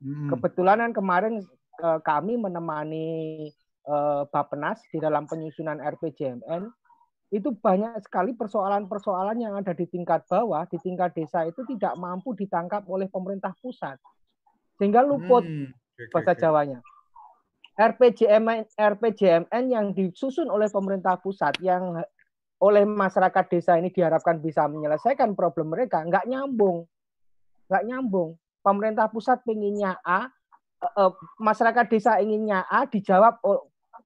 Hmm. 0.03 0.34
Kebetulan 0.34 0.82
kan 0.82 0.93
kemarin 0.97 1.34
eh, 1.84 2.01
kami 2.03 2.41
menemani 2.41 3.09
eh, 3.87 4.22
Bapenas 4.32 4.82
di 4.91 4.99
dalam 4.99 5.30
penyusunan 5.30 5.78
RPJMN 5.78 6.66
itu 7.35 7.51
banyak 7.51 7.99
sekali 8.07 8.39
persoalan-persoalan 8.39 9.39
yang 9.43 9.59
ada 9.59 9.74
di 9.74 9.91
tingkat 9.91 10.22
bawah, 10.31 10.62
di 10.70 10.79
tingkat 10.79 11.11
desa 11.11 11.43
itu 11.43 11.66
tidak 11.66 11.99
mampu 11.99 12.39
ditangkap 12.39 12.87
oleh 12.87 13.11
pemerintah 13.11 13.51
pusat. 13.59 13.99
Sehingga 14.79 15.03
luput 15.03 15.43
hmm. 15.43 15.74
okay, 15.74 16.07
bahasa 16.14 16.33
okay. 16.37 16.43
Jawanya. 16.47 16.79
RPJMN 17.77 18.72
RPJMN 18.72 19.64
yang 19.68 19.87
disusun 19.93 20.49
oleh 20.49 20.70
pemerintah 20.70 21.20
pusat 21.20 21.61
yang 21.61 22.01
oleh 22.57 22.85
masyarakat 22.89 23.45
desa 23.53 23.77
ini 23.77 23.93
diharapkan 23.93 24.41
bisa 24.41 24.64
menyelesaikan 24.64 25.37
problem 25.37 25.77
mereka, 25.77 26.01
nggak 26.07 26.24
nyambung. 26.24 26.89
Nggak 27.68 27.85
nyambung. 27.85 28.31
Pemerintah 28.64 29.12
pusat 29.12 29.45
pengennya 29.45 29.99
A, 30.01 30.31
eh, 30.81 30.93
eh, 31.05 31.12
masyarakat 31.37 31.87
desa 31.91 32.16
inginnya 32.22 32.64
A, 32.64 32.89
dijawab 32.89 33.45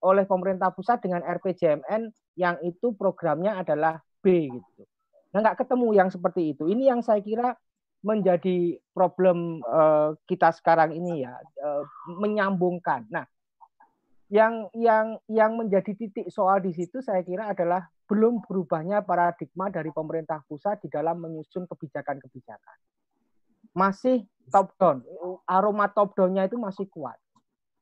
oleh 0.01 0.25
pemerintah 0.25 0.73
pusat 0.73 1.01
dengan 1.01 1.21
RPJMN 1.21 2.09
yang 2.37 2.57
itu 2.65 2.93
programnya 2.97 3.61
adalah 3.61 4.01
B 4.21 4.49
gitu. 4.49 4.83
Nah 5.31 5.39
nggak 5.45 5.65
ketemu 5.65 5.87
yang 5.95 6.09
seperti 6.09 6.57
itu. 6.57 6.67
Ini 6.67 6.91
yang 6.91 7.01
saya 7.05 7.21
kira 7.23 7.53
menjadi 8.01 8.81
problem 8.97 9.61
uh, 9.61 10.17
kita 10.25 10.49
sekarang 10.57 10.97
ini 10.97 11.21
ya 11.21 11.37
uh, 11.37 11.85
menyambungkan. 12.17 13.05
Nah 13.13 13.25
yang 14.31 14.71
yang 14.73 15.21
yang 15.29 15.53
menjadi 15.59 15.93
titik 15.93 16.31
soal 16.33 16.63
di 16.63 16.73
situ 16.73 17.03
saya 17.03 17.21
kira 17.21 17.53
adalah 17.53 17.85
belum 18.09 18.41
berubahnya 18.43 19.05
paradigma 19.05 19.69
dari 19.69 19.93
pemerintah 19.93 20.41
pusat 20.49 20.81
di 20.81 20.89
dalam 20.89 21.21
menyusun 21.21 21.69
kebijakan-kebijakan. 21.69 22.77
Masih 23.71 24.27
top 24.51 24.75
down, 24.75 25.05
aroma 25.47 25.87
top 25.87 26.11
down-nya 26.17 26.49
itu 26.49 26.59
masih 26.59 26.89
kuat. 26.91 27.20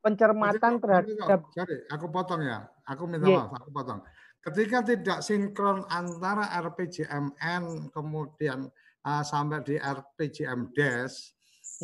Pencermatan 0.00 0.80
terhadap 0.80 1.40
Sorry, 1.52 1.76
aku 1.92 2.06
potong 2.08 2.40
ya. 2.40 2.64
Aku 2.88 3.04
minta 3.04 3.28
yeah. 3.28 3.44
maaf, 3.44 3.60
aku 3.60 3.68
potong. 3.68 4.00
Ketika 4.40 4.80
tidak 4.80 5.20
sinkron 5.20 5.84
antara 5.92 6.48
RPJMN 6.64 7.92
kemudian 7.92 8.72
uh, 9.04 9.22
sampai 9.22 9.60
di 9.60 9.76
RPJM 9.76 10.72
Des, 10.72 11.12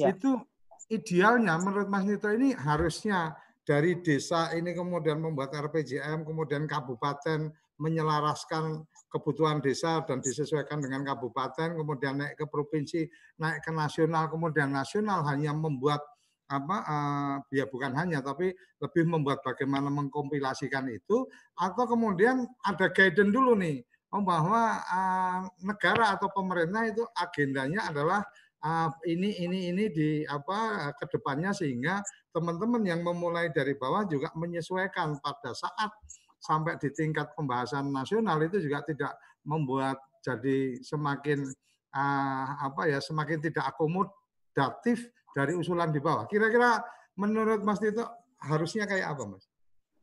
yeah. 0.01 0.17
itu 0.17 0.41
idealnya 0.89 1.61
menurut 1.61 1.93
Mas 1.93 2.09
Nito 2.09 2.33
ini 2.33 2.57
harusnya 2.57 3.37
dari 3.67 3.99
desa 4.01 4.55
ini 4.57 4.73
kemudian 4.73 5.21
membuat 5.21 5.53
RPJM, 5.53 6.25
kemudian 6.25 6.65
kabupaten 6.65 7.51
menyelaraskan 7.77 8.87
kebutuhan 9.13 9.61
desa 9.61 10.01
dan 10.09 10.25
disesuaikan 10.25 10.81
dengan 10.81 11.05
kabupaten, 11.05 11.77
kemudian 11.77 12.21
naik 12.21 12.41
ke 12.41 12.47
provinsi, 12.49 13.05
naik 13.37 13.61
ke 13.65 13.73
nasional, 13.75 14.31
kemudian 14.33 14.73
nasional 14.73 15.27
hanya 15.29 15.53
membuat 15.53 16.01
apa 16.47 16.77
uh, 16.87 17.37
ya 17.51 17.67
bukan 17.67 17.91
hanya 17.99 18.23
tapi 18.23 18.55
lebih 18.79 19.05
membuat 19.07 19.43
bagaimana 19.43 19.91
mengkompilasikan 19.91 20.87
itu 20.95 21.27
atau 21.59 21.85
kemudian 21.91 22.47
ada 22.63 22.87
guidance 22.91 23.35
dulu 23.35 23.59
nih 23.59 23.83
oh, 24.15 24.23
bahwa 24.23 24.79
uh, 24.87 25.41
negara 25.67 26.15
atau 26.15 26.31
pemerintah 26.31 26.87
itu 26.87 27.03
agendanya 27.19 27.91
adalah 27.91 28.23
uh, 28.63 28.95
ini 29.11 29.43
ini 29.43 29.75
ini 29.75 29.85
di 29.91 30.11
apa 30.23 30.91
ke 30.95 31.11
depannya 31.19 31.51
sehingga 31.51 31.99
teman-teman 32.31 32.87
yang 32.87 33.03
memulai 33.03 33.51
dari 33.51 33.75
bawah 33.75 34.07
juga 34.07 34.31
menyesuaikan 34.39 35.19
pada 35.19 35.51
saat 35.51 35.91
sampai 36.39 36.79
di 36.79 36.95
tingkat 36.95 37.35
pembahasan 37.35 37.91
nasional 37.91 38.39
itu 38.45 38.63
juga 38.63 38.87
tidak 38.87 39.19
membuat 39.43 39.99
jadi 40.23 40.79
semakin 40.83 41.43
uh, 41.91 42.47
apa 42.71 42.87
ya 42.87 42.99
semakin 43.03 43.43
tidak 43.43 43.67
akomodatif 43.67 45.11
dari 45.37 45.53
usulan 45.53 45.93
di 45.93 46.01
bawah. 46.01 46.25
Kira-kira 46.25 46.81
menurut 47.21 47.61
Mas 47.61 47.77
Tito 47.77 48.09
harusnya 48.41 48.89
kayak 48.89 49.13
apa, 49.13 49.23
Mas? 49.29 49.45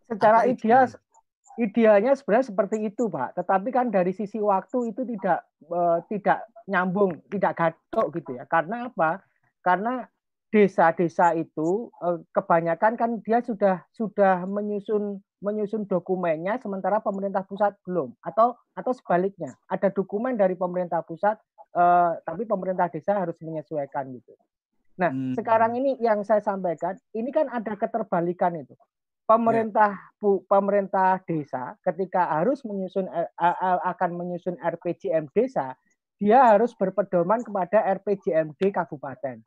Secara 0.06 0.46
ideal 0.46 0.86
idealnya 1.58 2.14
sebenarnya 2.14 2.54
seperti 2.54 2.78
itu, 2.86 3.10
Pak. 3.10 3.42
Tetapi 3.42 3.70
kan 3.74 3.90
dari 3.90 4.14
sisi 4.14 4.38
waktu 4.38 4.94
itu 4.94 5.02
tidak 5.10 5.42
uh, 5.74 6.06
tidak 6.06 6.46
nyambung, 6.70 7.18
tidak 7.34 7.58
gatok 7.58 8.14
gitu 8.14 8.38
ya. 8.38 8.46
Karena 8.46 8.94
apa? 8.94 9.26
Karena 9.66 10.06
desa-desa 10.54 11.34
itu 11.34 11.90
eh, 12.06 12.22
kebanyakan 12.30 12.94
kan 12.94 13.18
dia 13.26 13.42
sudah 13.42 13.82
sudah 13.90 14.46
menyusun 14.46 15.18
menyusun 15.42 15.90
dokumennya 15.90 16.62
sementara 16.62 17.02
pemerintah 17.02 17.42
pusat 17.42 17.74
belum 17.90 18.14
atau 18.22 18.54
atau 18.78 18.94
sebaliknya 18.94 19.58
ada 19.66 19.90
dokumen 19.90 20.38
dari 20.38 20.54
pemerintah 20.54 21.02
pusat 21.02 21.42
eh, 21.74 22.12
tapi 22.22 22.46
pemerintah 22.46 22.86
desa 22.86 23.18
harus 23.18 23.34
menyesuaikan 23.42 24.14
gitu. 24.14 24.38
Nah 25.00 25.10
hmm. 25.10 25.34
sekarang 25.38 25.74
ini 25.78 25.98
yang 26.02 26.22
saya 26.22 26.42
sampaikan 26.42 26.98
ini 27.18 27.34
kan 27.34 27.50
ada 27.50 27.74
keterbalikan 27.74 28.54
itu 28.58 28.78
pemerintah 29.24 29.96
bu, 30.20 30.44
pemerintah 30.46 31.18
desa 31.24 31.80
ketika 31.82 32.28
harus 32.28 32.62
menyusun 32.68 33.08
eh, 33.08 33.30
akan 33.88 34.12
menyusun 34.20 34.60
RPJM 34.60 35.32
desa 35.32 35.74
dia 36.24 36.40
harus 36.40 36.72
berpedoman 36.72 37.44
kepada 37.44 37.84
RPJMD 38.00 38.72
kabupaten. 38.72 39.44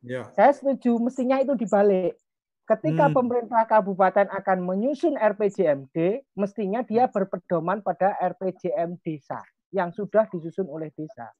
Ya. 0.00 0.24
Saya 0.32 0.56
setuju, 0.56 0.96
mestinya 0.96 1.36
itu 1.44 1.52
dibalik. 1.52 2.16
Ketika 2.64 3.06
hmm. 3.10 3.14
pemerintah 3.14 3.62
kabupaten 3.68 4.26
akan 4.32 4.58
menyusun 4.64 5.14
RPJMD, 5.20 6.24
mestinya 6.34 6.80
dia 6.82 7.06
berpedoman 7.06 7.84
pada 7.84 8.16
RPJM 8.18 8.96
desa 9.04 9.38
yang 9.70 9.92
sudah 9.92 10.24
disusun 10.32 10.66
oleh 10.66 10.88
desa. 10.96 11.30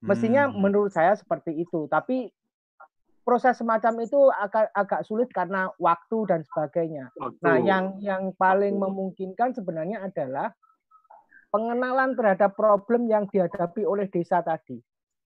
Mestinya 0.00 0.48
hmm. 0.48 0.58
menurut 0.58 0.96
saya 0.96 1.12
seperti 1.12 1.52
itu. 1.52 1.84
Tapi 1.86 2.32
proses 3.26 3.58
semacam 3.58 4.06
itu 4.06 4.30
agak 4.30 4.70
agak 4.70 5.00
sulit 5.02 5.26
karena 5.34 5.66
waktu 5.82 6.18
dan 6.30 6.46
sebagainya. 6.46 7.10
Waktu. 7.18 7.42
Nah, 7.42 7.58
yang 7.58 7.98
yang 7.98 8.30
paling 8.38 8.78
memungkinkan 8.78 9.50
sebenarnya 9.50 10.06
adalah 10.06 10.54
pengenalan 11.50 12.14
terhadap 12.14 12.54
problem 12.54 13.10
yang 13.10 13.26
dihadapi 13.26 13.82
oleh 13.82 14.06
desa 14.06 14.46
tadi. 14.46 14.78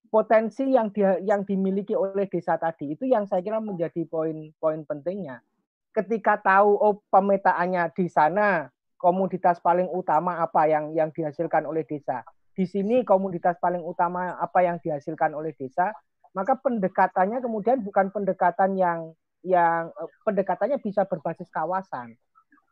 Potensi 0.09 0.73
yang 0.73 0.89
dia 0.91 1.21
yang 1.21 1.45
dimiliki 1.45 1.93
oleh 1.93 2.25
desa 2.25 2.57
tadi 2.57 2.97
itu 2.97 3.05
yang 3.05 3.29
saya 3.29 3.45
kira 3.45 3.61
menjadi 3.61 4.09
poin-poin 4.09 4.81
pentingnya. 4.89 5.45
Ketika 5.93 6.41
tahu 6.41 6.81
oh 6.81 7.05
pemetaannya 7.13 7.93
di 7.93 8.09
sana 8.09 8.73
komoditas 8.97 9.61
paling 9.61 9.87
utama 9.93 10.41
apa 10.41 10.67
yang 10.67 10.97
yang 10.97 11.13
dihasilkan 11.13 11.69
oleh 11.69 11.85
desa. 11.85 12.25
Di 12.57 12.65
sini 12.65 13.05
komoditas 13.05 13.61
paling 13.61 13.85
utama 13.85 14.41
apa 14.41 14.65
yang 14.65 14.81
dihasilkan 14.83 15.37
oleh 15.37 15.53
desa 15.55 15.93
maka 16.33 16.59
pendekatannya 16.59 17.43
kemudian 17.43 17.83
bukan 17.83 18.15
pendekatan 18.15 18.79
yang 18.79 19.15
yang 19.43 19.91
eh, 19.91 20.11
pendekatannya 20.25 20.79
bisa 20.79 21.09
berbasis 21.09 21.49
kawasan. 21.51 22.15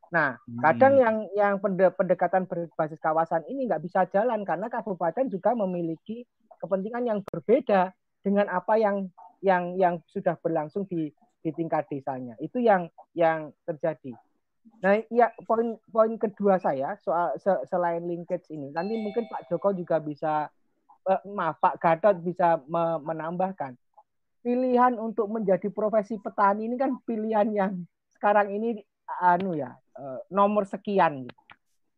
Nah, 0.08 0.40
kadang 0.64 0.96
hmm. 0.96 1.02
yang 1.04 1.16
yang 1.36 1.54
pendekatan 1.92 2.48
berbasis 2.48 2.96
kawasan 2.96 3.44
ini 3.44 3.68
nggak 3.68 3.84
bisa 3.84 4.08
jalan 4.08 4.40
karena 4.40 4.72
kabupaten 4.72 5.28
juga 5.28 5.52
memiliki 5.52 6.24
kepentingan 6.58 7.04
yang 7.04 7.20
berbeda 7.28 7.92
dengan 8.24 8.48
apa 8.48 8.80
yang 8.80 9.12
yang 9.44 9.76
yang 9.76 10.00
sudah 10.08 10.40
berlangsung 10.40 10.88
di 10.88 11.12
di 11.44 11.50
tingkat 11.52 11.86
desanya. 11.92 12.40
Itu 12.40 12.56
yang 12.56 12.88
yang 13.12 13.52
terjadi. 13.68 14.16
Nah, 14.80 15.00
ya 15.12 15.32
poin 15.44 15.76
poin 15.88 16.12
kedua 16.16 16.60
saya 16.60 16.96
soal 17.00 17.36
selain 17.68 18.04
linkage 18.04 18.52
ini, 18.52 18.72
nanti 18.72 18.96
mungkin 19.00 19.28
Pak 19.28 19.48
Joko 19.48 19.72
juga 19.72 20.00
bisa 20.00 20.48
maaf 21.28 21.56
Pak 21.62 21.80
Gatot 21.80 22.16
bisa 22.20 22.60
menambahkan 23.02 23.76
pilihan 24.42 24.96
untuk 24.96 25.28
menjadi 25.28 25.68
profesi 25.68 26.16
petani 26.16 26.70
ini 26.70 26.76
kan 26.78 26.96
pilihan 27.02 27.48
yang 27.52 27.72
sekarang 28.14 28.54
ini 28.54 28.80
anu 29.20 29.56
ya 29.56 29.76
eh, 29.98 30.20
nomor 30.32 30.64
sekian 30.68 31.26
gitu. 31.26 31.42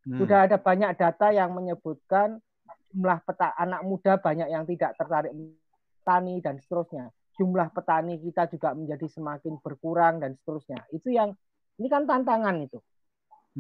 Hmm. 0.01 0.17
Sudah 0.17 0.49
ada 0.49 0.57
banyak 0.57 0.97
data 0.97 1.29
yang 1.31 1.53
menyebutkan 1.53 2.41
jumlah 2.91 3.21
peta 3.23 3.55
anak 3.55 3.85
muda 3.85 4.19
banyak 4.19 4.49
yang 4.49 4.65
tidak 4.65 4.97
tertarik 4.97 5.31
petani 6.01 6.41
dan 6.41 6.57
seterusnya. 6.59 7.13
Jumlah 7.37 7.71
petani 7.71 8.17
kita 8.19 8.49
juga 8.49 8.73
menjadi 8.73 9.07
semakin 9.07 9.61
berkurang 9.61 10.19
dan 10.19 10.35
seterusnya. 10.41 10.81
Itu 10.91 11.13
yang 11.13 11.37
ini 11.77 11.89
kan 11.89 12.09
tantangan 12.09 12.57
itu. 12.65 12.81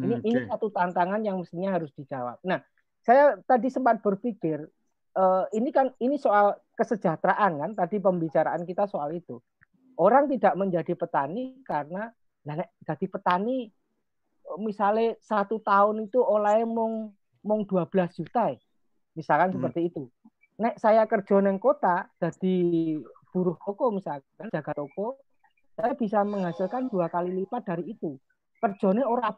Ini 0.01 0.16
hmm, 0.16 0.22
okay. 0.22 0.28
ini 0.28 0.38
satu 0.48 0.66
tantangan 0.72 1.20
yang 1.22 1.36
mestinya 1.38 1.76
harus 1.76 1.90
dijawab. 1.94 2.38
Nah, 2.46 2.62
saya 3.05 3.36
tadi 3.44 3.68
sempat 3.68 4.01
berpikir 4.01 4.64
uh, 5.20 5.44
ini 5.52 5.68
kan 5.70 5.92
ini 6.00 6.16
soal 6.16 6.56
kesejahteraan 6.74 7.60
kan 7.60 7.70
tadi 7.76 8.00
pembicaraan 8.00 8.64
kita 8.64 8.88
soal 8.88 9.12
itu. 9.12 9.36
Orang 10.00 10.32
tidak 10.32 10.56
menjadi 10.56 10.96
petani 10.96 11.60
karena 11.68 12.08
jadi 12.88 13.04
petani 13.04 13.68
misalnya 14.56 15.12
satu 15.20 15.60
tahun 15.60 16.08
itu 16.08 16.24
oleh 16.24 16.64
mong 16.64 17.12
mong 17.44 17.60
12 17.68 18.16
juta 18.16 18.56
misalkan 19.12 19.52
hmm. 19.52 19.56
seperti 19.60 19.80
itu. 19.92 20.08
Nek 20.60 20.80
saya 20.80 21.04
kerja 21.04 21.44
neng 21.44 21.60
kota 21.60 22.08
jadi 22.16 22.56
buruh 23.30 23.60
toko 23.60 23.92
misalkan 23.92 24.48
jaga 24.48 24.72
toko 24.72 25.20
saya 25.76 25.96
bisa 25.96 26.24
menghasilkan 26.24 26.88
dua 26.88 27.12
kali 27.12 27.32
lipat 27.44 27.68
dari 27.68 27.92
itu. 27.92 28.16
Kerjanya 28.60 29.04
orang 29.08 29.36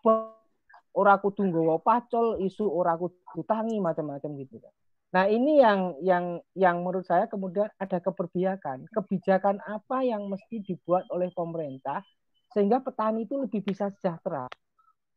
ora 0.95 1.15
kudu 1.19 1.47
nggawa 1.47 1.83
pacol 1.83 2.39
isu 2.43 2.67
ora 2.67 2.95
kudu 2.99 3.43
tangi 3.47 3.81
macam-macam 3.81 4.31
gitu 4.39 4.61
kan 4.61 4.75
Nah, 5.13 5.29
ini 5.29 5.61
yang 5.61 6.01
yang 6.01 6.41
yang 6.57 6.81
menurut 6.81 7.05
saya 7.05 7.29
kemudian 7.29 7.69
ada 7.77 8.01
keberpihakan. 8.01 8.89
Kebijakan 8.89 9.61
apa 9.61 10.01
yang 10.01 10.25
mesti 10.33 10.65
dibuat 10.65 11.05
oleh 11.13 11.29
pemerintah 11.37 12.01
sehingga 12.57 12.81
petani 12.81 13.29
itu 13.29 13.37
lebih 13.37 13.61
bisa 13.61 13.93
sejahtera 13.93 14.49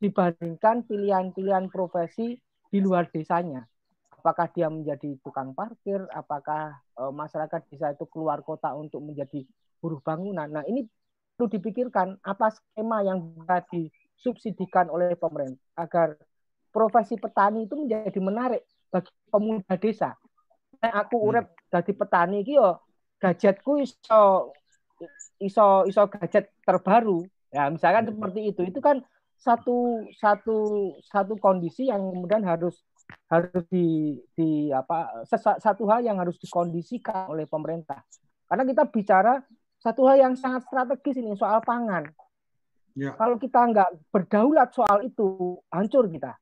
dibandingkan 0.04 0.84
pilihan-pilihan 0.84 1.72
profesi 1.72 2.36
di 2.68 2.80
luar 2.84 3.08
desanya. 3.08 3.64
Apakah 4.12 4.52
dia 4.52 4.68
menjadi 4.68 5.16
tukang 5.24 5.56
parkir, 5.56 6.04
apakah 6.12 6.76
e, 6.98 7.04
masyarakat 7.16 7.62
desa 7.72 7.96
itu 7.96 8.04
keluar 8.12 8.44
kota 8.44 8.76
untuk 8.76 9.00
menjadi 9.00 9.48
buruh 9.80 10.04
bangunan. 10.04 10.50
Nah, 10.52 10.64
ini 10.68 10.84
perlu 11.36 11.48
dipikirkan 11.48 12.20
apa 12.20 12.52
skema 12.52 13.00
yang 13.08 13.32
bisa 13.32 13.64
disubsidikan 13.72 14.92
oleh 14.92 15.16
pemerintah 15.16 15.62
agar 15.80 16.20
profesi 16.76 17.16
petani 17.16 17.64
itu 17.64 17.80
menjadi 17.80 18.20
menarik 18.20 18.68
bagi 18.96 19.12
pemuda 19.28 19.76
desa. 19.76 20.16
Nek 20.80 20.94
aku 20.96 21.16
hmm. 21.20 21.28
urip 21.28 21.48
dadi 21.68 21.92
petani 21.92 22.48
iki 22.48 22.56
yo 22.56 22.80
gadgetku 23.20 23.84
iso 23.84 24.56
iso 25.44 25.84
iso 25.84 26.02
gadget 26.08 26.56
terbaru. 26.64 27.28
Ya, 27.52 27.68
misalkan 27.68 28.08
hmm. 28.08 28.12
seperti 28.16 28.42
itu. 28.56 28.62
Itu 28.72 28.80
kan 28.80 29.04
satu 29.36 30.08
satu 30.16 30.58
satu 31.04 31.36
kondisi 31.36 31.92
yang 31.92 32.00
kemudian 32.00 32.48
harus 32.48 32.80
harus 33.30 33.64
di, 33.70 34.18
di 34.34 34.72
apa 34.72 35.28
satu 35.60 35.84
hal 35.92 36.02
yang 36.08 36.18
harus 36.18 36.40
dikondisikan 36.40 37.36
oleh 37.36 37.44
pemerintah. 37.46 38.00
Karena 38.48 38.64
kita 38.64 38.88
bicara 38.88 39.44
satu 39.78 40.08
hal 40.08 40.18
yang 40.18 40.34
sangat 40.40 40.66
strategis 40.66 41.20
ini 41.20 41.36
soal 41.36 41.60
pangan. 41.62 42.08
Ya. 42.96 43.12
Kalau 43.20 43.36
kita 43.36 43.60
nggak 43.60 44.08
berdaulat 44.10 44.72
soal 44.72 45.04
itu, 45.04 45.60
hancur 45.68 46.08
kita. 46.08 46.34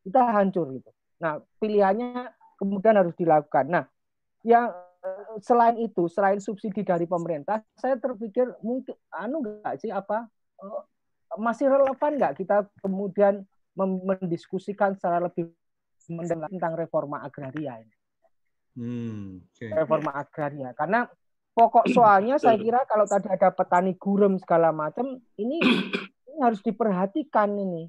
Kita 0.00 0.32
hancur 0.32 0.72
gitu. 0.72 0.90
Nah, 1.20 1.38
pilihannya 1.60 2.32
kemudian 2.56 2.96
harus 2.96 3.14
dilakukan. 3.14 3.68
Nah, 3.68 3.84
yang 4.44 4.72
eh, 5.04 5.36
selain 5.44 5.76
itu, 5.80 6.08
selain 6.08 6.40
subsidi 6.40 6.80
dari 6.80 7.04
pemerintah, 7.04 7.60
saya 7.76 8.00
terpikir 8.00 8.48
mungkin 8.64 8.96
anu 9.12 9.44
enggak 9.44 9.80
sih 9.84 9.92
apa 9.92 10.26
eh, 10.64 10.82
masih 11.38 11.70
relevan 11.70 12.18
nggak 12.18 12.42
kita 12.42 12.66
kemudian 12.82 13.46
mendiskusikan 13.78 14.98
secara 14.98 15.30
lebih 15.30 15.54
mendengar 16.10 16.50
tentang 16.50 16.74
reforma 16.74 17.22
agraria 17.22 17.78
ini. 17.80 17.94
Hmm, 18.74 19.44
okay. 19.54 19.70
Reforma 19.70 20.16
agraria 20.16 20.74
karena 20.74 21.06
pokok 21.54 21.86
soalnya 21.92 22.40
saya 22.40 22.58
kira 22.58 22.82
kalau 22.88 23.04
tadi 23.04 23.28
ada 23.30 23.52
petani 23.52 23.94
gurem 23.94 24.40
segala 24.40 24.72
macam 24.74 25.20
ini, 25.38 25.58
ini 26.26 26.38
harus 26.40 26.64
diperhatikan 26.64 27.52
ini 27.54 27.86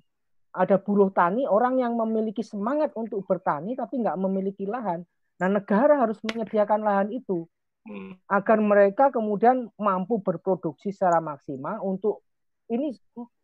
ada 0.52 0.76
buruh 0.76 1.10
tani 1.16 1.48
orang 1.48 1.80
yang 1.80 1.96
memiliki 1.96 2.44
semangat 2.44 2.92
untuk 3.00 3.24
bertani 3.24 3.76
tapi 3.76 4.04
nggak 4.04 4.20
memiliki 4.20 4.68
lahan. 4.68 5.08
Nah 5.40 5.50
negara 5.50 5.98
harus 6.00 6.20
menyediakan 6.22 6.84
lahan 6.84 7.10
itu 7.10 7.48
hmm. 7.88 8.28
agar 8.28 8.60
mereka 8.60 9.10
kemudian 9.10 9.72
mampu 9.80 10.20
berproduksi 10.20 10.92
secara 10.92 11.24
maksimal 11.24 11.80
untuk 11.82 12.24
ini 12.72 12.96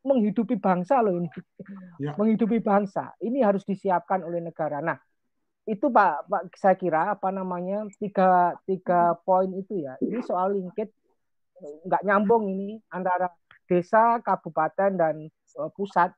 menghidupi 0.08 0.56
bangsa 0.56 1.04
loh 1.04 1.20
ini 1.20 1.28
ya. 2.00 2.16
menghidupi 2.16 2.64
bangsa 2.64 3.12
ini 3.20 3.44
harus 3.44 3.64
disiapkan 3.64 4.24
oleh 4.24 4.40
negara. 4.40 4.80
Nah 4.80 4.96
itu 5.68 5.92
Pak, 5.92 6.32
Pak 6.32 6.42
saya 6.56 6.76
kira 6.80 7.12
apa 7.12 7.28
namanya 7.28 7.84
tiga 8.00 8.56
tiga 8.64 9.20
poin 9.28 9.52
itu 9.52 9.84
ya 9.84 10.00
ini 10.00 10.24
soal 10.24 10.56
linkage 10.56 10.96
nggak 11.60 12.06
nyambung 12.08 12.48
ini 12.48 12.80
antara 12.88 13.28
desa, 13.68 14.24
kabupaten 14.24 14.96
dan 14.96 15.16
uh, 15.60 15.70
pusat 15.76 16.16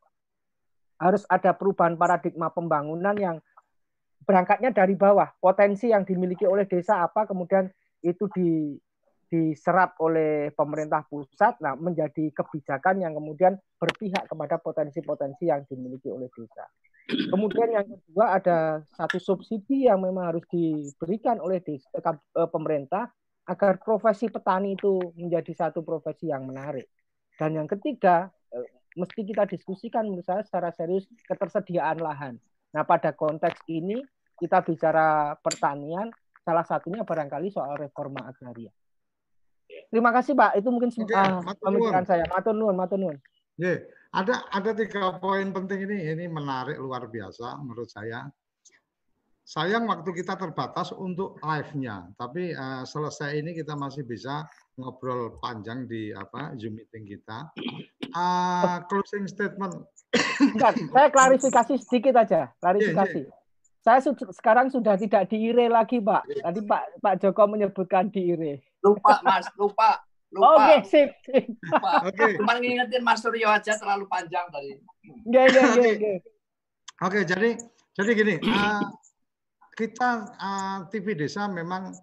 harus 0.99 1.23
ada 1.31 1.55
perubahan 1.55 1.95
paradigma 1.95 2.51
pembangunan 2.51 3.15
yang 3.15 3.35
berangkatnya 4.27 4.75
dari 4.75 4.93
bawah. 4.93 5.31
Potensi 5.39 5.89
yang 5.89 6.03
dimiliki 6.03 6.45
oleh 6.45 6.67
desa 6.67 7.01
apa 7.07 7.25
kemudian 7.25 7.71
itu 8.03 8.27
di 8.35 8.75
diserap 9.29 9.93
oleh 10.01 10.49
pemerintah 10.57 11.05
pusat 11.05 11.61
nah 11.61 11.77
menjadi 11.77 12.33
kebijakan 12.33 13.05
yang 13.05 13.13
kemudian 13.13 13.61
berpihak 13.77 14.25
kepada 14.25 14.57
potensi-potensi 14.57 15.45
yang 15.45 15.61
dimiliki 15.69 16.09
oleh 16.09 16.27
desa. 16.33 16.65
Kemudian 17.09 17.73
yang 17.73 17.85
kedua 17.85 18.37
ada 18.37 18.57
satu 18.93 19.17
subsidi 19.17 19.89
yang 19.89 20.01
memang 20.01 20.33
harus 20.33 20.45
diberikan 20.49 21.41
oleh 21.41 21.61
desa, 21.61 21.89
eh, 21.93 22.49
pemerintah 22.49 23.09
agar 23.49 23.81
profesi 23.81 24.29
petani 24.29 24.77
itu 24.77 25.01
menjadi 25.17 25.65
satu 25.65 25.81
profesi 25.81 26.29
yang 26.29 26.45
menarik. 26.45 26.85
Dan 27.33 27.57
yang 27.57 27.65
ketiga, 27.65 28.29
eh, 28.29 28.38
mesti 28.97 29.21
kita 29.21 29.45
diskusikan 29.45 30.07
menurut 30.07 30.25
saya 30.25 30.41
secara 30.41 30.73
serius 30.73 31.05
ketersediaan 31.27 32.01
lahan. 32.01 32.37
Nah, 32.73 32.85
pada 32.85 33.13
konteks 33.13 33.65
ini 33.69 34.01
kita 34.37 34.63
bicara 34.63 35.35
pertanian, 35.41 36.09
salah 36.45 36.63
satunya 36.63 37.03
barangkali 37.03 37.51
soal 37.51 37.75
reforma 37.77 38.29
agraria. 38.29 38.71
Terima 39.89 40.09
kasih 40.09 40.33
Pak, 40.33 40.57
itu 40.57 40.69
mungkin 40.69 40.89
Oke, 40.89 41.13
uh, 41.13 41.41
pemikiran 41.61 42.05
saya. 42.05 42.25
Matur 42.25 42.53
nuwun, 42.57 42.77
matur 42.77 42.97
nuwun. 42.97 43.17
Ada 44.09 44.49
ada 44.49 44.71
tiga 44.73 45.21
poin 45.21 45.53
penting 45.53 45.85
ini, 45.85 46.09
ini 46.09 46.25
menarik 46.25 46.81
luar 46.81 47.05
biasa 47.05 47.61
menurut 47.61 47.85
saya. 47.85 48.25
Sayang 49.49 49.89
waktu 49.89 50.13
kita 50.13 50.37
terbatas 50.37 50.93
untuk 50.93 51.41
live-nya, 51.41 52.05
tapi 52.21 52.53
uh, 52.53 52.85
selesai 52.85 53.33
ini 53.33 53.57
kita 53.57 53.73
masih 53.73 54.05
bisa 54.05 54.45
ngobrol 54.77 55.41
panjang 55.41 55.89
di 55.89 56.13
apa 56.13 56.53
Zoom 56.53 56.77
meeting 56.77 57.09
kita. 57.09 57.49
Uh, 58.13 58.77
closing 58.85 59.25
statement. 59.25 59.73
Enggak, 60.37 60.77
saya 60.93 61.09
klarifikasi 61.09 61.73
sedikit 61.81 62.21
aja, 62.21 62.53
klarifikasi. 62.61 63.25
Yeah, 63.25 63.33
yeah. 63.33 63.81
Saya 63.81 64.05
su 64.05 64.13
sekarang 64.37 64.69
sudah 64.69 65.01
tidak 65.01 65.33
diire 65.33 65.65
lagi, 65.65 65.97
Pak. 65.97 66.29
Tadi 66.29 66.59
Pak 66.69 67.01
Pak 67.01 67.15
Joko 67.17 67.49
menyebutkan 67.49 68.13
diire. 68.13 68.61
Lupa, 68.85 69.17
Mas, 69.25 69.49
lupa. 69.57 69.97
Lupa. 70.29 70.45
Oke, 70.45 70.61
okay, 70.61 70.79
sip, 70.85 71.09
sip. 71.25 71.45
Oke. 72.05 72.13
Okay. 72.13 72.37
Cuma 72.37 72.53
ngingetin 72.61 73.01
Mas 73.01 73.17
Suryo 73.25 73.49
aja 73.49 73.73
terlalu 73.81 74.05
panjang 74.05 74.45
tadi. 74.53 74.77
Oke, 75.25 75.41
oke, 75.57 75.89
oke. 75.97 76.13
Oke, 77.01 77.19
jadi 77.25 77.57
jadi 77.97 78.11
gini, 78.13 78.35
uh, 78.45 78.85
kita 79.79 80.35
uh, 80.35 80.79
TV 80.91 81.15
Desa 81.15 81.47
memang 81.47 81.95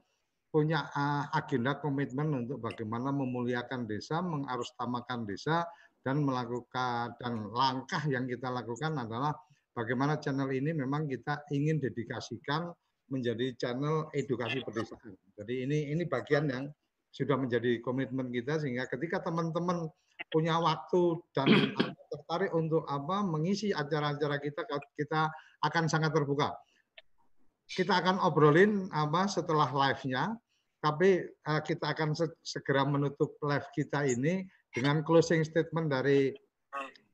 punya 0.48 0.88
uh, 0.96 1.28
agenda 1.36 1.76
komitmen 1.76 2.32
untuk 2.32 2.64
bagaimana 2.64 3.12
memuliakan 3.12 3.84
desa, 3.84 4.24
mengarustamakan 4.24 5.28
desa, 5.28 5.68
dan 6.00 6.24
melakukan 6.24 7.12
dan 7.20 7.52
langkah 7.52 8.00
yang 8.08 8.24
kita 8.24 8.48
lakukan 8.48 8.96
adalah 8.96 9.36
bagaimana 9.76 10.16
channel 10.16 10.48
ini 10.48 10.72
memang 10.72 11.04
kita 11.04 11.44
ingin 11.52 11.76
dedikasikan 11.76 12.72
menjadi 13.12 13.52
channel 13.60 14.08
edukasi 14.16 14.64
pedesaan. 14.64 15.12
Jadi 15.36 15.68
ini 15.68 15.92
ini 15.92 16.08
bagian 16.08 16.48
yang 16.48 16.64
sudah 17.12 17.36
menjadi 17.36 17.84
komitmen 17.84 18.32
kita 18.32 18.56
sehingga 18.56 18.88
ketika 18.88 19.20
teman-teman 19.28 19.92
punya 20.32 20.56
waktu 20.56 21.20
dan 21.36 21.76
tertarik 22.08 22.54
untuk 22.56 22.88
apa 22.88 23.20
mengisi 23.20 23.76
acara-acara 23.76 24.40
kita 24.40 24.64
kita 24.96 25.28
akan 25.60 25.84
sangat 25.84 26.16
terbuka. 26.16 26.56
Kita 27.66 27.98
akan 27.98 28.22
obrolin 28.22 28.86
apa 28.94 29.26
setelah 29.26 29.66
live-nya, 29.74 30.38
tapi 30.78 31.26
uh, 31.50 31.62
kita 31.62 31.90
akan 31.90 32.14
segera 32.46 32.86
menutup 32.86 33.34
live 33.42 33.66
kita 33.74 34.06
ini 34.06 34.46
dengan 34.70 35.02
closing 35.02 35.42
statement 35.42 35.90
dari 35.90 36.30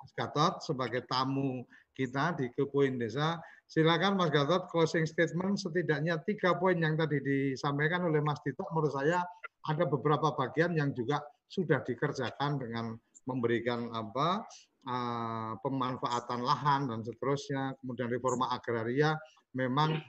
Mas 0.02 0.12
Gatot 0.18 0.60
sebagai 0.60 1.06
tamu 1.08 1.64
kita 1.96 2.36
di 2.36 2.50
Kepoin 2.52 2.98
Desa. 2.98 3.38
Silakan 3.64 4.20
Mas 4.20 4.28
Gatot 4.28 4.68
closing 4.68 5.08
statement 5.08 5.56
setidaknya 5.56 6.20
tiga 6.28 6.60
poin 6.60 6.76
yang 6.76 6.98
tadi 6.98 7.22
disampaikan 7.24 8.04
oleh 8.04 8.20
Mas 8.20 8.42
Tito. 8.44 8.68
Menurut 8.68 8.92
saya 8.92 9.24
ada 9.64 9.84
beberapa 9.88 10.34
bagian 10.36 10.76
yang 10.76 10.92
juga 10.92 11.22
sudah 11.48 11.80
dikerjakan 11.80 12.60
dengan 12.60 12.92
memberikan 13.24 13.88
apa 13.94 14.42
uh, 14.90 15.54
pemanfaatan 15.62 16.42
lahan 16.42 16.90
dan 16.90 17.00
seterusnya, 17.06 17.78
kemudian 17.78 18.10
reforma 18.10 18.50
agraria 18.50 19.14
memang 19.54 20.02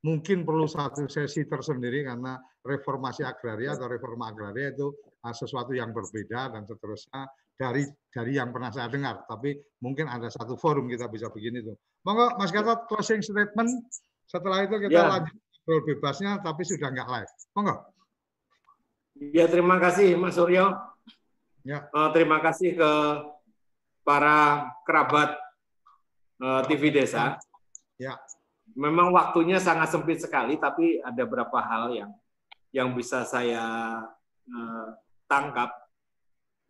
mungkin 0.00 0.48
perlu 0.48 0.64
satu 0.64 1.04
sesi 1.08 1.44
tersendiri 1.44 2.08
karena 2.08 2.40
reformasi 2.64 3.20
agraria 3.20 3.76
atau 3.76 3.84
reforma 3.88 4.32
agraria 4.32 4.72
itu 4.72 4.88
uh, 5.24 5.34
sesuatu 5.34 5.76
yang 5.76 5.92
berbeda 5.92 6.56
dan 6.56 6.64
seterusnya 6.64 7.28
dari 7.52 7.84
dari 8.08 8.32
yang 8.40 8.48
pernah 8.48 8.72
saya 8.72 8.88
dengar. 8.88 9.28
Tapi 9.28 9.56
mungkin 9.84 10.08
ada 10.08 10.32
satu 10.32 10.56
forum 10.56 10.88
kita 10.88 11.08
bisa 11.12 11.28
begini 11.28 11.60
tuh. 11.60 11.76
Monggo 12.08 12.40
Mas 12.40 12.48
Gatot 12.48 12.88
closing 12.88 13.20
statement. 13.20 13.68
Setelah 14.24 14.64
itu 14.64 14.76
kita 14.80 15.00
ya. 15.04 15.10
lanjut 15.10 15.36
ngobrol 15.36 15.80
bebasnya 15.84 16.40
tapi 16.40 16.62
sudah 16.64 16.88
nggak 16.88 17.08
live. 17.08 17.32
Monggo. 17.52 17.76
Ya, 19.20 19.44
terima 19.52 19.76
kasih 19.76 20.16
Mas 20.16 20.40
Suryo. 20.40 20.72
Ya. 21.60 21.92
Uh, 21.92 22.08
terima 22.16 22.40
kasih 22.40 22.72
ke 22.72 22.92
para 24.00 24.64
kerabat 24.88 25.36
uh, 26.40 26.64
TV 26.64 26.88
Desa. 26.88 27.36
Ya. 28.00 28.16
Memang 28.78 29.10
waktunya 29.10 29.58
sangat 29.58 29.90
sempit 29.90 30.22
sekali, 30.22 30.58
tapi 30.60 31.02
ada 31.02 31.22
beberapa 31.26 31.58
hal 31.58 31.90
yang 31.94 32.12
yang 32.70 32.94
bisa 32.94 33.26
saya 33.26 33.64
uh, 34.46 34.88
tangkap. 35.26 35.70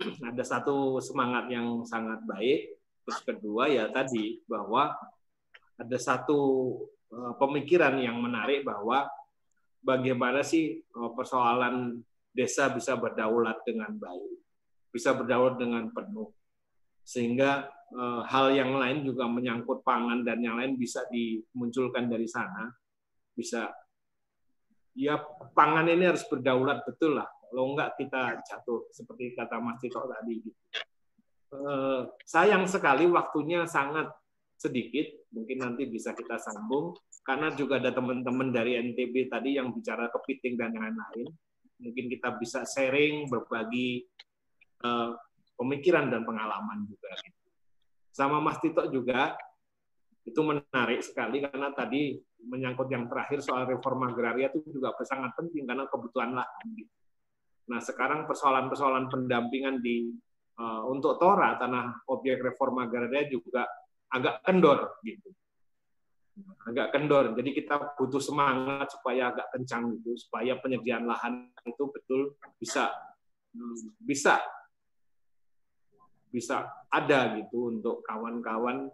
ada 0.32 0.40
satu 0.40 0.96
semangat 1.04 1.52
yang 1.52 1.84
sangat 1.84 2.24
baik. 2.24 2.80
Terus 3.04 3.20
kedua 3.24 3.68
ya 3.68 3.88
tadi 3.92 4.40
bahwa 4.48 4.96
ada 5.76 5.98
satu 6.00 6.40
uh, 7.12 7.32
pemikiran 7.36 8.00
yang 8.00 8.16
menarik 8.16 8.64
bahwa 8.64 9.08
bagaimana 9.80 10.44
sih 10.44 10.84
persoalan 10.92 12.04
desa 12.30 12.70
bisa 12.70 12.94
berdaulat 12.94 13.60
dengan 13.66 13.90
baik, 13.96 14.32
bisa 14.92 15.16
berdaulat 15.16 15.58
dengan 15.58 15.88
penuh. 15.90 16.30
Sehingga 17.10 17.66
e, 17.90 18.02
hal 18.30 18.54
yang 18.54 18.78
lain 18.78 19.02
juga 19.02 19.26
menyangkut 19.26 19.82
pangan 19.82 20.22
dan 20.22 20.38
yang 20.38 20.54
lain 20.54 20.78
bisa 20.78 21.02
dimunculkan 21.10 22.06
dari 22.06 22.30
sana. 22.30 22.70
Bisa 23.34 23.66
ya 24.94 25.18
pangan 25.50 25.90
ini 25.90 26.06
harus 26.06 26.22
berdaulat 26.30 26.86
betul 26.86 27.18
lah. 27.18 27.26
Kalau 27.26 27.74
enggak 27.74 27.98
kita 27.98 28.38
jatuh 28.46 28.86
seperti 28.94 29.34
kata 29.34 29.58
Mas 29.58 29.82
Tito 29.82 30.06
tadi. 30.06 30.38
E, 31.50 31.60
sayang 32.22 32.70
sekali 32.70 33.10
waktunya 33.10 33.66
sangat 33.66 34.06
sedikit, 34.54 35.26
mungkin 35.34 35.66
nanti 35.66 35.90
bisa 35.90 36.14
kita 36.14 36.38
sambung 36.38 36.94
karena 37.26 37.50
juga 37.58 37.82
ada 37.82 37.90
teman-teman 37.90 38.54
dari 38.54 38.78
NTB 38.78 39.26
tadi 39.26 39.58
yang 39.58 39.74
bicara 39.74 40.06
kepiting 40.12 40.54
dan 40.54 40.70
yang 40.76 40.84
lain-lain 40.84 41.32
mungkin 41.80 42.06
kita 42.12 42.36
bisa 42.36 42.62
sharing, 42.68 43.26
berbagi 43.26 44.04
uh, 44.84 45.16
pemikiran 45.60 46.08
dan 46.08 46.24
pengalaman 46.24 46.88
juga. 46.88 47.12
Sama 48.08 48.40
Mas 48.40 48.56
Tito 48.64 48.80
juga 48.88 49.36
itu 50.24 50.40
menarik 50.40 51.04
sekali 51.04 51.44
karena 51.44 51.68
tadi 51.76 52.16
menyangkut 52.40 52.88
yang 52.88 53.04
terakhir 53.12 53.44
soal 53.44 53.68
reforma 53.68 54.08
agraria 54.08 54.48
itu 54.48 54.80
juga 54.80 54.96
sangat 55.04 55.36
penting 55.36 55.68
karena 55.68 55.84
kebutuhan 55.84 56.32
lahan. 56.32 56.68
Nah 57.68 57.80
sekarang 57.84 58.24
persoalan-persoalan 58.24 59.12
pendampingan 59.12 59.84
di 59.84 60.08
uh, 60.56 60.88
untuk 60.88 61.20
Tora 61.20 61.60
tanah 61.60 62.08
objek 62.08 62.40
reforma 62.40 62.88
agraria 62.88 63.28
juga 63.28 63.68
agak 64.08 64.40
kendor 64.48 64.96
gitu 65.04 65.28
agak 66.68 66.92
kendor. 66.94 67.36
Jadi 67.36 67.50
kita 67.52 67.96
butuh 67.96 68.22
semangat 68.22 68.88
supaya 68.92 69.32
agak 69.32 69.52
kencang 69.52 69.96
gitu, 70.00 70.16
supaya 70.16 70.56
penyediaan 70.56 71.04
lahan 71.04 71.52
itu 71.66 71.84
betul 71.90 72.36
bisa 72.56 72.88
bisa 74.00 74.38
bisa 76.30 76.70
ada 76.88 77.36
gitu 77.38 77.74
untuk 77.74 78.02
kawan-kawan 78.06 78.88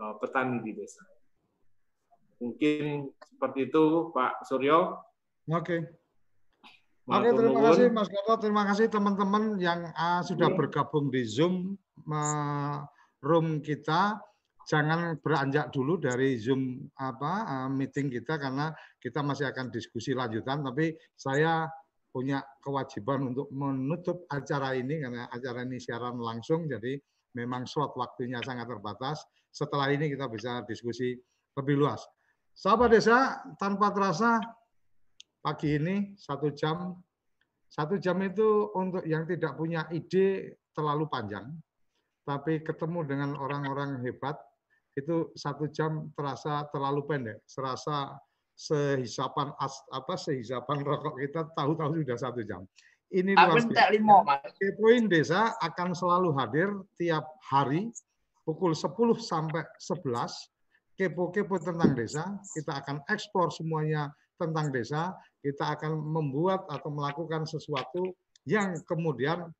uh, 0.00 0.14
petani 0.18 0.64
di 0.64 0.72
desa. 0.76 1.04
Mungkin 2.40 3.08
seperti 3.20 3.70
itu 3.70 4.10
Pak 4.10 4.44
Suryo. 4.48 4.98
Oke. 5.52 5.84
Oke, 7.04 7.28
terima 7.36 7.60
kasih 7.68 7.92
Mas 7.92 8.08
Gatot, 8.08 8.40
terima 8.40 8.64
kasih 8.64 8.88
teman-teman 8.88 9.60
yang 9.60 9.92
uh, 9.92 10.24
sudah 10.24 10.48
bergabung 10.56 11.12
di 11.12 11.20
Zoom 11.28 11.76
uh, 12.08 12.80
room 13.20 13.60
kita 13.60 14.16
jangan 14.64 15.20
beranjak 15.20 15.68
dulu 15.70 16.00
dari 16.00 16.40
Zoom 16.40 16.88
apa 16.96 17.32
eh, 17.44 17.70
meeting 17.70 18.08
kita 18.08 18.40
karena 18.40 18.72
kita 18.96 19.20
masih 19.20 19.52
akan 19.52 19.68
diskusi 19.68 20.16
lanjutan 20.16 20.64
tapi 20.64 20.96
saya 21.12 21.68
punya 22.14 22.38
kewajiban 22.62 23.34
untuk 23.34 23.50
menutup 23.50 24.22
acara 24.30 24.78
ini 24.78 25.02
karena 25.02 25.26
acara 25.26 25.66
ini 25.66 25.82
siaran 25.82 26.14
langsung 26.22 26.70
jadi 26.70 26.94
memang 27.34 27.66
slot 27.66 27.98
waktunya 27.98 28.38
sangat 28.38 28.70
terbatas. 28.70 29.26
Setelah 29.50 29.90
ini 29.90 30.14
kita 30.14 30.30
bisa 30.30 30.62
diskusi 30.62 31.18
lebih 31.58 31.74
luas. 31.82 32.06
Sahabat 32.54 32.94
desa, 32.94 33.42
tanpa 33.58 33.90
terasa 33.90 34.38
pagi 35.42 35.74
ini 35.74 36.14
satu 36.14 36.54
jam, 36.54 36.94
satu 37.66 37.98
jam 37.98 38.22
itu 38.22 38.70
untuk 38.78 39.02
yang 39.02 39.26
tidak 39.26 39.58
punya 39.58 39.90
ide 39.90 40.54
terlalu 40.70 41.10
panjang, 41.10 41.50
tapi 42.22 42.62
ketemu 42.62 43.02
dengan 43.06 43.30
orang-orang 43.34 43.98
hebat 44.06 44.38
itu 44.94 45.34
satu 45.34 45.66
jam 45.74 46.14
terasa 46.14 46.70
terlalu 46.70 47.02
pendek, 47.10 47.38
serasa 47.42 48.14
sehisapan 48.54 49.50
as, 49.58 49.82
apa 49.90 50.14
sehisapan 50.14 50.86
rokok 50.86 51.18
kita 51.18 51.50
tahu-tahu 51.58 52.02
sudah 52.02 52.18
satu 52.18 52.40
jam. 52.46 52.62
Ini 53.14 53.34
luar 53.34 53.62
biasa. 53.62 54.50
Kepoin 54.58 55.06
Desa 55.06 55.54
akan 55.62 55.94
selalu 55.94 56.30
hadir 56.34 56.68
tiap 56.98 57.26
hari 57.46 57.90
pukul 58.42 58.74
10 58.74 58.90
sampai 59.18 59.62
11. 59.78 60.54
Kepo-kepo 60.94 61.58
tentang 61.58 61.90
desa, 61.98 62.22
kita 62.54 62.78
akan 62.78 63.02
eksplor 63.10 63.50
semuanya 63.50 64.14
tentang 64.38 64.70
desa, 64.70 65.10
kita 65.42 65.74
akan 65.74 65.98
membuat 65.98 66.70
atau 66.70 66.86
melakukan 66.94 67.42
sesuatu 67.50 68.14
yang 68.46 68.78
kemudian 68.86 69.50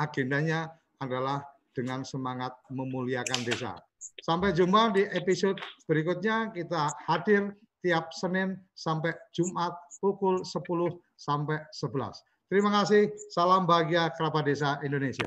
agendanya 0.00 0.72
adalah 0.96 1.44
dengan 1.76 2.08
semangat 2.08 2.56
memuliakan 2.72 3.44
desa. 3.44 3.76
Sampai 4.24 4.56
jumpa 4.56 4.96
di 4.96 5.04
episode 5.12 5.60
berikutnya. 5.84 6.52
Kita 6.56 6.88
hadir 7.04 7.52
tiap 7.82 8.14
Senin 8.14 8.56
sampai 8.72 9.12
Jumat 9.34 9.74
pukul 9.98 10.46
10 10.46 10.96
sampai 11.18 11.58
11. 11.74 12.22
Terima 12.46 12.70
kasih. 12.82 13.10
Salam 13.34 13.66
bahagia 13.66 14.08
kerabat 14.14 14.46
desa 14.46 14.78
Indonesia. 14.86 15.26